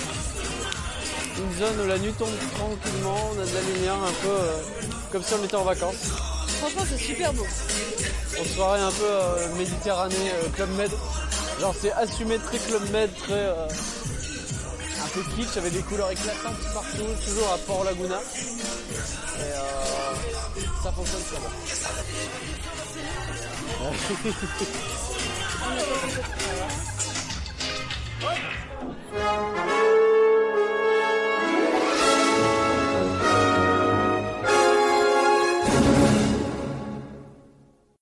une 1.38 1.58
zone 1.58 1.84
où 1.84 1.88
la 1.88 1.98
nuit 1.98 2.12
tombe 2.12 2.28
tranquillement. 2.54 3.30
On 3.34 3.40
a 3.40 3.44
de 3.44 3.54
la 3.54 3.60
lumière 3.72 3.94
un 3.94 4.14
peu 4.22 4.28
euh, 4.28 4.62
comme 5.12 5.22
si 5.22 5.34
on 5.34 5.44
était 5.44 5.56
en 5.56 5.64
vacances. 5.64 6.12
Franchement, 6.60 6.82
c'est 6.88 6.98
super 6.98 7.32
beau. 7.32 7.46
On 8.38 8.44
se 8.44 8.60
un 8.60 8.90
peu 8.90 9.04
euh, 9.04 9.54
Méditerranée, 9.56 10.14
euh, 10.34 10.48
Club 10.54 10.70
Med. 10.76 10.90
Genre 11.60 11.74
c'est 11.78 11.92
assumé 11.92 12.38
très 12.38 12.58
Club 12.58 12.90
Med, 12.90 13.10
très 13.16 13.54
un 15.02 15.08
peu 15.08 15.22
kitsch 15.34 15.56
avec 15.56 15.72
des 15.72 15.82
couleurs 15.82 16.10
éclatantes 16.10 16.60
partout, 16.74 17.06
toujours 17.24 17.52
à 17.52 17.58
Port 17.58 17.84
Laguna. 17.84 18.18
Et 18.18 19.42
euh, 19.42 20.14
ça 20.82 20.92
fonctionne 20.92 21.22
très 21.22 21.38
bien. 21.38 21.50